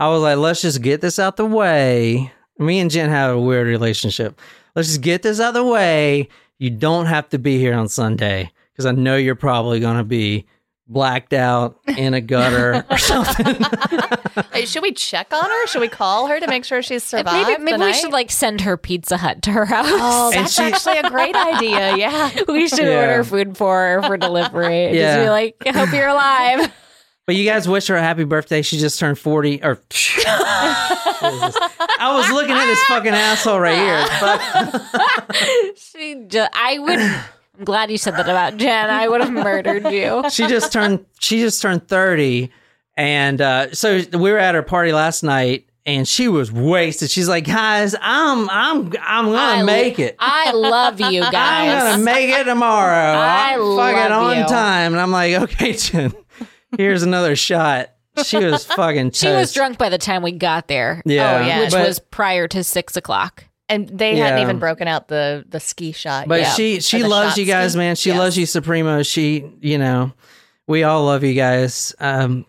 I 0.01 0.07
was 0.09 0.21
like, 0.23 0.37
let's 0.37 0.61
just 0.61 0.81
get 0.81 0.99
this 1.01 1.19
out 1.19 1.37
the 1.37 1.45
way. 1.45 2.31
Me 2.57 2.79
and 2.79 2.89
Jen 2.89 3.09
have 3.09 3.35
a 3.35 3.39
weird 3.39 3.67
relationship. 3.67 4.39
Let's 4.75 4.87
just 4.87 5.01
get 5.01 5.21
this 5.21 5.39
out 5.39 5.49
of 5.49 5.53
the 5.53 5.63
way. 5.63 6.27
You 6.57 6.69
don't 6.71 7.05
have 7.05 7.29
to 7.29 7.37
be 7.39 7.57
here 7.59 7.73
on 7.75 7.87
Sunday 7.87 8.51
because 8.73 8.85
I 8.87 8.91
know 8.91 9.15
you're 9.15 9.35
probably 9.35 9.79
gonna 9.79 10.03
be 10.03 10.45
blacked 10.87 11.33
out 11.33 11.77
in 11.97 12.13
a 12.13 12.21
gutter 12.21 12.83
or 12.89 12.97
something. 12.97 13.57
Hey, 14.53 14.65
should 14.65 14.81
we 14.81 14.91
check 14.93 15.33
on 15.33 15.43
her? 15.43 15.67
Should 15.67 15.81
we 15.81 15.87
call 15.89 16.27
her 16.27 16.39
to 16.39 16.47
make 16.47 16.63
sure 16.65 16.81
she's 16.81 17.03
survived? 17.03 17.47
maybe 17.47 17.63
maybe 17.63 17.77
the 17.77 17.83
we 17.85 17.91
night? 17.91 17.99
should 17.99 18.11
like 18.11 18.31
send 18.31 18.61
her 18.61 18.77
Pizza 18.77 19.17
Hut 19.17 19.41
to 19.43 19.51
her 19.51 19.65
house. 19.65 19.85
Oh, 19.89 20.31
that's 20.33 20.53
she- 20.53 20.63
actually 20.63 20.97
a 20.99 21.09
great 21.09 21.35
idea. 21.35 21.95
Yeah. 21.97 22.29
we 22.47 22.67
should 22.67 22.79
Yeah. 22.79 23.01
order 23.11 23.23
food 23.23 23.57
for 23.57 23.77
her 23.77 24.01
for 24.03 24.17
delivery. 24.17 24.95
Yeah. 24.97 25.15
Just 25.15 25.25
be 25.25 25.29
like, 25.29 25.55
I 25.65 25.71
hope 25.77 25.93
you're 25.93 26.07
alive. 26.07 26.71
But 27.31 27.37
you 27.37 27.45
guys 27.45 27.65
wish 27.65 27.87
her 27.87 27.95
a 27.95 28.01
happy 28.01 28.25
birthday. 28.25 28.61
She 28.61 28.77
just 28.77 28.99
turned 28.99 29.17
40 29.17 29.63
or 29.63 29.79
I 30.17 32.11
was 32.13 32.29
looking 32.29 32.51
at 32.53 32.65
this 32.65 32.83
fucking 32.83 33.13
asshole 33.13 33.57
right 33.57 33.77
here. 33.77 34.05
Fuck. 34.19 35.35
She 35.77 36.25
ju- 36.27 36.45
I 36.53 36.77
would. 36.79 36.99
I'm 36.99 37.63
glad 37.63 37.89
you 37.89 37.97
said 37.97 38.15
that 38.17 38.27
about 38.27 38.57
Jen. 38.57 38.89
I 38.89 39.07
would 39.07 39.21
have 39.21 39.31
murdered 39.31 39.89
you. 39.93 40.23
She 40.29 40.45
just 40.47 40.73
turned 40.73 41.05
she 41.21 41.39
just 41.39 41.61
turned 41.61 41.87
30 41.87 42.51
and 42.97 43.39
uh 43.39 43.73
so 43.73 44.01
we 44.11 44.29
were 44.29 44.37
at 44.37 44.53
her 44.53 44.61
party 44.61 44.91
last 44.91 45.23
night 45.23 45.67
and 45.85 46.05
she 46.05 46.27
was 46.27 46.51
wasted. 46.51 47.09
She's 47.09 47.29
like, 47.29 47.45
"Guys, 47.45 47.95
I'm 48.01 48.49
I'm 48.49 48.91
I'm 49.01 49.25
going 49.27 49.37
to 49.37 49.61
I- 49.61 49.63
make 49.63 49.99
it. 49.99 50.17
I 50.19 50.51
love 50.51 50.99
you 50.99 51.21
guys. 51.21 51.33
I'm 51.33 51.91
gonna 51.91 52.03
make 52.03 52.29
it 52.29 52.43
tomorrow. 52.43 52.93
I 53.17 53.53
I'm 53.53 53.59
fucking 53.77 54.11
love 54.11 54.37
on 54.37 54.47
time. 54.47 54.91
And 54.91 54.99
I'm 55.01 55.11
like, 55.11 55.33
okay, 55.43 55.71
Jen, 55.73 56.13
here's 56.77 57.03
another 57.03 57.35
shot. 57.35 57.91
She 58.25 58.37
was 58.37 58.65
fucking 58.65 59.11
toast. 59.11 59.21
She 59.21 59.29
was 59.29 59.53
drunk 59.53 59.77
by 59.77 59.89
the 59.89 59.97
time 59.97 60.21
we 60.21 60.33
got 60.33 60.67
there. 60.67 61.01
Yeah, 61.05 61.39
Oh, 61.41 61.45
yeah. 61.47 61.59
which 61.61 61.71
but, 61.71 61.87
was 61.87 61.99
prior 61.99 62.47
to 62.49 62.63
six 62.63 62.97
o'clock. 62.97 63.45
And 63.69 63.87
they 63.87 64.17
hadn't 64.17 64.39
even 64.41 64.59
broken 64.59 64.87
out 64.89 65.07
the 65.07 65.45
the 65.47 65.61
ski 65.61 65.93
shot. 65.93 66.27
but 66.27 66.41
yet. 66.41 66.55
she 66.57 66.81
she 66.81 67.03
loves 67.03 67.37
you 67.37 67.45
guys, 67.45 67.71
ski. 67.71 67.77
man. 67.79 67.95
She 67.95 68.09
Yes. 68.09 68.19
loves 68.19 68.37
you, 68.37 68.45
Supremo. 68.45 69.01
She, 69.03 69.49
you 69.61 69.77
know, 69.77 70.11
we 70.67 70.83
all 70.83 71.05
love 71.05 71.23
you 71.23 71.33
guys. 71.33 71.95
Um, 72.01 72.45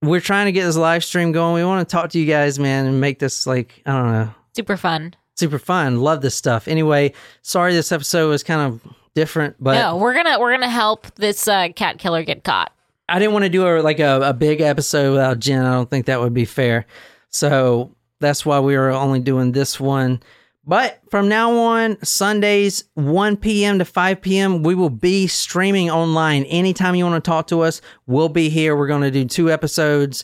we're 0.00 0.20
trying 0.20 0.46
to 0.46 0.52
get 0.52 0.64
this 0.64 0.76
live 0.76 1.04
stream 1.04 1.30
going. 1.32 1.54
We 1.56 1.64
want 1.64 1.86
to 1.86 1.92
talk 1.92 2.08
to 2.12 2.18
you 2.18 2.24
guys, 2.24 2.58
man, 2.58 2.86
and 2.86 2.98
make 3.02 3.18
this 3.18 3.46
like 3.46 3.82
I 3.84 3.92
don't 3.92 4.12
know, 4.12 4.34
Super 4.56 4.78
fun. 4.78 5.14
super 5.36 5.58
fun. 5.58 6.00
Love 6.00 6.22
this 6.22 6.34
stuff. 6.34 6.66
Anyway, 6.66 7.12
sorry 7.42 7.74
this 7.74 7.92
episode 7.92 8.30
was 8.30 8.42
kind 8.42 8.62
of 8.72 8.80
different, 9.14 9.56
but 9.60 9.74
no, 9.74 9.96
we're 9.98 10.14
gonna 10.14 10.40
we're 10.40 10.52
gonna 10.52 10.70
help 10.70 11.14
this 11.16 11.46
uh, 11.48 11.68
cat 11.76 11.98
killer 11.98 12.22
get 12.24 12.44
caught. 12.44 12.72
I 13.08 13.18
didn't 13.18 13.32
want 13.32 13.44
to 13.44 13.48
do 13.50 13.66
a 13.66 13.80
like 13.82 13.98
a, 14.00 14.20
a 14.22 14.32
big 14.32 14.60
episode 14.60 15.12
without 15.12 15.38
Jen. 15.38 15.64
I 15.64 15.72
don't 15.72 15.90
think 15.90 16.06
that 16.06 16.20
would 16.20 16.34
be 16.34 16.44
fair. 16.44 16.86
So 17.30 17.94
that's 18.20 18.46
why 18.46 18.60
we 18.60 18.76
were 18.76 18.90
only 18.90 19.20
doing 19.20 19.52
this 19.52 19.78
one. 19.80 20.22
But 20.64 21.00
from 21.10 21.28
now 21.28 21.52
on, 21.56 21.98
Sundays, 22.04 22.84
1 22.94 23.36
p.m. 23.38 23.80
to 23.80 23.84
5 23.84 24.22
p.m., 24.22 24.62
we 24.62 24.76
will 24.76 24.90
be 24.90 25.26
streaming 25.26 25.90
online. 25.90 26.44
Anytime 26.44 26.94
you 26.94 27.04
want 27.04 27.22
to 27.22 27.28
talk 27.28 27.48
to 27.48 27.62
us, 27.62 27.80
we'll 28.06 28.28
be 28.28 28.48
here. 28.48 28.76
We're 28.76 28.86
going 28.86 29.02
to 29.02 29.10
do 29.10 29.24
two 29.24 29.50
episodes 29.50 30.22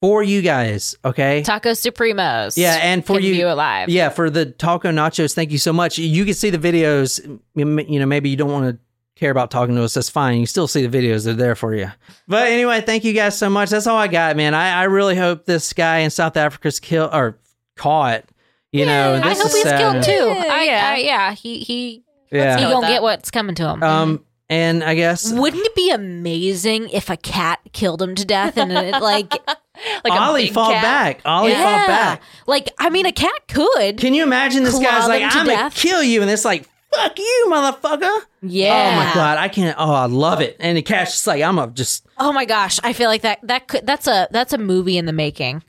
for 0.00 0.24
you 0.24 0.42
guys. 0.42 0.96
Okay. 1.04 1.42
Taco 1.42 1.70
Supremos. 1.70 2.56
Yeah, 2.56 2.78
and 2.82 3.06
for 3.06 3.20
you- 3.20 3.32
view 3.32 3.46
it 3.46 3.54
live. 3.54 3.88
Yeah, 3.88 4.08
for 4.08 4.28
the 4.28 4.46
taco 4.46 4.90
nachos, 4.90 5.34
thank 5.34 5.52
you 5.52 5.58
so 5.58 5.72
much. 5.72 5.98
You 5.98 6.24
can 6.24 6.34
see 6.34 6.50
the 6.50 6.58
videos. 6.58 7.20
You 7.54 7.64
know, 8.00 8.06
maybe 8.06 8.28
you 8.28 8.36
don't 8.36 8.50
want 8.50 8.74
to 8.74 8.78
care 9.20 9.30
about 9.30 9.50
talking 9.50 9.76
to 9.76 9.84
us. 9.84 9.94
That's 9.94 10.08
fine. 10.08 10.40
You 10.40 10.46
still 10.46 10.66
see 10.66 10.84
the 10.86 10.98
videos; 10.98 11.24
they're 11.24 11.34
there 11.34 11.54
for 11.54 11.74
you. 11.74 11.92
But 12.26 12.48
anyway, 12.48 12.80
thank 12.80 13.04
you 13.04 13.12
guys 13.12 13.38
so 13.38 13.48
much. 13.50 13.70
That's 13.70 13.86
all 13.86 13.98
I 13.98 14.08
got, 14.08 14.36
man. 14.36 14.54
I, 14.54 14.80
I 14.80 14.84
really 14.84 15.14
hope 15.14 15.44
this 15.44 15.72
guy 15.72 15.98
in 15.98 16.10
South 16.10 16.36
Africa's 16.36 16.80
killed 16.80 17.10
or 17.12 17.38
caught. 17.76 18.24
You 18.72 18.86
know, 18.86 19.14
I 19.14 19.34
hope 19.34 19.46
is 19.46 19.52
he's 19.54 19.62
sad. 19.62 19.78
killed 19.80 20.04
too. 20.04 20.10
Yeah, 20.12 20.52
I, 20.52 20.62
yeah. 20.64 20.90
I, 20.92 20.96
yeah, 20.96 21.32
he 21.34 21.58
he 21.60 22.02
Yeah. 22.32 22.56
he 22.56 22.62
go 22.62 22.68
with 22.68 22.74
gonna 22.82 22.88
get 22.88 23.02
what's 23.02 23.30
coming 23.30 23.54
to 23.56 23.68
him. 23.68 23.82
Um, 23.82 24.24
and 24.48 24.82
I 24.82 24.94
guess 24.94 25.32
Wouldn't 25.32 25.64
it 25.64 25.74
be 25.76 25.90
amazing 25.90 26.88
if 26.90 27.08
a 27.10 27.16
cat 27.16 27.60
killed 27.72 28.02
him 28.02 28.14
to 28.16 28.24
death 28.24 28.56
and 28.56 28.72
it, 28.72 29.00
like 29.00 29.32
like 30.04 30.12
a 30.12 30.12
Ollie 30.12 30.44
big 30.46 30.52
fought 30.54 30.72
cat. 30.72 30.82
back. 30.82 31.20
Ollie 31.24 31.50
yeah. 31.52 31.62
fought 31.62 31.86
back. 31.88 32.22
Like 32.46 32.68
I 32.78 32.90
mean, 32.90 33.06
a 33.06 33.12
cat 33.12 33.48
could. 33.48 33.98
Can 33.98 34.14
you 34.14 34.22
imagine 34.22 34.64
this 34.64 34.78
guy's 34.78 35.08
like, 35.08 35.22
I'm 35.22 35.46
gonna 35.46 35.70
kill 35.70 36.02
you, 36.02 36.22
and 36.22 36.30
it's 36.30 36.44
like, 36.44 36.68
fuck 36.94 37.18
you, 37.18 37.46
motherfucker. 37.50 38.20
yeah. 38.42 38.92
Oh 38.92 39.04
my 39.04 39.14
god, 39.14 39.38
I 39.38 39.48
can't. 39.48 39.76
Oh, 39.78 39.92
I 39.92 40.06
love 40.06 40.40
it. 40.40 40.56
And 40.60 40.76
the 40.76 40.82
cat's 40.82 41.12
just 41.12 41.26
like, 41.26 41.42
I'm 41.42 41.58
a 41.58 41.66
just. 41.68 42.06
Oh 42.18 42.32
my 42.32 42.44
gosh, 42.44 42.78
I 42.82 42.92
feel 42.92 43.08
like 43.08 43.22
that 43.22 43.38
that 43.44 43.68
could 43.68 43.86
that's 43.86 44.06
a 44.06 44.28
that's 44.30 44.52
a 44.52 44.58
movie 44.58 44.98
in 44.98 45.06
the 45.06 45.12
making. 45.12 45.62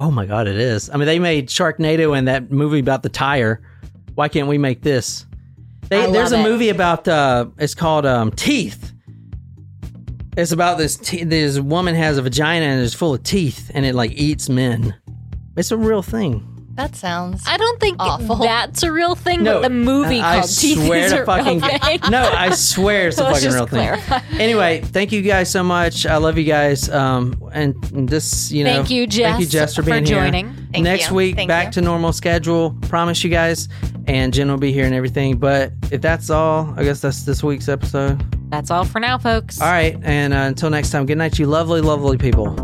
Oh 0.00 0.10
my 0.10 0.26
god, 0.26 0.48
it 0.48 0.56
is. 0.56 0.90
I 0.90 0.96
mean, 0.96 1.06
they 1.06 1.18
made 1.18 1.48
Sharknado 1.48 2.16
and 2.16 2.28
that 2.28 2.50
movie 2.50 2.80
about 2.80 3.02
the 3.02 3.08
tire. 3.08 3.62
Why 4.14 4.28
can't 4.28 4.48
we 4.48 4.58
make 4.58 4.82
this? 4.82 5.24
They, 5.88 6.02
I 6.04 6.10
there's 6.10 6.32
a 6.32 6.40
it. 6.40 6.42
movie 6.42 6.68
about. 6.68 7.06
Uh, 7.08 7.46
it's 7.58 7.74
called 7.74 8.04
um, 8.06 8.30
Teeth. 8.32 8.92
It's 10.36 10.50
about 10.50 10.78
this. 10.78 10.96
Te- 10.96 11.22
this 11.24 11.60
woman 11.60 11.94
has 11.94 12.18
a 12.18 12.22
vagina 12.22 12.64
and 12.66 12.82
it's 12.84 12.94
full 12.94 13.14
of 13.14 13.22
teeth, 13.22 13.70
and 13.74 13.86
it 13.86 13.94
like 13.94 14.10
eats 14.12 14.48
men. 14.48 14.94
It's 15.56 15.70
a 15.70 15.76
real 15.76 16.02
thing. 16.02 16.44
That 16.76 16.96
sounds. 16.96 17.44
I 17.46 17.56
don't 17.56 17.78
think 17.80 17.96
Awful. 18.00 18.36
that's 18.36 18.82
a 18.82 18.90
real 18.92 19.14
thing, 19.14 19.44
No, 19.44 19.54
but 19.54 19.62
the 19.62 19.70
movie 19.70 20.20
I 20.20 20.40
called 20.40 20.50
Teeth 20.50 20.84
swear 20.84 21.04
is 21.04 21.12
to 21.12 21.22
a 21.22 21.24
fucking 21.26 21.60
real 21.60 21.78
thing. 21.78 22.00
no, 22.10 22.22
I 22.22 22.50
swear 22.50 23.08
it's 23.08 23.18
a 23.18 23.22
Let's 23.24 23.44
fucking 23.44 23.56
just 23.56 23.72
real 23.72 24.18
thing. 24.20 24.40
Anyway, 24.40 24.80
thank 24.80 25.12
you 25.12 25.22
guys 25.22 25.48
so 25.50 25.62
much. 25.62 26.04
I 26.04 26.16
love 26.16 26.36
you 26.36 26.42
guys. 26.44 26.88
Um, 26.90 27.40
and 27.52 27.76
this, 28.08 28.50
you 28.50 28.64
know, 28.64 28.74
Thank 28.74 28.90
you, 28.90 29.06
Jess, 29.06 29.30
thank 29.32 29.40
you, 29.40 29.46
Jess, 29.46 29.76
for 29.76 29.82
for 29.84 29.90
being 29.90 30.04
here. 30.04 30.16
joining. 30.24 30.52
Thank 30.72 30.82
Next 30.84 31.10
you. 31.10 31.14
week, 31.14 31.36
Thank 31.36 31.48
back 31.48 31.66
you. 31.66 31.72
to 31.74 31.80
normal 31.82 32.12
schedule. 32.12 32.76
Promise 32.88 33.22
you 33.22 33.30
guys, 33.30 33.68
and 34.08 34.34
Jen 34.34 34.50
will 34.50 34.58
be 34.58 34.72
here 34.72 34.84
and 34.84 34.94
everything. 34.94 35.36
But 35.38 35.72
if 35.92 36.00
that's 36.00 36.28
all, 36.28 36.74
I 36.76 36.82
guess 36.82 37.00
that's 37.00 37.22
this 37.22 37.44
week's 37.44 37.68
episode. 37.68 38.20
That's 38.50 38.72
all 38.72 38.84
for 38.84 38.98
now, 38.98 39.16
folks. 39.18 39.60
All 39.60 39.68
right, 39.68 39.96
and 40.02 40.34
uh, 40.34 40.38
until 40.38 40.70
next 40.70 40.90
time, 40.90 41.06
good 41.06 41.18
night, 41.18 41.38
you 41.38 41.46
lovely, 41.46 41.80
lovely 41.80 42.18
people. 42.18 42.56